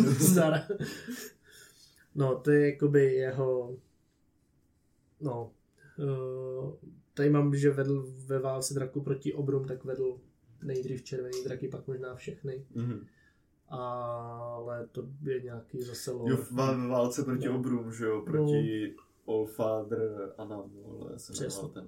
No, 2.16 2.36
to 2.36 2.52
je 2.52 2.66
jakoby 2.72 3.14
jeho... 3.14 3.76
No, 5.22 5.52
uh, 5.98 6.74
tady 7.14 7.30
mám, 7.30 7.56
že 7.56 7.72
vedl 7.72 8.14
ve 8.26 8.40
válce 8.40 8.74
draku 8.74 9.02
proti 9.02 9.34
obrům, 9.34 9.66
tak 9.68 9.84
vedl 9.86 10.18
nejdřív 10.64 11.04
červený 11.04 11.44
draky, 11.44 11.68
pak 11.68 11.88
možná 11.88 12.16
všechny. 12.16 12.66
Mhm. 12.76 13.06
Ale 13.68 14.88
to 14.92 15.08
je 15.24 15.42
nějaký 15.42 15.82
zase 15.82 16.12
lore. 16.12 16.32
Jo, 16.32 16.38
v 16.38 16.52
vá- 16.52 16.88
válce 16.90 17.24
proti 17.24 17.48
No. 17.48 17.56
obrům, 17.56 17.94
že 17.94 18.06
jo, 18.06 18.22
proti 18.22 18.96
Allfather 19.28 20.34
Anam, 20.38 20.70
vole, 20.84 21.20
se 21.20 21.34
Přesně. 21.34 21.68
ten. 21.70 21.88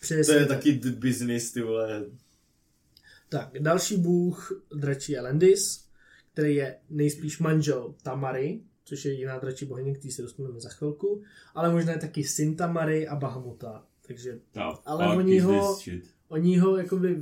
Přesně 0.00 0.34
To 0.34 0.40
je 0.40 0.46
tak. 0.46 0.56
taky 0.58 0.72
d- 0.72 0.90
business, 0.90 1.52
ty 1.52 1.62
vole. 1.62 2.04
Tak, 3.28 3.50
další 3.60 3.96
bůh 3.96 4.62
dračí 4.74 5.12
je 5.12 5.20
Lendis, 5.20 5.88
který 6.32 6.54
je 6.54 6.78
nejspíš 6.90 7.38
manžel 7.38 7.94
Tamary, 8.02 8.60
což 8.84 9.04
je 9.04 9.12
jiná 9.12 9.38
dračí 9.38 9.64
bohyně, 9.66 9.94
který 9.94 10.10
se 10.12 10.22
dostaneme 10.22 10.60
za 10.60 10.68
chvilku, 10.68 11.22
ale 11.54 11.72
možná 11.72 11.92
je 11.92 11.98
taky 11.98 12.24
syn 12.24 12.56
Tamary 12.56 13.08
a 13.08 13.16
Bahamuta. 13.16 13.86
Takže 14.06 14.32
The 14.54 14.60
Ale 14.84 15.16
oni 15.16 15.38
ho- 15.38 15.78
oni 16.28 16.58
ho 16.58 16.76
jakoby 16.76 17.20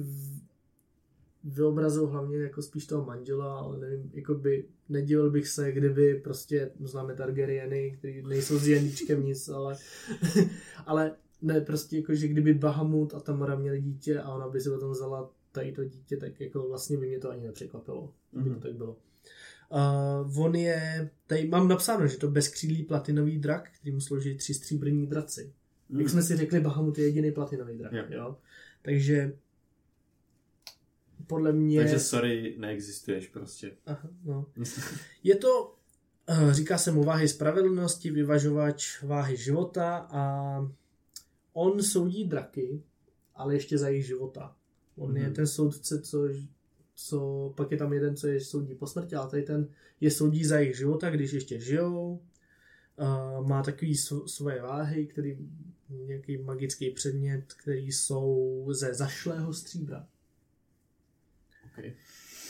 vyobrazují 1.45 2.11
hlavně 2.11 2.39
jako 2.39 2.63
spíš 2.63 2.87
toho 2.87 3.05
manžela, 3.05 3.59
ale 3.59 3.79
nevím, 3.79 4.11
jakoby 4.15 4.65
nedivil 4.89 5.31
bych 5.31 5.49
se, 5.49 5.73
kdyby 5.73 6.15
prostě 6.15 6.71
známe 6.85 7.15
Targaryeny, 7.15 7.95
který 7.99 8.23
nejsou 8.23 8.59
s 8.59 8.69
Janíčkem 8.69 9.25
nic, 9.25 9.49
ale, 9.49 9.77
ale 10.87 11.13
ne, 11.43 11.61
prostě 11.61 11.97
jako, 11.97 12.15
že 12.15 12.29
kdyby 12.29 12.55
Bahamut 12.55 13.15
a 13.15 13.21
Tamara 13.21 13.55
měli 13.57 13.81
dítě 13.83 14.21
a 14.21 14.35
ona 14.35 14.49
by 14.49 14.61
si 14.61 14.71
potom 14.71 14.91
vzala 14.91 15.31
tady 15.53 15.73
to 15.73 15.85
dítě, 15.85 16.17
tak 16.17 16.41
jako 16.41 16.69
vlastně 16.69 16.97
by 16.99 17.07
mě 17.07 17.19
to 17.19 17.31
ani 17.31 17.47
nepřekvapilo, 17.47 18.13
kdyby 18.31 18.45
to 18.49 18.53
Mhm. 18.55 18.61
tak 18.63 18.75
bylo. 18.75 18.97
Uh, 19.71 20.45
on 20.45 20.55
je, 20.55 21.11
tady 21.27 21.49
mám 21.49 21.69
napsáno, 21.69 22.07
že 22.07 22.17
to 22.17 22.31
bezkřídlý 22.31 22.83
platinový 22.83 23.39
drak, 23.39 23.71
který 23.71 23.93
mu 23.95 24.01
slouží 24.01 24.37
tři 24.37 24.55
stříbrní 24.55 25.07
draci. 25.07 25.53
Mm. 25.89 26.01
Jak 26.01 26.09
jsme 26.11 26.23
si 26.23 26.37
řekli, 26.37 26.61
Bahamut 26.61 26.99
je 26.99 27.05
jediný 27.05 27.33
platinový 27.33 27.79
drak, 27.79 27.93
Jo. 27.93 28.05
jo. 28.09 28.37
Takže 28.83 29.37
podle 31.27 31.53
mě... 31.53 31.81
Takže 31.81 31.99
sorry, 32.01 32.55
neexistuješ 32.59 33.27
prostě. 33.29 33.77
Aha, 33.87 34.09
no. 34.25 34.47
Je 35.23 35.37
to, 35.37 35.75
eh, 36.29 36.55
říká 36.55 36.79
se 36.79 36.93
mu 36.93 37.05
váhy 37.05 37.29
spravedlnosti, 37.29 38.11
vyvažovač 38.11 39.03
váhy 39.03 39.37
života 39.37 39.97
a 40.11 40.55
on 41.53 41.83
soudí 41.83 42.25
draky, 42.25 42.83
ale 43.35 43.55
ještě 43.55 43.79
za 43.79 43.89
jejich 43.89 44.07
života. 44.07 44.57
On 44.97 45.17
je 45.17 45.25
Mhm. 45.25 45.33
ten 45.35 45.47
soudce, 45.47 46.03
co, 46.03 46.29
co, 47.01 47.53
pak 47.57 47.71
je 47.71 47.77
tam 47.79 47.93
jeden, 47.93 48.17
co 48.17 48.27
je 48.27 48.41
soudí 48.41 48.75
po 48.75 48.87
smrti, 48.87 49.15
ale 49.17 49.31
tady 49.31 49.43
ten 49.43 49.69
je 50.01 50.11
soudí 50.11 50.45
za 50.45 50.59
jejich 50.59 50.77
života, 50.77 51.11
když 51.11 51.33
ještě 51.33 51.61
žijou. 51.61 52.23
Uh, 53.41 53.47
má 53.49 53.63
takový 53.63 53.95
sv- 53.95 54.27
svoje 54.27 54.63
váhy, 54.63 55.07
který 55.07 55.39
nějaký 55.89 56.37
magický 56.39 56.91
předmět, 56.91 57.53
který 57.55 57.93
jsou 57.93 58.67
ze 58.71 58.95
zašlého 58.95 59.53
stříbra. 59.55 60.07
Okay. 61.73 61.93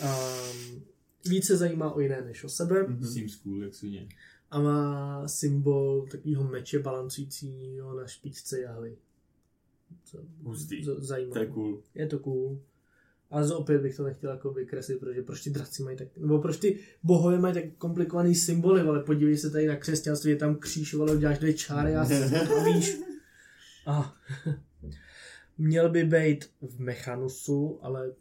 Um, 0.03 0.83
víc 1.29 1.47
se 1.47 1.57
zajímá 1.57 1.93
o 1.93 2.01
jiné 2.01 2.21
než 2.25 2.45
o 2.45 2.49
sebe 2.49 2.83
Mhm. 2.89 3.05
Seems 3.07 3.37
cool, 3.37 3.63
jak 3.63 3.75
svině. 3.75 4.09
a 4.51 4.61
má 4.61 5.29
symbol 5.29 6.07
takového 6.11 6.45
meče 6.45 6.79
balancujícího 6.79 7.97
na 8.01 8.07
špičce 8.07 8.61
jahly. 8.61 8.97
Co- 10.05 10.25
Hustý. 10.43 10.85
z- 10.85 10.99
Zajímavé. 10.99 11.41
To 11.41 11.47
je 11.47 11.55
cool. 11.55 11.83
Je 11.95 12.07
to 12.07 12.19
cool. 12.19 12.61
Ale 13.31 13.45
z- 13.47 13.51
opět 13.51 13.83
bych 13.83 13.97
to 13.97 14.05
nechtěl 14.05 14.31
jako 14.31 14.53
vykreslit, 14.53 15.01
protože 15.01 15.23
proč 15.23 15.43
ty 15.43 15.51
draci 15.51 15.83
mají 15.83 15.97
tak, 15.97 16.09
nebo 16.17 16.39
proč 16.39 16.57
ty 16.57 16.79
bohové 17.03 17.39
mají 17.39 17.55
tak 17.55 17.65
komplikovaný 17.79 18.35
symboly, 18.35 18.81
ale 18.81 19.03
podívej 19.03 19.37
se 19.37 19.51
tady 19.51 19.67
na 19.67 19.77
křesťanství, 19.77 20.31
je 20.31 20.37
tam 20.37 20.57
kříž, 20.57 20.95
vole, 20.95 21.17
děláš 21.17 21.39
dvě 21.39 21.53
čáry 21.55 21.95
a, 21.97 22.03
a 22.03 22.65
víš. 22.65 22.97
A 23.87 24.15
měl 25.59 25.91
by 25.91 26.05
být 26.05 26.51
v 26.61 26.81
Mechanusu, 26.81 27.79
ale 27.83 28.13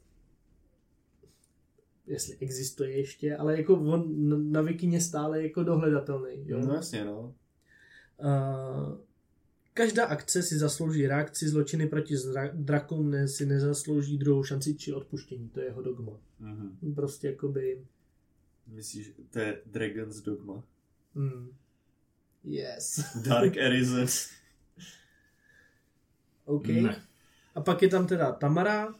jestli 2.07 2.37
existuje 2.39 2.97
ještě, 2.97 3.35
ale 3.35 3.57
jako 3.57 3.73
on 3.73 4.29
na- 4.29 4.37
na 4.37 4.61
Wikině 4.61 5.01
stále 5.01 5.43
jako 5.43 5.63
dohledatelný. 5.63 6.43
Jo? 6.45 6.59
No 6.65 6.73
jasně, 6.73 7.05
no. 7.05 7.33
Uh, 8.23 8.97
každá 9.77 10.05
akce 10.05 10.43
si 10.43 10.57
zaslouží 10.57 11.07
reakci, 11.07 11.49
zločiny 11.49 11.87
proti 11.87 12.15
zra- 12.15 12.51
drakům 12.53 13.11
ne, 13.11 13.27
si 13.27 13.45
nezaslouží 13.45 14.17
druhou 14.17 14.43
šanci 14.43 14.75
či 14.75 14.93
odpuštění. 14.93 15.49
To 15.49 15.59
je 15.59 15.65
jeho 15.65 15.81
dogma. 15.81 16.13
Mhm. 16.39 16.95
Prostě 16.95 17.27
jakoby... 17.27 17.85
Myslíš, 18.67 19.11
to 19.29 19.39
je 19.39 19.61
Dragon's 19.65 20.21
Dogma. 20.21 20.63
Mm, 21.15 21.49
yes. 22.43 22.99
Dark 23.23 23.57
Arisen. 23.65 24.07
OK. 26.45 26.67
Ne. 26.67 27.03
A 27.55 27.61
pak 27.61 27.81
je 27.81 27.87
tam 27.89 28.07
teda 28.07 28.31
Tamara, 28.31 28.93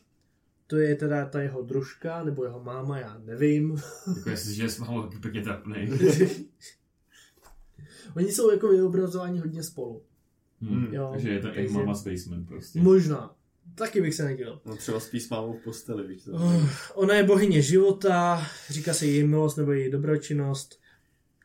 to 0.68 0.78
je 0.78 0.96
teda 0.96 1.26
ta 1.26 1.42
jeho 1.42 1.62
družka, 1.62 2.24
nebo 2.24 2.44
jeho 2.44 2.64
máma, 2.64 3.00
já 3.00 3.18
nevím. 3.18 3.82
Jako 4.18 4.30
jestli, 4.30 4.54
že 4.54 4.70
s 4.70 4.80
mámou 4.80 5.04
taky 5.04 5.18
pěkně 5.18 5.42
trapnej. 5.42 5.90
Oni 8.16 8.32
jsou 8.32 8.52
jako 8.52 8.68
vyobrazováni 8.68 9.40
hodně 9.40 9.64
spolu. 9.64 10.04
Hmm. 10.62 10.94
Jo, 10.94 11.10
Takže 11.14 11.30
je 11.30 11.40
to 11.40 11.48
takže- 11.48 11.62
jak 11.62 11.72
Mama's 11.72 12.04
Basement 12.08 12.48
prostě. 12.48 12.80
Možná. 12.80 13.34
Taky 13.76 14.02
bych 14.02 14.14
se 14.16 14.24
nedivil. 14.24 14.62
No 14.66 14.76
třeba 14.76 15.00
spí 15.00 15.20
s 15.20 15.30
mámou 15.30 15.54
v 15.54 15.64
posteli, 15.64 16.08
víš 16.08 16.24
to. 16.24 16.32
Uh, 16.32 16.70
ona 16.96 17.16
je 17.16 17.24
bohyně 17.24 17.62
života, 17.62 18.48
říká 18.70 18.94
se 18.94 19.06
její 19.06 19.24
milost 19.24 19.58
nebo 19.58 19.72
její 19.72 19.92
dobročinnost. 19.92 20.80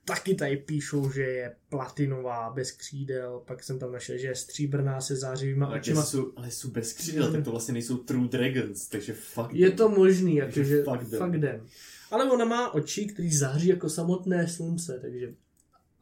Taky 0.04 0.34
tady 0.34 0.56
píšou, 0.56 1.10
že 1.10 1.22
je 1.22 1.54
platinová, 1.68 2.50
bez 2.54 2.70
křídel, 2.70 3.42
pak 3.46 3.62
jsem 3.62 3.78
tam 3.78 3.92
našel, 3.92 4.18
že 4.18 4.26
je 4.26 4.34
stříbrná 4.34 5.00
se 5.00 5.16
zářivýma 5.16 5.66
Ale, 5.66 5.78
očima. 5.78 6.02
jsou, 6.02 6.32
ale 6.36 6.50
jsou 6.50 6.70
bez 6.70 6.92
křídel, 6.92 7.32
tak 7.32 7.44
to 7.44 7.50
vlastně 7.50 7.72
nejsou 7.74 7.96
True 7.96 8.28
Dragons, 8.28 8.88
takže 8.88 9.12
fuck 9.12 9.48
Je 9.52 9.68
them. 9.68 9.76
to 9.76 9.88
možný, 9.88 10.36
jakože 10.36 10.82
fuck 10.82 11.10
them. 11.10 11.18
fakt 11.18 11.34
jdem. 11.34 11.66
Ale 12.10 12.30
ona 12.30 12.44
má 12.44 12.74
oči, 12.74 13.06
který 13.06 13.32
září 13.36 13.68
jako 13.68 13.88
samotné 13.88 14.48
slunce, 14.48 14.98
takže 15.02 15.34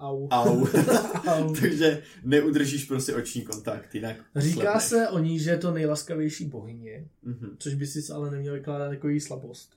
au. 0.01 0.28
Au. 0.30 0.66
au. 1.26 1.55
takže 1.61 2.03
neudržíš 2.24 2.84
prostě 2.84 3.14
oční 3.14 3.42
kontakt, 3.42 3.94
jinak 3.94 4.16
Říká 4.36 4.61
slepneš. 4.80 4.84
se 4.84 5.09
o 5.09 5.18
ní, 5.18 5.38
že 5.38 5.51
je 5.51 5.59
to 5.59 5.70
nejlaskavější 5.70 6.44
bohyně, 6.44 7.05
Mhm. 7.22 7.57
což 7.59 7.74
by 7.74 7.86
si 7.86 8.12
ale 8.12 8.30
neměl 8.30 8.55
vykládat 8.55 8.90
jako 8.92 9.09
její 9.09 9.20
slabost. 9.20 9.70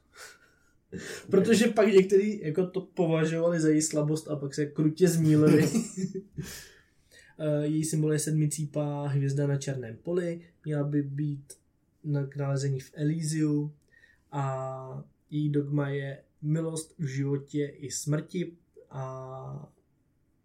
Protože 1.30 1.68
pak 1.68 1.88
někteří 1.88 2.40
jako 2.44 2.68
to 2.68 2.82
považovali 2.82 3.60
za 3.60 3.70
její 3.70 3.82
slabost 3.82 4.28
a 4.28 4.36
pak 4.36 4.54
se 4.56 4.66
krutě 4.66 5.08
zmílili. 5.08 5.70
Eh, 7.40 7.66
Její 7.66 7.86
symbol 7.86 8.14
je 8.14 8.20
sedmicípá 8.20 9.08
hvězda 9.08 9.48
na 9.48 9.58
černém 9.58 9.98
poli. 10.04 10.42
Měla 10.66 10.84
by 10.84 11.02
být 11.04 11.54
na- 12.04 12.28
nalezení 12.36 12.80
v 12.80 12.92
Elysiu. 12.94 13.72
A 14.32 15.04
její 15.32 15.50
dogma 15.50 15.90
je 15.90 16.18
milost 16.42 16.94
v 17.00 17.06
životě 17.06 17.66
i 17.66 17.92
smrti. 17.92 18.52
A 18.90 19.70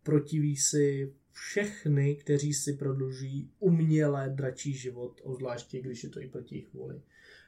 protiví 0.09 0.57
si 0.57 1.13
všechny, 1.33 2.15
kteří 2.15 2.55
si 2.55 2.73
prodlužují 2.73 3.51
uměle 3.59 4.29
dračí 4.35 4.73
život, 4.73 5.21
obzvláště 5.25 5.81
když 5.81 6.05
je 6.05 6.11
to 6.11 6.21
i 6.21 6.29
proti 6.29 6.55
jejich 6.55 6.75
vůli. 6.75 6.95
Takže 6.95 7.03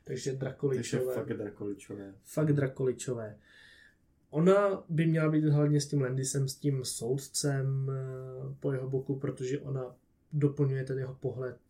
Takže 0.04 0.32
drakoličové 0.32 1.14
fakt 1.14 1.32
drakoličové. 1.32 2.14
fakt 2.24 2.52
drakoličové. 2.52 3.38
Ona 4.30 4.84
by 4.88 5.06
měla 5.06 5.30
být 5.30 5.44
hlavně 5.44 5.80
s 5.80 5.86
tím 5.86 6.00
Landisem, 6.00 6.48
s 6.48 6.54
tím 6.54 6.84
soudcem 6.84 7.90
eh, 7.90 8.54
po 8.60 8.72
jeho 8.72 8.90
boku, 8.90 9.18
protože 9.18 9.60
ona 9.60 9.96
doplňuje 10.32 10.84
ten 10.84 10.98
jeho 10.98 11.14
pohled 11.14 11.60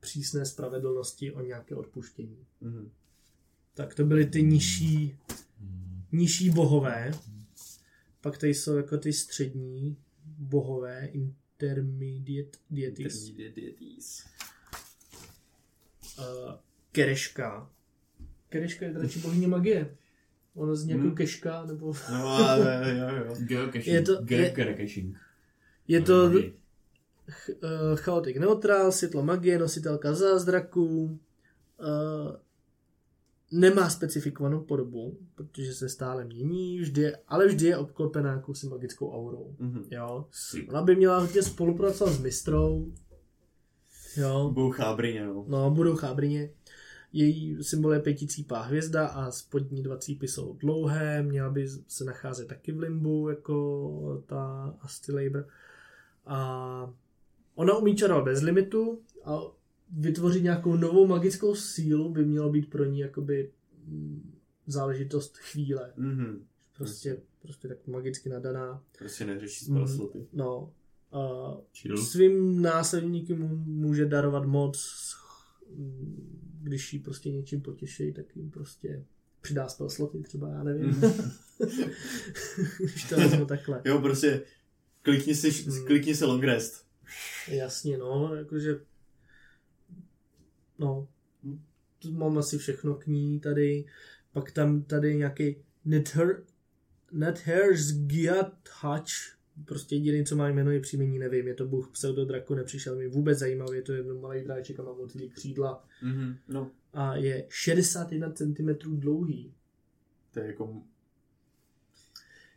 přísné 0.00 0.46
spravedlnosti 0.46 1.32
o 1.32 1.40
nějaké 1.40 1.74
odpuštění. 1.74 2.46
Mhm. 2.60 2.90
Tak 3.74 3.94
to 3.94 4.04
byly 4.04 4.26
ty 4.26 4.42
nižší, 4.42 5.18
nižší 6.12 6.50
bohové. 6.50 7.12
Pak 8.20 8.38
tady 8.38 8.54
jsou 8.54 8.76
jako 8.76 8.98
ty 8.98 9.12
střední 9.12 9.96
bohové, 10.38 11.08
intermediate 11.12 12.58
deities. 12.70 13.28
Intermediate 13.28 13.60
deities. 13.60 14.24
Uh, 16.18 16.54
Kereška. 16.92 17.70
Kereška 18.48 18.84
je 18.86 18.92
dračí 18.92 19.20
bohyně 19.20 19.48
magie. 19.48 19.96
Ona 20.54 20.74
zní 20.74 20.90
jako 20.90 21.02
Hmm. 21.02 21.14
keška, 21.14 21.64
nebo... 21.64 21.92
No 22.10 22.26
ale 22.26 22.96
jo, 22.98 23.16
jo. 23.26 23.34
Geocaching. 23.38 23.86
Je 23.86 24.02
to- 24.02 24.12
je- 24.30 24.50
Geocaching. 24.50 25.16
Je 25.88 26.00
to 26.00 26.24
Magie. 26.28 26.52
ch- 27.30 27.48
uh, 27.62 27.96
chaotic 27.96 28.36
neutral, 28.36 28.92
světlo 28.92 29.22
magie, 29.22 29.58
nositelka 29.58 30.14
zázraků, 30.14 31.20
uh, 31.80 32.36
nemá 33.50 33.90
specifikovanou 33.90 34.60
podobu, 34.60 35.18
protože 35.34 35.74
se 35.74 35.88
stále 35.88 36.24
mění, 36.24 36.80
vždy 36.80 37.02
je, 37.02 37.18
ale 37.28 37.46
vždy 37.46 37.66
je 37.66 37.76
obklopená 37.76 38.32
jakousi 38.32 38.66
magickou 38.68 39.12
aurou. 39.12 39.54
Mhm. 39.58 39.84
Jo. 39.90 40.26
Ona 40.68 40.82
by 40.82 40.96
měla 40.96 41.18
hodně 41.18 41.42
spolupracovat 41.42 42.12
s 42.12 42.20
mistrou. 42.20 42.92
Jo. 44.16 44.50
Budou 44.54 44.70
chábrině, 44.70 45.26
no. 45.26 45.44
No, 45.48 45.70
budou 45.70 45.96
chábrině. 45.96 46.50
Její 47.12 47.64
symbol 47.64 47.94
je 47.94 48.00
pěticípá 48.00 48.62
hvězda 48.62 49.06
a 49.06 49.30
spodní 49.30 49.82
dva 49.82 49.96
cípy 49.96 50.28
jsou 50.28 50.56
dlouhé. 50.60 51.22
Měla 51.22 51.50
by 51.50 51.68
se 51.88 52.04
nacházet 52.04 52.48
taky 52.48 52.72
v 52.72 52.78
limbu, 52.78 53.28
jako 53.28 54.22
ta 54.26 54.74
Astilabr. 54.80 55.44
A 56.26 56.90
ona 57.54 57.76
umí 57.76 57.96
čarovat 57.96 58.24
bez 58.24 58.42
limitu 58.42 59.00
a 59.24 59.40
vytvořit 59.92 60.42
nějakou 60.42 60.76
novou 60.76 61.06
magickou 61.06 61.54
sílu 61.54 62.08
by 62.12 62.24
mělo 62.24 62.50
být 62.50 62.70
pro 62.70 62.84
ní 62.84 62.98
jakoby 62.98 63.50
mm, 63.86 64.32
záležitost 64.66 65.36
chvíle. 65.36 65.92
Mhm. 65.96 66.44
Prostě, 66.76 67.20
prostě 67.42 67.68
tak 67.68 67.86
magicky 67.86 68.28
nadaná. 68.28 68.82
Prostě 68.98 69.24
neřeší 69.26 69.64
spell 69.64 69.88
sloty. 69.88 70.26
No, 70.32 70.72
a 71.12 71.18
Chill. 71.80 71.96
svým 71.96 72.62
následníkům 72.62 73.38
může 73.66 74.06
darovat 74.06 74.46
moc, 74.46 74.94
když 76.62 76.92
jí 76.92 76.98
prostě 76.98 77.30
něčím 77.32 77.60
potěší, 77.60 78.12
tak 78.12 78.36
jim 78.36 78.50
prostě 78.50 79.04
přidá 79.40 79.68
spell 79.68 79.90
sloty 79.90 80.18
třeba, 80.22 80.48
já 80.48 80.62
nevím. 80.62 80.86
Mhm. 80.86 81.12
když 82.78 83.04
to 83.08 83.16
vezmu 83.16 83.44
takhle. 83.46 83.82
Jo, 83.84 83.98
prostě 84.00 84.42
klikni 85.02 85.34
si, 85.34 85.70
Mhm. 85.70 85.86
klikni 85.86 86.14
si 86.14 86.24
long 86.24 86.44
rest. 86.44 86.86
Jasně, 87.48 87.98
no, 87.98 88.34
jakože 88.34 88.80
no, 90.78 91.08
Hm. 91.44 91.60
tu 91.98 92.12
mám 92.12 92.38
asi 92.38 92.58
všechno 92.58 92.94
k 92.94 93.06
ní 93.06 93.40
tady, 93.40 93.84
pak 94.32 94.50
tam 94.52 94.82
tady 94.82 95.16
nějaký 95.16 95.56
Nether, 95.84 96.44
Nethers 97.12 97.92
Giat 97.92 98.52
Hatch, 98.80 99.12
prostě 99.64 99.94
jediný, 99.94 100.24
co 100.24 100.36
má 100.36 100.48
jméno, 100.48 100.70
je 100.70 100.80
příjmení, 100.80 101.18
nevím, 101.18 101.46
je 101.48 101.54
to 101.54 101.66
bůh 101.66 101.90
pseudodraku, 101.92 102.54
nepřišel 102.54 102.96
mi 102.96 103.08
vůbec 103.08 103.38
zajímavý, 103.38 103.76
je 103.76 103.82
to 103.82 103.92
jenom 103.92 104.20
malý 104.20 104.44
dráček 104.44 104.80
a 104.80 104.82
má 104.82 104.92
motýlí 104.92 105.30
křídla 105.30 105.84
Mhm. 106.02 106.36
No, 106.48 106.70
a 106.92 107.16
je 107.16 107.46
61 107.48 108.32
cm 108.32 108.68
dlouhý. 109.00 109.54
to 110.32 110.40
je 110.40 110.46
jako... 110.46 110.82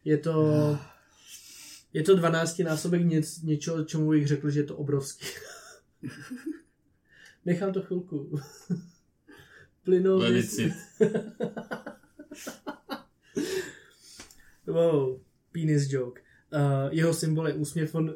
Je 0.05 0.17
to, 0.17 0.78
je 1.93 2.03
to 2.03 2.15
12 2.15 2.59
násobek 2.59 3.01
něc, 3.05 3.41
něčeho, 3.41 3.84
čemu 3.84 4.09
bych 4.09 4.28
řekl, 4.28 4.49
že 4.49 4.59
je 4.59 4.63
to 4.63 4.78
obrovský. 4.78 5.26
Nechám 7.45 7.73
to 7.73 7.81
chvilku. 7.81 8.39
Plynou. 9.83 10.21
Wow, 14.67 15.19
penis 15.51 15.91
joke. 15.91 16.21
Uh, 16.53 16.93
jeho 16.93 17.13
symbol 17.13 17.47
je 17.47 17.53
úsměv, 17.53 17.95
on, 17.95 18.15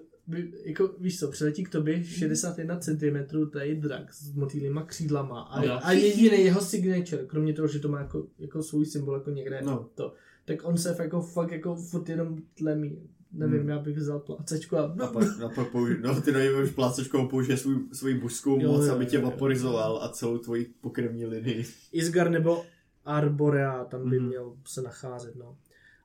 jako, 0.65 0.95
víš 0.99 1.19
co, 1.19 1.31
přiletí 1.31 1.63
k 1.63 1.69
tobě 1.69 2.03
61 2.03 2.79
cm, 2.79 3.49
tady 3.53 3.75
drak 3.75 4.13
s 4.13 4.33
motýlýma 4.33 4.85
křídlama 4.85 5.41
a, 5.41 5.63
Jo. 5.63 5.79
a 5.83 5.91
jediný 5.91 6.43
jeho 6.43 6.61
signature, 6.61 7.25
kromě 7.25 7.53
toho, 7.53 7.67
že 7.67 7.79
to 7.79 7.87
má 7.89 7.99
jako, 7.99 8.27
jako 8.39 8.63
svůj 8.63 8.85
symbol 8.85 9.13
jako 9.13 9.29
někde 9.29 9.61
No. 9.61 9.89
to, 9.95 10.13
tak 10.45 10.63
on 10.63 10.77
se 10.77 10.95
jako 10.99 11.21
fakt 11.21 11.51
jako 11.51 11.75
furt 11.75 12.09
jenom 12.09 12.37
tlemí. 12.53 13.09
Nevím, 13.37 13.59
Hmm. 13.59 13.69
já 13.69 13.79
bych 13.79 13.97
vzal 13.97 14.19
placečku 14.19 14.77
a... 14.77 14.81
A 14.99 15.07
pak, 15.07 15.41
a 15.41 15.49
pak 15.49 15.71
použi- 15.73 16.01
no, 16.01 16.21
ty 16.21 16.31
najímaš 16.31 16.69
plácečkou, 16.69 17.27
použije 17.27 17.57
svůj, 17.57 17.75
svoji 17.93 18.19
božskou 18.19 18.59
Jo, 18.61 18.71
moc, 18.71 18.85
jo, 18.85 18.93
aby 18.93 19.05
tě 19.05 19.15
jo, 19.15 19.21
jo. 19.21 19.29
vaporizoval 19.29 20.03
a 20.03 20.09
celou 20.09 20.37
tvoji 20.37 20.73
pokrevní 20.81 21.25
linii. 21.25 21.65
Isgar 21.91 22.29
nebo 22.29 22.65
Arborea 23.05 23.85
tam 23.85 24.09
by 24.09 24.19
Mhm. 24.19 24.27
měl 24.27 24.55
se 24.65 24.81
nacházet, 24.81 25.35
no. 25.35 25.57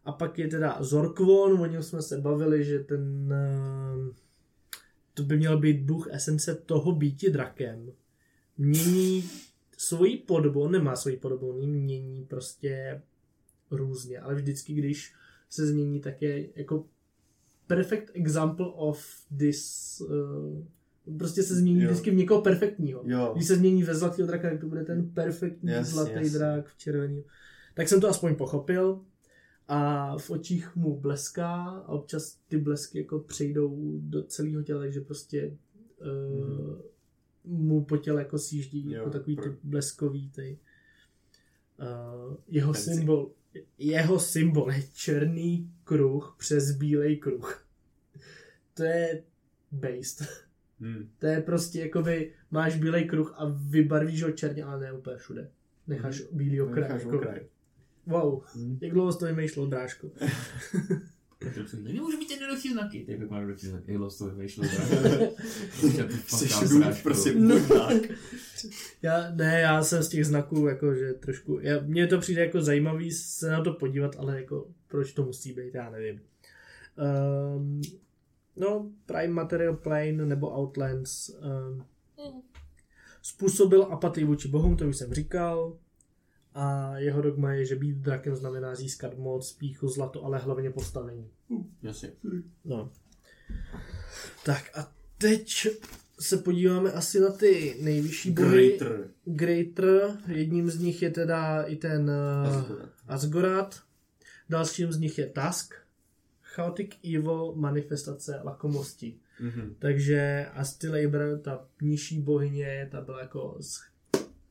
A 0.05 0.12
pak 0.12 0.39
je 0.39 0.49
teda 0.49 0.76
Zorkvon, 0.81 1.53
o 1.61 1.66
něm 1.66 1.83
jsme 1.83 2.03
se 2.03 2.18
bavili, 2.18 2.64
že 2.64 2.78
ten 2.78 3.33
eh, 3.33 4.14
to 5.14 5.22
by 5.22 5.37
měl 5.37 5.59
být 5.59 5.81
bůh 5.83 6.09
esence 6.12 6.55
toho 6.55 6.93
býti 6.93 7.31
drakem. 7.31 7.93
Mění 8.59 9.24
svoji 9.78 10.16
podobu, 10.16 10.61
on 10.62 10.72
nemá 10.72 10.97
svoji 10.97 11.16
podobu, 11.16 11.49
on 11.51 11.66
mění 11.70 12.24
prostě 12.24 13.03
různě, 13.70 14.20
ale 14.20 14.35
vždycky, 14.35 14.74
když 14.74 15.14
se 15.51 15.66
změní, 15.66 16.01
tak 16.01 16.22
je 16.22 16.49
jako 16.57 16.85
perfect 17.74 18.10
example 18.14 18.66
of 18.66 19.06
this 19.38 20.00
uh, 20.00 21.16
prostě 21.18 21.42
se 21.42 21.54
změní 21.54 21.82
Jo. 21.82 21.88
vždycky 21.90 22.10
v 22.10 22.14
někoho 22.14 22.42
perfektního. 22.42 23.02
Jo. 23.06 23.32
Když 23.34 23.46
se 23.48 23.56
změní 23.56 23.82
ve 23.82 23.94
zlatého 23.94 24.26
draka, 24.28 24.50
tak 24.50 24.60
to 24.60 24.66
bude 24.66 24.84
ten 24.84 25.10
perfektní 25.10 25.70
Jasně, 25.70 25.92
zlatý 25.94 26.12
jasně. 26.12 26.30
drak 26.38 26.68
v 26.68 26.76
červený. 26.78 27.24
Tak 27.74 27.88
jsem 27.88 28.00
to 28.00 28.08
aspoň 28.08 28.34
pochopil 28.34 29.00
a 29.68 30.18
v 30.18 30.30
očích 30.30 30.76
mu 30.76 31.00
bleská 31.00 31.54
a 31.64 31.88
občas 31.88 32.38
ty 32.48 32.58
blesky 32.58 32.98
jako 32.98 33.18
přejdou 33.18 33.98
do 34.00 34.22
celého 34.22 34.62
těla, 34.62 34.80
takže 34.80 35.00
prostě 35.00 35.56
uh, 36.00 36.78
mu 37.44 37.84
po 37.84 37.96
těle 37.96 38.20
jako 38.22 38.38
sjíždí. 38.38 38.84
Jo, 38.86 38.92
jako 38.92 39.10
takový 39.10 39.36
ty 39.36 39.42
pro- 39.42 39.52
bleskový 39.62 40.30
ty. 40.30 40.58
Uh, 41.80 42.34
jeho 42.48 42.72
Fancy. 42.72 42.94
symbol 42.94 43.30
jeho 43.78 44.18
symbol 44.20 44.72
je 44.72 44.82
černý 44.92 45.72
kruh 45.84 46.36
přes 46.38 46.70
bílej 46.70 47.16
kruh. 47.16 47.66
To 48.74 48.82
je 48.82 49.22
based. 49.72 50.28
Hmm. 50.80 51.11
To 51.18 51.26
je 51.26 51.40
prostě 51.40 51.80
jakoby 51.80 52.32
máš 52.51 52.76
bílej 52.76 53.05
kruh 53.05 53.34
a 53.36 53.44
vybarvíš 53.68 54.22
ho 54.22 54.30
černě, 54.30 54.64
ale 54.64 54.80
ne 54.80 54.92
úplně 54.92 55.16
všude. 55.16 55.51
Necháš 55.86 56.20
bílý 56.32 56.61
okraj. 56.61 56.82
Necháš 56.82 57.03
jako, 57.03 57.16
okraj. 57.16 57.40
Wow, 58.07 58.42
Hmm. 58.55 58.78
jak 58.80 58.92
dlouho 58.92 59.12
jsi 59.12 59.18
to 59.18 59.26
vymýšlel, 59.26 59.70
Nemůžu 61.82 62.18
mít 62.18 62.30
jednoduchý 62.30 62.72
znaky. 62.72 63.03
Ty 63.07 63.12
jak 63.12 63.30
máš 63.30 63.41
jednoduchý 63.41 63.66
znaky. 63.66 63.84
Jak 63.93 63.97
dlouho 63.97 64.11
jsi 64.11 64.18
to 64.18 64.30
vymýšlel? 64.30 64.68
Jsi 66.26 66.68
dův, 66.68 67.03
prostě 67.03 67.34
No. 67.34 67.59
budák. 67.61 68.03
Já, 69.03 69.30
ne, 69.34 69.61
já 69.61 69.82
jsem 69.82 70.03
z 70.03 70.09
těch 70.09 70.26
znaků, 70.26 70.66
jakože 70.66 71.12
trošku, 71.12 71.59
já, 71.62 71.80
mně 71.80 72.07
to 72.07 72.18
přijde 72.18 72.41
jako 72.45 72.62
zajímavý 72.62 73.11
se 73.12 73.51
na 73.51 73.62
to 73.64 73.72
podívat, 73.72 74.16
ale 74.18 74.41
jako 74.41 74.68
proč 74.88 75.12
to 75.12 75.24
musí 75.24 75.53
být, 75.53 75.74
já 75.74 75.91
nevím. 75.91 76.20
Um, 77.57 77.82
no, 78.57 78.91
Prime 79.07 79.34
Material 79.34 79.76
Plane 79.76 80.12
nebo 80.12 80.59
Outlands 80.61 81.28
um, 81.28 81.84
způsobil 83.22 83.82
apatii 83.82 84.24
vůči 84.24 84.49
bohům, 84.49 84.76
to 84.76 84.88
už 84.88 84.97
jsem 84.97 85.14
říkal. 85.14 85.76
A 86.55 86.98
jeho 86.98 87.22
dogma 87.22 87.53
je, 87.53 87.64
že 87.64 87.76
být 87.76 87.96
drakem 87.96 88.36
znamená 88.36 88.74
získat 88.74 89.18
moc, 89.18 89.53
píchu, 89.53 89.88
zlato, 89.88 90.24
ale 90.24 90.38
hlavně 90.38 90.70
postavení. 90.70 91.28
Jasně. 91.82 92.12
No. 92.64 92.90
Tak 94.44 94.78
a 94.78 94.92
teď 95.18 95.68
se 96.20 96.36
podíváme 96.36 96.92
asi 96.92 97.20
na 97.20 97.30
ty 97.30 97.76
nejvyšší 97.80 98.30
bohy. 98.30 98.48
Greater. 98.78 99.09
Greater, 99.24 100.18
jedním 100.26 100.70
z 100.70 100.78
nich 100.78 101.03
je 101.03 101.11
teda 101.11 101.62
i 101.62 101.76
ten 101.76 102.11
uh, 102.11 102.57
Asgore. 102.57 102.84
Asgorad, 103.09 103.80
dalším 104.48 104.92
z 104.92 104.98
nich 104.98 105.18
je 105.18 105.26
Task, 105.26 105.74
Chaotic 106.42 106.90
Evil, 107.16 107.53
manifestace 107.57 108.40
lakomosti. 108.44 109.16
Mhm. 109.40 109.74
Takže 109.78 110.46
Astilabr, 110.55 111.38
ta 111.42 111.66
nižší 111.82 112.20
bohyně, 112.20 112.88
ta 112.90 113.01
byla 113.01 113.20
jako 113.20 113.57
s- 113.61 113.80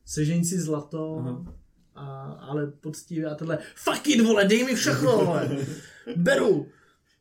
sežeň 0.04 0.44
si 0.44 0.60
zlato, 0.60 1.16
Aha. 1.18 1.54
A, 1.94 2.38
ale 2.50 2.66
poctivě 2.80 3.26
a 3.26 3.34
tohle 3.34 3.58
fuck 3.74 4.08
it, 4.08 4.20
vole, 4.20 4.44
dej 4.44 4.64
mi 4.64 4.74
všechno, 4.74 5.24
vole, 5.24 5.50
beru. 6.16 6.66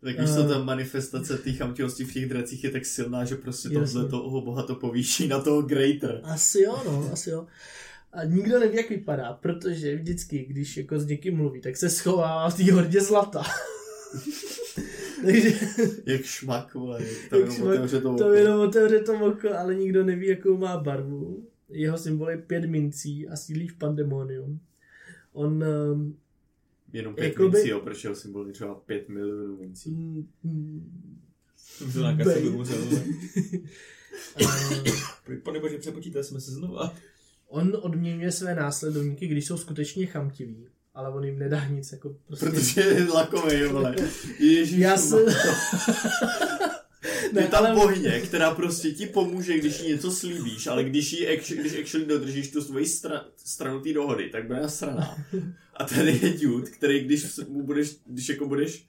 Tak 0.03 0.19
víš 0.19 0.29
co, 0.29 0.43
Eh. 0.45 0.47
ta 0.47 0.63
manifestace 0.63 1.37
té 1.37 1.51
chamtivosti 1.51 2.03
v 2.05 2.13
těch 2.13 2.29
dracích 2.29 2.63
je 2.63 2.69
tak 2.71 2.85
silná, 2.85 3.25
že 3.25 3.35
prostě 3.35 3.69
tohle 3.69 4.09
toho 4.09 4.41
boha 4.41 4.63
to 4.63 4.75
povýší 4.75 5.27
na 5.27 5.39
toho 5.39 5.61
greater. 5.61 6.19
Asi 6.23 6.61
jo, 6.61 6.81
no, 6.85 7.09
asi 7.13 7.29
jo. 7.29 7.47
A 8.13 8.23
nikdo 8.23 8.59
neví, 8.59 8.77
jak 8.77 8.89
vypadá, 8.89 9.33
protože 9.33 9.95
vždycky, 9.95 10.45
když 10.49 10.77
jako 10.77 10.99
s 10.99 11.05
někým 11.05 11.35
mluví, 11.37 11.61
tak 11.61 11.77
se 11.77 11.89
schovává 11.89 12.49
v 12.49 12.57
té 12.57 12.71
hordě 12.73 13.01
zlata. 13.01 13.43
Takže 15.25 15.51
Jak 16.05 16.21
šmak, 16.23 16.73
vole. 16.73 16.99
Tam 17.29 17.39
Jak 17.39 17.49
jenom 17.49 17.55
šmak, 17.55 17.67
otevře 17.73 18.01
to 18.01 18.15
to 18.17 18.25
oko. 18.25 18.33
jenom 18.33 18.59
otevře 18.61 18.99
to 18.99 19.13
oko, 19.13 19.57
ale 19.57 19.75
nikdo 19.75 20.03
neví, 20.03 20.27
jakou 20.27 20.57
má 20.57 20.77
barvu. 20.77 21.47
Jeho 21.69 21.97
symbol 21.97 22.29
je 22.29 22.37
pět 22.37 22.65
mincí 22.65 23.27
a 23.27 23.35
sídlí 23.35 23.67
v 23.67 23.75
pandemonium. 23.77 24.59
On 25.33 25.63
um, 25.91 26.17
Jenom 26.93 27.15
pět 27.15 27.25
Jakoby- 27.27 27.49
mincí, 27.57 27.69
jo, 27.69 27.79
proč 27.79 28.03
jeho 28.03 28.15
symbol 28.15 28.47
je 28.47 28.53
třeba 28.53 28.75
pět 28.75 29.09
milionů 29.09 29.57
mincí. 29.57 29.91
mm, 29.91 30.27
mm, 30.43 31.19
se 32.23 32.39
by 32.41 32.49
umřel. 32.49 32.77
uh, 34.41 35.35
Pane 35.43 35.59
bože, 35.59 35.77
přepočítali 35.77 36.25
jsme 36.25 36.41
se 36.41 36.51
znova. 36.51 36.93
on 37.47 37.77
odměňuje 37.81 38.31
své 38.31 38.55
následovníky, 38.55 39.27
když 39.27 39.45
jsou 39.45 39.57
skutečně 39.57 40.05
chamtiví, 40.05 40.67
ale 40.93 41.09
on 41.09 41.23
jim 41.23 41.39
nedá 41.39 41.67
nic, 41.67 41.91
jako 41.91 42.15
prostě... 42.27 42.45
Protože 42.45 42.81
je 42.81 43.05
lakovej, 43.05 43.67
vole. 43.67 43.95
Ježíš, 44.39 44.77
Já 44.79 44.97
se... 47.33 47.39
Je 47.39 47.43
ne, 47.43 47.47
tam 47.47 47.65
ale 47.65 47.75
bohyně, 47.75 48.21
která 48.21 48.55
prostě 48.55 48.91
ti 48.91 49.05
pomůže, 49.05 49.57
když 49.57 49.79
jí 49.79 49.87
něco 49.89 50.11
slíbíš, 50.11 50.67
ale 50.67 50.83
když 50.83 51.13
jí 51.13 51.27
actu- 51.27 51.59
když 51.59 51.79
actually 51.79 52.05
dodržíš 52.05 52.51
tu 52.51 52.61
svoji 52.61 52.85
stra- 52.85 53.25
stranu 53.35 53.81
té 53.81 53.93
dohody, 53.93 54.29
tak 54.29 54.47
bude 54.47 54.59
nasraná. 54.59 55.25
A 55.73 55.85
tady 55.85 56.19
je 56.21 56.37
dude, 56.37 56.71
který 56.71 56.99
když 56.99 57.39
mu 57.47 57.63
budeš, 57.63 57.97
když 58.05 58.29
jako 58.29 58.47
budeš 58.47 58.85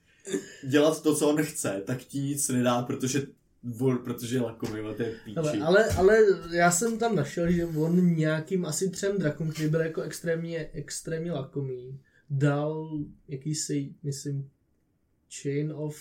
dělat 0.63 1.03
to, 1.03 1.15
co 1.15 1.29
on 1.29 1.43
chce, 1.43 1.81
tak 1.85 2.03
ti 2.03 2.19
nic 2.19 2.49
nedá, 2.49 2.81
protože 2.81 3.27
vol, 3.63 3.97
protože 3.97 4.35
je 4.35 4.41
lakomý, 4.41 4.79
a 4.79 4.93
to 4.93 5.03
je 5.03 5.15
píči. 5.25 5.37
Ale, 5.37 5.59
ale, 5.59 5.89
ale 5.89 6.17
já 6.51 6.71
jsem 6.71 6.97
tam 6.97 7.15
našel, 7.15 7.51
že 7.51 7.65
on 7.65 8.15
nějakým 8.15 8.65
asi 8.65 8.89
třem 8.89 9.17
drakům, 9.17 9.51
který 9.51 9.69
byl 9.69 9.81
jako 9.81 10.01
extrémně, 10.01 10.69
extrémně 10.73 11.31
lakomý, 11.31 11.99
dal 12.29 12.99
jakýsi, 13.27 13.93
myslím, 14.03 14.49
chain 15.41 15.71
of, 15.75 15.97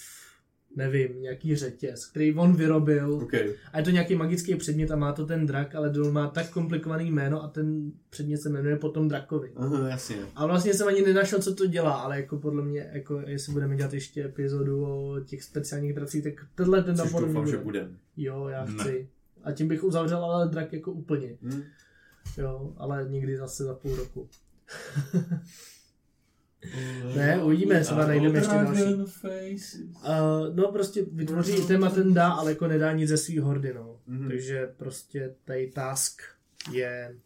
nevím, 0.77 1.23
nějaký 1.23 1.57
řetěz, 1.57 2.07
který 2.07 2.35
on 2.35 2.57
vyrobil. 2.57 3.14
Okay. 3.14 3.55
A 3.73 3.79
je 3.79 3.85
to 3.85 3.91
nějaký 3.91 4.14
magický 4.14 4.55
předmět 4.55 4.91
a 4.91 4.97
má 4.97 5.12
to 5.12 5.27
ten 5.27 5.47
drak, 5.47 5.75
ale 5.75 5.91
on 5.91 6.12
má 6.12 6.29
tak 6.29 6.51
komplikovaný 6.51 7.11
jméno 7.11 7.43
a 7.43 7.49
ten 7.49 7.93
předmět 8.11 8.39
se 8.39 8.49
jmenuje 8.49 8.77
potom 8.77 9.09
drakovi. 9.09 9.53
Aha, 9.57 9.89
jasně. 9.89 10.16
A 10.37 10.47
vlastně 10.47 10.75
jsem 10.75 10.89
ani 10.89 11.03
nenašel, 11.03 11.43
co 11.43 11.55
to 11.55 11.66
dělá, 11.66 11.93
ale 11.93 12.16
jako 12.16 12.39
podle 12.39 12.62
mě, 12.64 12.91
jako 12.93 13.23
jestli 13.27 13.53
budeme 13.53 13.77
dělat 13.77 13.93
ještě 13.93 14.25
epizodu 14.25 14.85
o 14.85 15.21
těch 15.21 15.43
speciálních 15.43 15.93
dracích, 15.95 16.25
tak 16.25 16.33
tenhle 16.55 16.83
ten 16.83 16.97
Což 16.97 17.05
napodobně 17.05 17.35
doufám, 17.35 17.51
že 17.51 17.57
bude. 17.57 17.81
budem. 17.81 17.99
Jo, 18.16 18.49
já 18.49 18.64
Ne. 18.64 18.73
chci. 18.85 19.09
A 19.45 19.53
tím 19.53 19.68
bych 19.68 19.85
uzavřel 19.85 20.25
ale 20.25 20.49
drak 20.49 20.73
jako 20.73 20.93
úplně. 20.93 21.37
Hm? 21.43 21.62
Jo, 22.39 22.75
ale 22.77 23.07
někdy 23.11 23.37
zase 23.37 23.64
za 23.64 23.75
půl 23.75 23.97
roku. 23.97 24.29
Ne, 27.16 27.42
uvidíme, 27.42 27.80
třeba 27.80 28.06
najdeme 28.06 28.38
ještě 28.38 28.54
další. 28.54 28.94
Uh, 28.94 30.54
no 30.54 30.72
prostě 30.72 31.02
vytvoří 31.12 31.52
item 31.52 31.84
a 31.84 31.90
ten 31.90 32.14
dá, 32.14 32.28
ale 32.32 32.50
jako 32.52 32.66
nedá 32.68 32.92
nic 32.92 33.08
ze 33.08 33.16
svý 33.16 33.38
hordy, 33.38 33.74
no. 33.74 34.00
Mhm. 34.06 34.28
Takže 34.28 34.72
prostě 34.76 35.34
tady 35.44 35.66
task 35.66 36.22
je 36.72 37.16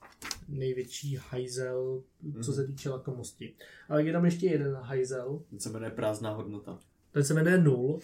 největší 0.48 1.18
hajzel, 1.30 2.02
co 2.42 2.52
se 2.52 2.66
týče 2.66 2.90
lakomosti. 2.90 3.54
Ale 3.88 4.02
je 4.04 4.12
tam 4.12 4.24
ještě 4.24 4.46
jeden 4.46 4.74
hajzel, 4.74 5.42
Ten 5.50 5.60
se 5.60 5.70
jmenuje 5.70 5.90
prázdná 5.90 6.30
hodnota. 6.30 6.78
ten 7.12 7.24
se 7.24 7.34
jmenuje 7.34 7.58
Null 7.58 7.98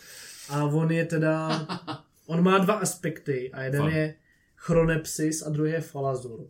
a 0.49 0.65
on 0.65 0.91
je 0.91 1.07
teda, 1.07 1.67
on 2.27 2.43
má 2.43 2.59
dva 2.59 2.75
aspekty 2.75 3.53
a 3.53 3.63
jeden 3.63 3.81
Fun. 3.83 3.91
je 3.91 4.15
chronepsis 4.57 5.43
a 5.43 5.51
druhý 5.51 5.71
je 5.73 5.81
falazur. 5.81 6.47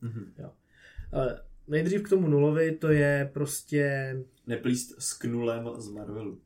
Mhm. 0.00 0.32
Ale 1.12 1.40
nejdřív 1.68 2.02
k 2.02 2.08
tomu 2.08 2.28
nulovi, 2.28 2.72
to 2.72 2.88
je 2.90 3.30
prostě, 3.34 4.16
Neplíst 4.46 4.94
s 5.02 5.12
knulem 5.12 5.68
z 5.78 5.88
Marvelu. 5.90 6.40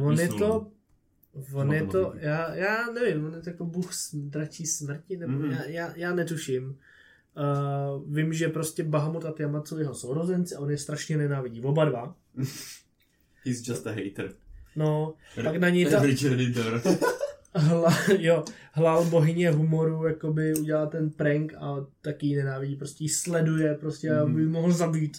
on 0.00 0.20
je 0.20 0.28
to, 0.28 0.70
on 1.54 1.72
je 1.72 1.86
to, 1.86 2.12
já, 2.16 2.54
já 2.54 2.86
nevím, 2.90 3.24
on 3.26 3.34
je 3.34 3.40
to 3.40 3.50
jako 3.50 3.64
bůh 3.64 3.90
dračí 4.14 4.66
smrti, 4.66 5.16
nebo 5.16 5.32
Mhm. 5.32 5.50
já, 5.50 5.64
já, 5.64 5.92
já 5.96 6.14
netuším. 6.14 6.78
Uh, 7.36 8.14
vím, 8.14 8.32
že 8.32 8.48
prostě 8.48 8.84
Bahamut 8.84 9.24
a 9.24 9.32
Tiamat 9.32 9.68
jsou 9.68 9.78
jeho 9.78 9.94
sourozenci 9.94 10.54
a 10.54 10.60
on 10.60 10.70
je 10.70 10.78
strašně 10.78 11.16
nenávidí. 11.16 11.62
Oba 11.62 11.84
dva. 11.84 12.16
He's 13.44 13.68
just 13.68 13.86
a 13.86 13.90
hater. 13.90 14.32
No, 14.76 15.14
pak 15.44 15.56
na 15.56 15.68
něj 15.68 15.86
ta. 15.86 16.00
hla, 17.54 17.94
jo, 18.18 18.44
hlal 18.72 19.04
bohyně 19.04 19.50
humoru, 19.50 20.06
jakoby 20.06 20.54
udělal 20.58 20.86
ten 20.86 21.10
prank 21.10 21.54
a 21.54 21.86
taky 22.00 22.26
ji 22.26 22.36
nenávidí, 22.36 22.76
prostě 22.76 23.04
ji 23.04 23.08
sleduje, 23.10 23.74
prostě 23.74 24.10
Mhm. 24.12 24.20
aby 24.22 24.40
ji 24.40 24.46
mohl 24.48 24.72
zabít. 24.72 25.18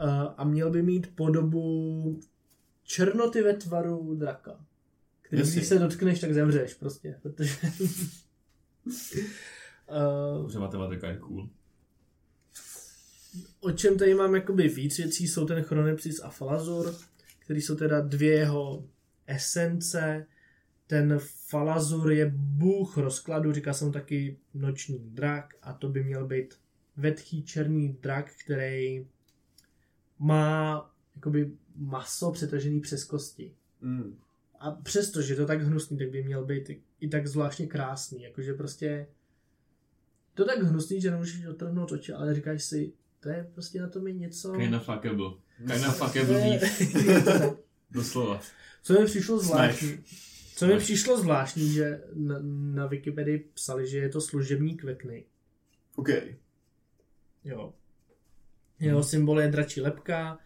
Uh, 0.00 0.06
a 0.36 0.44
měl 0.44 0.70
by 0.70 0.82
mít 0.82 1.14
podobu 1.16 2.20
černoty 2.82 3.42
ve 3.42 3.52
tvaru 3.54 4.14
draka. 4.14 4.60
Který 5.22 5.40
Jasně. 5.40 5.54
když 5.56 5.68
se 5.68 5.78
dotkneš, 5.78 6.20
tak 6.20 6.34
zemřeš 6.34 6.74
prostě, 6.74 7.18
protože... 7.22 7.54
uh, 8.86 10.42
Dobře, 10.42 10.58
matematika 10.58 11.08
je 11.08 11.16
cool. 11.16 11.48
o 13.60 13.70
čem 13.72 13.98
tady 13.98 14.14
mám 14.14 14.34
jakoby 14.34 14.68
víc 14.68 14.98
věcí, 14.98 15.28
jsou 15.28 15.46
ten 15.46 15.62
Chronepsis 15.62 16.20
a 16.22 16.28
Falazur, 16.30 16.94
který 17.38 17.60
jsou 17.60 17.74
teda 17.76 18.00
dvě 18.00 18.32
jeho 18.32 18.84
esence. 19.26 20.26
Ten 20.90 21.18
Falazur 21.48 22.12
je 22.12 22.32
bůh 22.36 22.96
rozkladu, 22.96 23.52
říká 23.52 23.72
jsem 23.72 23.92
taky 23.92 24.38
noční 24.54 24.98
drak 24.98 25.54
a 25.62 25.72
to 25.72 25.88
by 25.88 26.04
měl 26.04 26.26
být 26.26 26.54
vetchý 26.96 27.42
černý 27.42 27.98
drak, 28.02 28.32
který 28.44 29.06
má 30.18 30.90
jakoby 31.16 31.52
maso 31.76 32.32
přetažený 32.32 32.80
přes 32.80 33.04
kosti. 33.04 33.54
Mm. 33.80 34.18
A 34.60 34.70
přesto, 34.70 35.22
že 35.22 35.32
je 35.32 35.36
to 35.36 35.46
tak 35.46 35.62
hnusný, 35.62 35.98
tak 35.98 36.10
by 36.10 36.22
měl 36.22 36.44
být 36.44 36.70
i- 37.00 37.08
tak 37.08 37.26
zvláštně 37.26 37.66
krásný. 37.66 38.22
Jakože 38.22 38.54
prostě 38.54 39.06
to 40.34 40.44
tak 40.44 40.62
hnusný, 40.62 41.00
že 41.00 41.10
nemůžeš 41.10 41.46
otrhnout 41.46 41.92
oči, 41.92 42.12
ale 42.12 42.34
říkáš 42.34 42.62
si, 42.62 42.92
to 43.20 43.28
je 43.28 43.50
prostě 43.54 43.80
na 43.80 43.88
tom 43.88 44.06
je 44.06 44.12
něco... 44.12 44.52
Kinda 44.52 44.78
fuckable. 44.78 45.30
Kinda 45.56 45.92
fuckable 45.92 46.40
beef. 46.40 46.80
Doslova. 47.90 48.40
Co 48.82 49.00
mi 49.00 49.06
přišlo 49.06 49.38
zvláštní, 49.38 49.98
co 50.60 50.66
mi 50.66 50.78
přišlo 50.78 51.20
zvláštní, 51.20 51.72
že 51.72 52.02
na, 52.14 52.38
na 52.74 52.86
Wikipedii 52.86 53.38
psali, 53.54 53.88
že 53.88 53.98
je 53.98 54.08
to 54.08 54.20
služebník 54.20 54.84
Vekny. 54.84 55.24
OK. 55.96 56.08
Jo. 57.44 57.74
Jeho 58.80 59.02
symbol 59.02 59.40
je 59.40 59.48
dračí 59.48 59.80
lepka, 59.80 60.38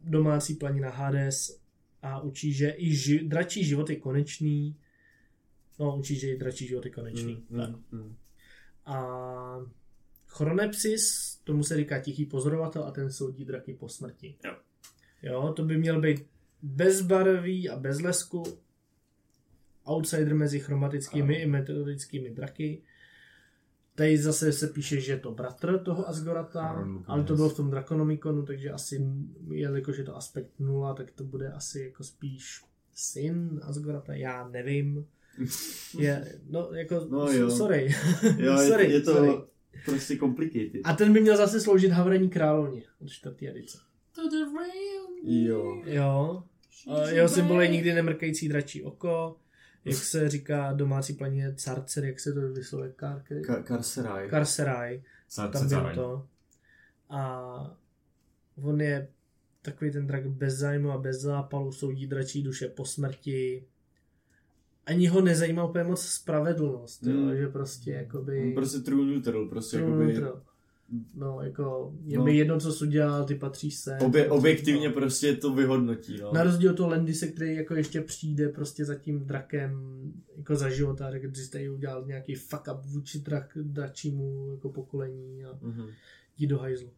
domácí 0.00 0.54
planina 0.54 0.90
Hades 0.90 1.60
a 2.02 2.20
učí, 2.20 2.52
že 2.52 2.74
i 2.76 2.94
ži, 2.94 3.24
dračí 3.24 3.64
život 3.64 3.90
je 3.90 3.96
konečný. 3.96 4.76
No, 5.78 5.96
učí, 5.96 6.18
že 6.18 6.28
i 6.28 6.36
dračí 6.36 6.66
život 6.66 6.84
je 6.84 6.90
konečný. 6.90 7.44
Mm, 7.50 7.58
Tak. 7.58 7.70
mm, 7.70 7.84
mm. 7.90 8.16
A 8.84 8.98
Chronepsis, 10.26 11.36
tomu 11.44 11.62
se 11.62 11.76
říká 11.76 12.00
tichý 12.00 12.26
pozorovatel 12.26 12.84
a 12.84 12.90
ten 12.90 13.12
soudí 13.12 13.44
draky 13.44 13.74
po 13.74 13.88
smrti. 13.88 14.36
Jo. 14.44 14.56
Jo, 15.22 15.52
to 15.56 15.62
by 15.62 15.78
měl 15.78 16.00
být 16.00 16.26
bezbarvý 16.62 17.68
a 17.68 17.76
bez 17.76 18.00
lesku, 18.00 18.42
outsider 19.88 20.34
mezi 20.34 20.60
chromatickými 20.60 21.34
Ano. 21.36 21.42
i 21.42 21.46
metodickými 21.46 22.30
draky. 22.30 22.82
Tady 23.94 24.18
zase 24.18 24.52
se 24.52 24.66
píše, 24.68 25.00
že 25.00 25.12
je 25.12 25.18
to 25.18 25.32
bratr 25.32 25.78
toho 25.78 26.08
Asgorata, 26.08 26.86
ale 27.06 27.24
to 27.24 27.34
bylo 27.36 27.48
v 27.48 27.56
tom 27.56 27.70
Draconomiconu, 27.70 28.42
takže 28.46 28.70
asi, 28.70 29.06
jelikož 29.50 29.98
je 29.98 30.04
to 30.04 30.16
aspekt 30.16 30.50
nula, 30.58 30.94
tak 30.94 31.10
to 31.10 31.24
bude 31.24 31.52
asi 31.52 31.80
jako 31.80 32.04
spíš 32.04 32.60
syn 32.94 33.60
Asgorata, 33.62 34.14
já 34.14 34.48
nevím. 34.48 35.06
Je, 35.98 36.38
no, 36.50 36.68
jako, 36.72 37.06
No 37.10 37.32
jo. 37.32 37.50
sorry. 37.50 37.94
Jo, 38.38 38.58
sorry, 38.68 38.84
je, 38.84 38.92
je 38.92 39.00
to 39.00 39.12
sorry. 39.14 39.30
prostě 39.84 40.16
complicated. 40.16 40.80
A 40.84 40.92
ten 40.96 41.12
by 41.12 41.20
měl 41.20 41.36
zase 41.36 41.60
sloužit 41.60 41.90
havraní 41.90 42.30
královně 42.30 42.82
od 43.00 43.08
čtvrtý 43.08 43.48
edice. 43.48 43.78
Jo. 45.22 45.82
Jo. 45.86 46.42
A 46.90 47.08
jeho 47.08 47.28
symbol 47.28 47.62
je 47.62 47.68
nikdy 47.68 47.92
nemrkající 47.94 48.48
dračí 48.48 48.82
oko. 48.82 49.36
Jak 49.84 49.96
se 49.96 50.28
říká 50.28 50.72
domácí 50.72 51.12
planině 51.14 51.54
Carcer, 51.56 52.04
jak 52.04 52.20
se 52.20 52.32
to 52.32 52.40
vyslovuje? 52.52 52.90
Kar- 52.90 53.22
Ka- 53.42 53.62
Karseraj. 53.62 54.30
Carcerai. 54.30 55.02
Ca- 55.30 55.48
Tam 55.50 55.68
byl 55.68 55.94
to. 55.94 56.26
A 57.10 57.76
on 58.62 58.80
je 58.80 59.08
takový 59.62 59.90
ten 59.90 60.06
drak 60.06 60.26
bez 60.26 60.54
zájmu 60.54 60.90
a 60.90 60.98
bez 60.98 61.20
zápalu, 61.20 61.72
soudí 61.72 62.06
dračí 62.06 62.42
duše 62.42 62.68
po 62.68 62.84
smrti. 62.84 63.64
ani 64.86 65.06
ho 65.06 65.20
nezajímá 65.20 65.64
úplně 65.64 65.84
moc 65.84 66.02
spravedlnost, 66.06 67.02
jo, 67.02 67.12
Mm. 67.12 67.36
že 67.36 67.48
prostě 67.48 67.90
jakoby... 67.90 68.52
Prostě 68.54 68.78
true 68.78 69.06
neutral, 69.06 69.46
prostě 69.48 69.76
True 69.76 69.88
jakoby... 69.90 70.06
neutral. 70.12 70.42
No, 71.14 71.40
jako, 71.42 71.94
je 72.04 72.18
No. 72.18 72.24
mi 72.24 72.36
jedno, 72.36 72.60
co 72.60 72.72
jsi 72.72 72.84
udělal, 72.84 73.24
ty 73.24 73.34
patříš 73.34 73.74
se. 73.74 73.98
Obě, 73.98 74.30
objektivně 74.30 74.88
No. 74.88 74.94
prostě 74.94 75.36
to 75.36 75.54
vyhodnotí, 75.54 76.18
no. 76.20 76.32
Na 76.32 76.42
rozdíl 76.42 76.70
od 76.70 76.76
toho 76.76 76.88
Landise, 76.88 77.26
který 77.28 77.54
jako 77.54 77.74
ještě 77.74 78.00
přijde 78.00 78.48
prostě 78.48 78.84
za 78.84 78.94
tím 78.94 79.26
drakem 79.26 79.82
jako 80.36 80.56
za 80.56 80.70
života, 80.70 81.10
tak 81.10 81.22
když 81.22 81.44
jste 81.46 81.70
udělal 81.70 82.04
nějaký 82.06 82.34
fuck 82.34 82.62
up 82.74 82.84
vůči 82.84 83.18
drak, 83.20 83.58
dračímu 83.62 84.50
jako 84.52 84.68
pokolení 84.68 85.44
a 85.44 85.58
Mhm. 85.62 85.86
jít 86.38 86.46
do 86.46 86.58
hajzlu. 86.58 86.90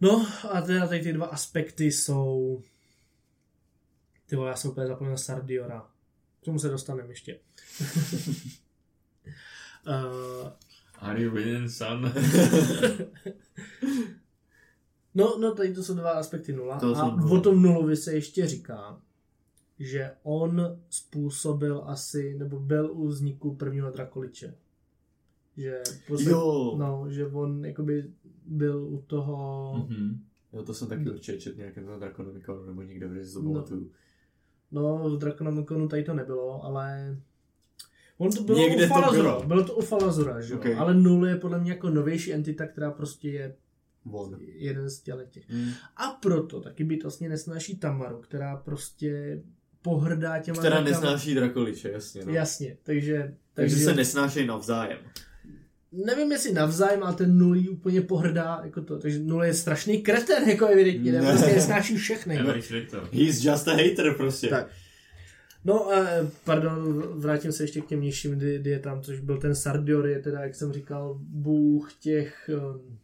No 0.00 0.26
a 0.50 0.60
teda 0.60 0.86
tady 0.88 1.00
ty 1.00 1.12
dva 1.12 1.26
aspekty 1.26 1.84
jsou 1.84 2.62
ty 4.26 4.36
vole, 4.36 4.48
já 4.50 4.56
jsem 4.56 4.70
úplně 4.70 4.86
zapomněl 4.86 5.16
Sardiora. 5.16 5.86
K 6.40 6.44
tomu 6.44 6.58
se 6.58 6.68
dostaneme 6.68 7.08
ještě. 7.12 7.38
uh, 9.86 10.48
Are 11.00 11.22
you 11.22 11.30
winning, 11.34 11.70
son? 11.70 12.12
No, 15.14 15.38
no 15.38 15.54
tady 15.54 15.74
to 15.74 15.82
jsou 15.82 15.94
dva 15.94 16.10
aspekty 16.10 16.52
nula. 16.52 16.80
To 16.80 16.96
a 16.96 17.16
nula. 17.16 17.30
o 17.38 17.40
tom 17.40 17.62
nulovi 17.62 17.96
se 17.96 18.14
ještě 18.14 18.46
říká, 18.46 19.00
že 19.78 20.10
on 20.22 20.78
způsobil 20.90 21.82
asi, 21.86 22.34
nebo 22.38 22.60
byl 22.60 22.90
u 22.92 23.06
vzniku 23.08 23.54
prvního 23.54 23.90
Drakoliče. 23.90 24.54
Že, 25.56 25.82
posled, 26.08 26.30
Jo. 26.30 26.74
no, 26.78 27.06
že 27.10 27.26
on 27.26 27.64
jakoby 27.64 28.10
byl 28.46 28.84
u 28.84 29.02
toho, 29.06 29.72
Mhm. 29.88 30.20
Jo, 30.52 30.62
to 30.62 30.74
jsem 30.74 30.88
taky 30.88 31.10
určitě 31.10 31.38
četl 31.40 31.58
nějakém 31.58 31.86
tom 31.86 32.00
Draconomiconu 32.00 32.66
nebo 32.66 32.82
někde, 32.82 33.08
kde 33.08 33.26
si 33.26 33.34
to 33.34 33.42
No. 33.42 33.52
pamatuju. 33.52 33.90
no 34.70 35.10
v 35.10 35.18
Draconomiconu 35.18 35.88
tady 35.88 36.04
to 36.04 36.14
nebylo, 36.14 36.64
ale 36.64 37.16
on 38.20 38.30
to 38.30 38.42
bylo 38.42 38.58
Někde 38.58 38.84
u 38.86 38.88
to 38.88 38.94
Falazura, 38.94 39.22
bylo. 39.22 39.42
bylo 39.46 39.64
to 39.64 39.74
u 39.74 39.80
Falazura, 39.80 40.40
že? 40.40 40.54
Okay. 40.54 40.74
ale 40.74 40.94
nul 40.94 41.26
je 41.26 41.36
podle 41.36 41.60
mě 41.60 41.72
jako 41.72 41.90
novější 41.90 42.32
entita, 42.32 42.66
která 42.66 42.90
prostě 42.90 43.30
je 43.30 43.54
Von. 44.04 44.36
jeden 44.40 44.90
z 44.90 45.00
těch. 45.30 45.48
Mm. 45.48 45.70
A 45.96 46.06
proto 46.22 46.60
taky 46.60 46.84
bytostně 46.84 47.28
nesnáší 47.28 47.76
Tamaru, 47.76 48.18
která 48.18 48.56
prostě 48.56 49.42
pohrdá 49.82 50.38
těma 50.38 50.58
Která 50.58 50.80
drakama. 50.80 50.90
nesnáší 50.90 51.34
Drakoliče, 51.34 51.90
jasně. 51.90 52.24
No. 52.24 52.32
Jasně, 52.32 52.76
takže... 52.82 53.34
Takže 53.54 53.76
se 53.76 53.94
nesnášejí 53.94 54.46
navzájem. 54.46 54.98
Nevím, 55.92 56.32
jestli 56.32 56.52
navzájem, 56.52 57.02
ale 57.02 57.14
ten 57.14 57.38
nul 57.38 57.56
jí 57.56 57.68
úplně 57.68 58.00
pohrdá, 58.00 58.60
jako 58.64 58.82
to, 58.82 58.98
takže 58.98 59.18
nul 59.18 59.44
je 59.44 59.54
strašný 59.54 60.02
kreten, 60.02 60.48
jako 60.48 60.66
evidentně, 60.66 61.12
ne. 61.12 61.20
Ne. 61.20 61.32
prostě 61.32 61.52
nesnáší 61.54 61.96
všechny. 61.96 62.38
Victor. 62.70 63.08
He's 63.12 63.44
just 63.44 63.68
a 63.68 63.72
hater 63.72 64.14
prostě. 64.16 64.48
Tak. 64.48 64.68
No, 65.64 65.92
eh, 65.92 66.30
pardon, 66.44 67.02
vrátím 67.20 67.52
se 67.52 67.62
ještě 67.62 67.80
k 67.80 67.86
těm 67.86 68.00
nižším 68.00 68.38
di- 68.38 68.58
dietám, 68.58 69.02
což 69.02 69.20
byl 69.20 69.38
ten 69.38 69.54
Sardior, 69.54 70.06
je 70.06 70.18
teda, 70.22 70.40
jak 70.40 70.54
jsem 70.54 70.72
říkal, 70.72 71.18
bůh 71.20 71.92
těch 71.94 72.50
um, 72.72 72.98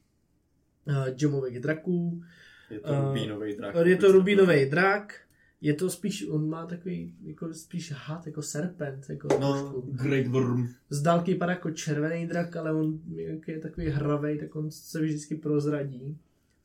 gemových 1.15 1.61
draků. 1.61 2.23
Je 2.71 2.81
to 2.81 2.89
Eh, 2.93 3.01
rubínový 3.09 3.57
drak. 3.57 3.75
Je 3.85 3.97
to 3.97 4.13
rubinový 4.13 4.67
drak, 4.67 5.21
je 5.61 5.75
to 5.75 5.91
spíš, 5.91 6.29
on 6.29 6.49
má 6.49 6.67
takový, 6.67 7.15
jako 7.25 7.55
spíš 7.55 7.93
had, 7.97 8.27
jako 8.27 8.43
serpent, 8.43 9.07
jako 9.11 9.29
No. 9.41 9.53
trošku. 9.53 9.91
Great 9.93 10.27
Worm. 10.27 10.69
Z 10.91 11.03
dálky 11.03 11.33
vypadá 11.33 11.53
jako 11.53 11.71
červený 11.71 12.27
drak, 12.27 12.57
ale 12.57 12.73
on 12.73 12.99
jak 13.15 13.49
je 13.49 13.59
takový 13.59 13.87
hravej, 13.89 14.39
tak 14.39 14.57
on 14.57 14.71
se 14.71 15.01
vždycky 15.01 15.35
prozradí 15.35 16.19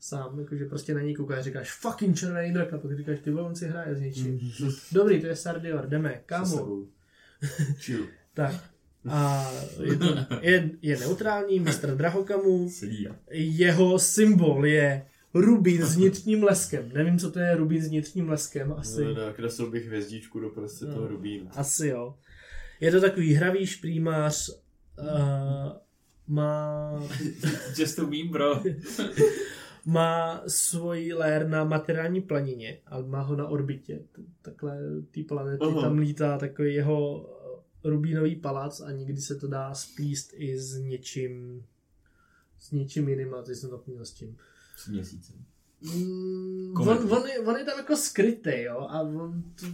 sám, 0.04 0.38
jakože 0.40 0.64
prostě 0.64 0.94
na 0.94 1.00
něj 1.00 1.14
koukáš, 1.14 1.44
říkáš 1.44 1.72
fucking 1.72 2.16
červený 2.18 2.52
drak 2.52 2.72
a 2.72 2.78
pak 2.78 2.96
říkáš, 2.96 3.18
ty 3.20 3.30
vole, 3.30 3.48
on 3.48 3.54
si 3.54 3.66
hraje 3.68 3.94
s 3.94 4.00
něčím. 4.00 4.40
Dobrý, 4.92 5.20
to 5.20 5.26
je 5.26 5.36
Sardior, 5.36 5.88
jdeme, 5.88 6.20
kámo. 6.26 6.78
Tak. 8.34 8.54
A 9.08 9.50
je, 9.82 9.96
to, 9.96 10.04
je, 10.40 10.70
je 10.82 10.98
neutrální, 10.98 11.60
mistr 11.60 11.96
Drahokamu, 11.96 12.70
Sedí. 12.70 13.08
jeho 13.30 13.98
symbol 13.98 14.66
je 14.66 15.06
rubín 15.34 15.82
s 15.86 15.96
vnitřním 15.96 16.42
leskem. 16.44 16.90
Nevím, 16.94 17.18
co 17.18 17.30
to 17.30 17.38
je 17.40 17.56
rubín 17.56 17.82
s 17.82 17.88
vnitřním 17.88 18.28
leskem, 18.28 18.72
asi. 18.72 19.04
No, 19.04 19.14
nakreslil 19.14 19.70
bych 19.70 19.86
hvězdičku 19.86 20.40
do 20.40 20.48
prostě 20.50 20.84
No. 20.84 20.94
toho 20.94 21.08
rubínu. 21.08 21.50
Asi 21.54 21.86
jo. 21.88 22.14
Je 22.80 22.90
to 22.90 23.00
takový 23.00 23.34
hravý 23.34 23.66
šprýmář, 23.66 24.50
uh, 24.50 25.72
má, 26.28 26.90
Just 27.78 27.98
a 27.98 28.02
meme, 28.02 28.30
bro. 28.30 28.62
má 29.84 30.42
svůj 30.46 31.12
lér 31.12 31.48
na 31.48 31.64
materiální 31.64 32.20
planině, 32.20 32.78
ale 32.86 33.06
má 33.06 33.20
ho 33.20 33.36
na 33.36 33.48
orbitě. 33.48 34.02
Takhle 34.42 34.78
té 35.10 35.22
planety 35.22 35.64
Aha. 35.64 35.80
tam 35.80 35.98
lítá 35.98 36.38
takový 36.38 36.74
jeho 36.74 37.28
eh, 37.84 37.90
rubínový 37.90 38.36
palác 38.36 38.80
a 38.80 38.92
někdy 38.92 39.20
se 39.20 39.34
to 39.34 39.48
dá 39.48 39.74
splíst 39.74 40.30
i 40.34 40.58
s 40.58 40.78
něčím 40.78 41.64
s 42.62 42.70
něčím 42.70 43.08
jiným 43.08 43.34
a 43.34 43.42
teď 43.42 43.58
jsem 43.58 43.70
zapomněl 43.70 44.04
s 44.04 44.12
tím. 44.12 44.36
S 44.76 44.88
měsícem. 44.88 45.44
Mm, 45.82 46.74
on, 46.76 47.12
on, 47.12 47.26
je, 47.26 47.40
on 47.40 47.56
je 47.56 47.64
tam 47.64 47.78
jako 47.78 47.96
skrytý, 47.96 48.62
jo, 48.62 48.78
a 48.78 49.00
on 49.00 49.42
to 49.60 49.66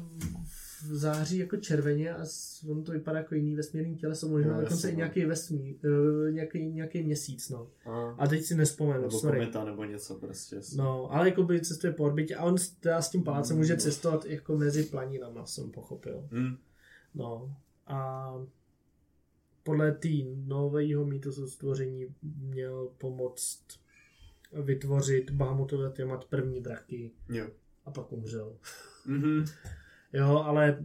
září 0.82 1.38
jako 1.38 1.56
červeně 1.56 2.14
a 2.14 2.24
on 2.70 2.84
to 2.84 2.92
vypadá 2.92 3.18
jako 3.18 3.34
jiný 3.34 3.54
vesmírný 3.56 3.96
těleso, 3.96 4.28
možná 4.28 4.54
No, 4.56 4.60
dokonce 4.62 4.88
i 4.88 4.92
no. 4.92 4.96
nějaký 4.96 5.24
vesmír, 5.24 5.74
uh, 5.84 6.30
nějaký, 6.30 6.66
nějaký 6.66 7.02
měsíc, 7.02 7.48
no. 7.50 7.70
A, 7.84 8.10
A 8.18 8.26
teď 8.26 8.42
si 8.44 8.54
nespomenu, 8.54 9.00
nebo 9.02 9.18
sorry. 9.20 9.38
kometa, 9.38 9.64
nebo 9.64 9.84
něco 9.84 10.14
prostě. 10.14 10.60
No, 10.76 11.12
ale 11.14 11.28
jako 11.28 11.42
by 11.42 11.60
cestuje 11.60 11.92
po 11.92 12.04
orbitě 12.04 12.36
a 12.36 12.44
on 12.44 12.58
s- 12.58 12.70
teda 12.70 13.02
s 13.02 13.10
tím 13.10 13.24
palácem 13.24 13.56
může 13.56 13.72
Mm. 13.74 13.78
cestovat 13.80 14.24
jako 14.24 14.56
mezi 14.56 14.82
planinama, 14.82 15.46
jsem 15.46 15.70
pochopil. 15.70 16.28
Hm. 16.32 16.56
No, 17.14 17.56
a 17.86 18.32
podle 19.62 19.92
té 19.92 20.08
nového 20.46 21.04
mýtusu 21.04 21.46
stvoření 21.48 22.06
měl 22.36 22.88
pomoct 22.98 23.60
vytvořit 24.62 25.30
Bahamutové 25.30 25.90
témat 25.90 26.24
první 26.24 26.60
draky 26.60 27.10
Jo. 27.28 27.46
a 27.84 27.90
pak 27.90 28.12
umřel. 28.12 28.56
Mhm. 29.06 29.44
Jo, 30.12 30.42
ale 30.46 30.84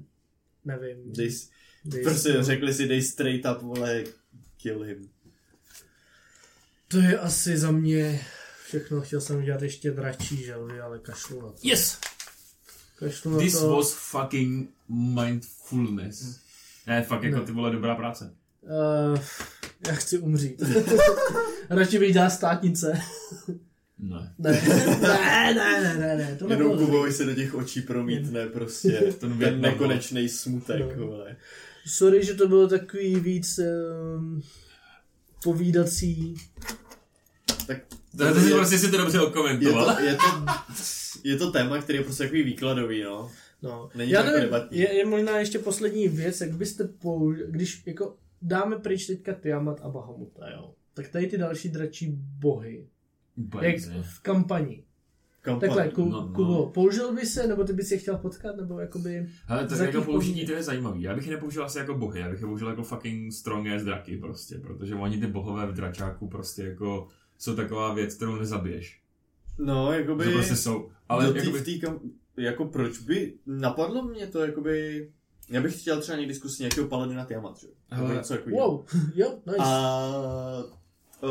nevím. 0.65 1.13
Dej, 1.13 1.30
Dej- 1.86 2.03
prostě 2.03 2.43
řekli 2.43 2.74
si, 2.74 2.88
dej 2.88 3.01
straight 3.01 3.45
up, 3.51 3.61
vole, 3.61 4.03
kill 4.57 4.84
him. 4.84 5.09
To 6.88 6.97
je 6.97 7.19
asi 7.19 7.57
za 7.57 7.71
mě 7.71 8.26
všechno. 8.67 9.01
Chtěl 9.01 9.21
jsem 9.21 9.38
udělat 9.38 9.61
ještě 9.61 9.91
dračí 9.91 10.43
želvy, 10.43 10.80
ale 10.82 10.99
kašlu 10.99 11.41
na 11.41 11.47
to. 11.49 11.57
Yes! 11.63 11.99
Kašlu 12.99 13.32
na 13.32 13.38
This 13.39 13.59
to. 13.59 13.76
was 13.76 13.93
fucking 13.93 14.69
mindfulness. 14.89 16.39
Ne, 16.88 17.03
fakt 17.03 17.24
jako 17.24 17.38
Ne. 17.39 17.45
ty 17.45 17.51
vole 17.51 17.71
dobrá 17.71 17.95
práce. 17.95 18.34
Uh, 18.61 19.19
já 19.88 19.93
chci 19.93 20.17
umřít. 20.19 20.61
Radši 21.69 21.99
bych 21.99 22.13
dělal 22.13 22.30
státnice. 22.30 23.01
Ne. 24.10 24.34
Ne, 25.01 25.54
ne, 25.54 25.84
ne, 25.84 25.95
ne, 25.99 26.16
ne. 26.18 26.36
To 26.39 26.49
Jenom. 26.49 26.78
Kubovi 26.78 27.12
se 27.14 27.26
do 27.26 27.36
těch 27.36 27.56
očí 27.56 27.82
promítne 27.82 28.47
prostě 28.47 28.89
Ten 29.20 29.38
ten 29.39 29.62
nekonečný 29.62 30.30
smutek, 30.30 30.97
No. 30.97 31.06
vole. 31.08 31.36
Sorry, 31.88 32.26
že 32.26 32.34
to 32.34 32.47
bylo 32.47 32.68
takový 32.68 33.16
víc 33.20 33.60
um, 34.18 34.41
povídací. 35.43 36.36
Tak 37.68 37.78
To, 38.18 38.34
to 38.34 38.39
si 38.39 38.49
je- 38.49 38.56
prostě 38.56 38.78
si 38.78 38.91
to 38.91 38.97
dobře 38.97 39.18
je 39.18 39.22
okomentoval. 39.22 39.95
to, 39.95 40.01
je, 40.01 40.16
to, 40.16 40.24
je 41.24 41.38
to 41.38 41.51
téma, 41.51 41.82
který 41.82 41.97
je 41.97 42.04
prostě 42.04 42.24
takový 42.24 42.43
výkladový, 42.43 43.04
no. 43.04 43.32
No. 43.62 43.89
Není 43.95 44.12
Já 44.12 44.20
to 44.22 44.26
jako 44.28 44.38
nevím, 44.38 44.51
debatní. 44.51 44.78
je, 44.80 44.93
je 44.93 45.06
možná 45.06 45.39
ještě 45.39 45.60
poslední 45.60 46.08
věc, 46.08 46.41
jak 46.41 46.51
byste 46.56 46.84
použili, 46.84 47.51
když 47.51 47.84
jako 47.86 48.16
dáme 48.41 48.76
pryč 48.80 49.06
teďka 49.08 49.34
Tiamat 49.34 49.80
a 49.84 49.89
Bahamuta, 49.89 50.49
jo. 50.49 50.74
Tak 50.93 51.08
tady 51.10 51.28
ty 51.28 51.38
další 51.38 51.70
dračí 51.70 52.08
bohy, 52.39 52.88
Úplně 53.36 53.68
jak 53.68 53.88
ne. 53.88 54.04
v 54.04 54.20
kampani. 54.20 54.84
Kampaň. 55.44 55.70
Takhle, 55.70 55.90
ku, 55.90 56.06
no, 56.06 56.10
no, 56.10 56.28
no. 56.28 56.34
Kubo, 56.34 56.66
použil 56.70 57.16
by 57.16 57.26
se, 57.26 57.48
nebo 57.48 57.64
ty 57.64 57.74
bys 57.74 57.92
je 57.92 57.98
chtěl 57.98 58.18
potkat, 58.18 58.56
nebo 58.56 58.80
jakoby... 58.80 59.30
Ale 59.48 59.68
to 59.68 59.76
Za 59.76 59.86
jako 59.86 60.02
použití 60.02 60.32
podmínek? 60.32 60.48
to 60.48 60.54
je 60.54 60.64
zajímavý. 60.64 61.02
Já 61.02 61.16
bych 61.16 61.26
je 61.26 61.32
nepoužil 61.32 61.66
asi 61.66 61.80
jako 61.80 61.94
bohy, 61.94 62.20
já 62.20 62.30
bych 62.30 62.42
je 62.42 62.48
použil 62.48 62.70
jako 62.70 62.84
fucking 62.84 63.34
strong 63.34 63.68
ass 63.68 63.84
draky 63.84 64.18
prostě, 64.18 64.58
protože 64.58 64.96
oni 64.96 65.20
ty 65.20 65.28
bohové 65.28 65.66
v 65.66 65.74
dračáku 65.74 66.28
prostě 66.28 66.64
jako 66.64 67.08
jsou 67.38 67.56
taková 67.56 67.94
věc, 67.94 68.16
kterou 68.16 68.36
nezabiješ. 68.36 69.02
No, 69.58 69.92
jakoby... 69.92 70.26
To 70.26 70.32
prostě 70.32 70.56
jsou. 70.56 70.90
Ale 71.10 71.26
Ale 71.26 71.38
jakoby, 71.38 71.62
té 71.62 71.88
kam... 71.88 72.00
Jako 72.38 72.66
proč 72.66 73.00
by... 73.00 73.34
Napadlo 73.46 74.04
mě 74.04 74.28
to, 74.28 74.40
jakoby... 74.46 75.10
Já 75.50 75.62
bych 75.62 75.82
chtěl 75.82 76.02
třeba 76.02 76.18
někdy 76.18 76.34
zkusit 76.34 76.60
nějakého 76.60 76.88
paladina 76.88 77.26
Tiamat, 77.26 77.58
že? 77.58 77.68
Hele, 77.90 78.16
něco 78.16 78.34
takového. 78.34 78.68
Wow, 78.68 78.86
jo, 79.16 79.40
nice. 79.46 79.60
A... 79.60 80.64
Uh, 81.24 81.30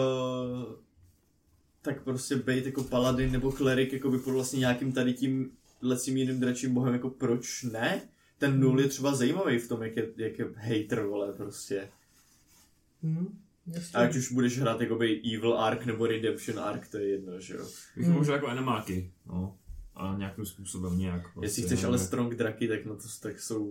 tak 1.83 2.03
prostě 2.03 2.37
být 2.37 2.67
jako 2.67 2.85
paladin 2.85 3.33
nebo 3.33 3.53
klerik 3.53 3.93
jako 3.93 4.11
by 4.11 4.19
pod 4.19 4.33
vlastně 4.33 4.59
nějakým 4.59 4.93
tady 4.93 5.13
tím 5.13 5.51
lecím 5.83 6.17
jiným 6.17 6.41
dračím 6.41 6.75
bohem, 6.75 6.93
jako 6.93 7.11
proč 7.11 7.63
ne? 7.63 8.01
Ten 8.39 8.61
nul 8.61 8.81
je 8.81 8.89
třeba 8.89 9.15
zajímavý 9.15 9.59
v 9.59 9.69
tom, 9.69 9.83
jak 9.83 9.97
je, 9.97 10.09
jak 10.17 10.39
je 10.39 10.47
hater, 10.55 11.03
vole, 11.03 11.33
prostě. 11.33 11.89
Hm, 13.03 13.39
jasně. 13.67 13.99
A 13.99 14.03
ať 14.03 14.17
už 14.17 14.33
budeš 14.33 14.59
hrát 14.59 14.81
jakoby 14.81 15.23
Evil 15.35 15.59
Arc 15.59 15.87
nebo 15.87 16.07
Redemption 16.07 16.61
Arc, 16.61 16.89
to 16.89 16.99
je 16.99 17.09
jedno, 17.09 17.41
že 17.41 17.55
jo. 17.55 17.67
bych 17.97 18.07
použil 18.07 18.35
jako 18.35 18.49
enemáky. 18.49 19.13
No. 19.27 19.59
A 19.95 20.15
nějakým 20.19 20.47
způsobem 20.47 20.99
nějak. 20.99 21.33
Prostě, 21.33 21.47
Jestli 21.47 21.63
chceš 21.63 21.81
nevím, 21.81 21.87
ale 21.87 21.99
strong 21.99 22.35
draky, 22.35 22.69
tak 22.69 22.85
na 22.87 22.95
to 22.95 23.03
tak 23.21 23.41
jsou 23.41 23.71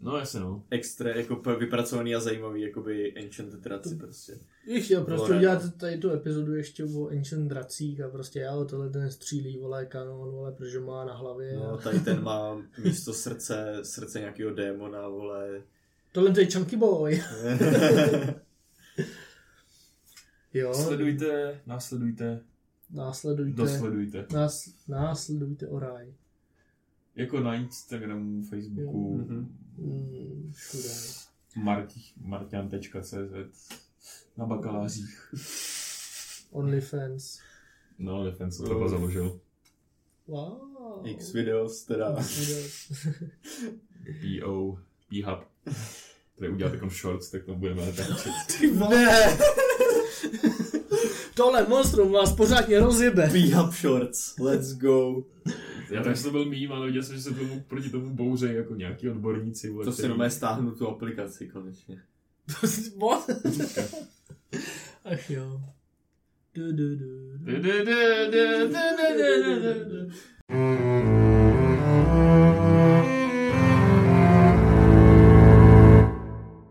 No 0.00 0.16
jasně 0.16 0.40
no. 0.40 0.64
extra 0.70 1.10
jako 1.16 1.36
vypracovaný 1.58 2.14
a 2.14 2.20
zajímavý 2.20 2.62
jakoby 2.62 3.12
Enchanted 3.16 3.60
Draci 3.60 3.96
prostě. 3.96 4.38
Ich 4.66 4.84
chtěl 4.84 5.04
prostě 5.04 5.26
Vole. 5.26 5.36
udělat 5.38 5.74
tady 5.76 5.98
tu 5.98 6.10
epizodu 6.10 6.54
ještě 6.54 6.84
o 6.84 7.08
Ancient 7.08 7.48
dracích 7.48 8.00
a 8.00 8.08
prostě 8.08 8.40
já 8.40 8.64
tohle 8.64 8.90
ten 8.90 9.10
střílí, 9.10 9.58
vole, 9.58 9.86
kanon, 9.86 10.30
vole, 10.30 10.52
protože 10.52 10.80
má 10.80 11.04
na 11.04 11.14
hlavě. 11.14 11.56
No, 11.56 11.70
No. 11.70 11.76
tady 11.78 12.00
ten 12.00 12.22
má 12.22 12.62
místo 12.84 13.12
srdce, 13.12 13.78
srdce 13.82 14.20
nějakého 14.20 14.50
démona, 14.54 15.08
vole. 15.08 15.62
Tohle 16.12 16.30
to 16.32 16.40
je 16.40 16.48
Chunky 16.52 16.76
Boy. 16.76 17.22
jo, 20.54 20.74
Sledujte, 20.74 21.60
následujte, 21.66 22.40
následujte. 22.90 23.62
dosledujte. 23.62 24.26
Nás, 24.32 24.68
následujte 24.88 25.68
oraj. 25.68 26.06
Jako 27.18 27.40
na 27.40 27.54
Instagramu, 27.54 28.42
Facebooku, 28.42 29.18
mhm. 29.18 29.56
Mm, 29.78 30.52
všude. 30.54 30.88
marti, 31.56 32.00
martian.cz 32.20 33.68
na 34.36 34.46
bakalářích. 34.46 35.32
OnlyFans. 36.50 37.38
No, 37.98 38.24
Defense 38.24 38.58
to 38.58 38.64
třeba 38.64 38.88
založil. 38.88 39.40
Wow. 40.26 41.06
X 41.06 41.32
videos 41.32 41.82
teda. 41.84 42.16
PO, 44.20 44.78
P-Hub. 45.08 45.38
Tady 46.38 46.50
udělat 46.50 46.70
takový 46.70 46.90
shorts, 46.90 47.30
tak 47.30 47.44
to 47.44 47.54
budeme 47.54 47.86
natáčet. 47.86 48.32
Ne! 48.90 49.38
Tohle 51.34 51.66
monstrum 51.68 52.12
vás 52.12 52.32
pořádně 52.32 52.80
rozjebe. 52.80 53.28
P-Hub 53.32 53.72
Shorts, 53.72 54.38
let's 54.38 54.72
go. 54.72 55.24
Já 55.90 56.02
tak 56.02 56.22
to 56.22 56.30
byl 56.30 56.44
mým, 56.44 56.72
ale 56.72 56.86
viděl 56.86 57.02
jsem, 57.02 57.16
že 57.16 57.22
se 57.22 57.34
tomu, 57.34 57.60
proti 57.68 57.90
tomu 57.90 58.10
bouřejí 58.16 58.54
jako 58.56 58.74
nějaký 58.74 59.08
odborníci. 59.10 59.70
vole, 59.70 59.84
To 59.84 59.92
si 59.92 60.02
který- 60.02 60.30
stáhnu 60.30 60.70
tu 60.70 60.88
aplikaci 60.88 61.48
konečně. 61.48 62.02
What? 63.00 63.30
Ach 65.04 65.30
jo. 65.30 65.60
Du, 66.54 66.72
du, 66.72 66.96
du, 66.96 66.96
du. 66.96 67.38
Du, 67.38 67.52
du, 67.56 67.62
du, 67.62 67.72
du, 67.72 67.84
du, 68.30 68.68
du, 68.68 69.44
du, 69.44 69.84
du, 69.84 70.08
du. 70.08 71.17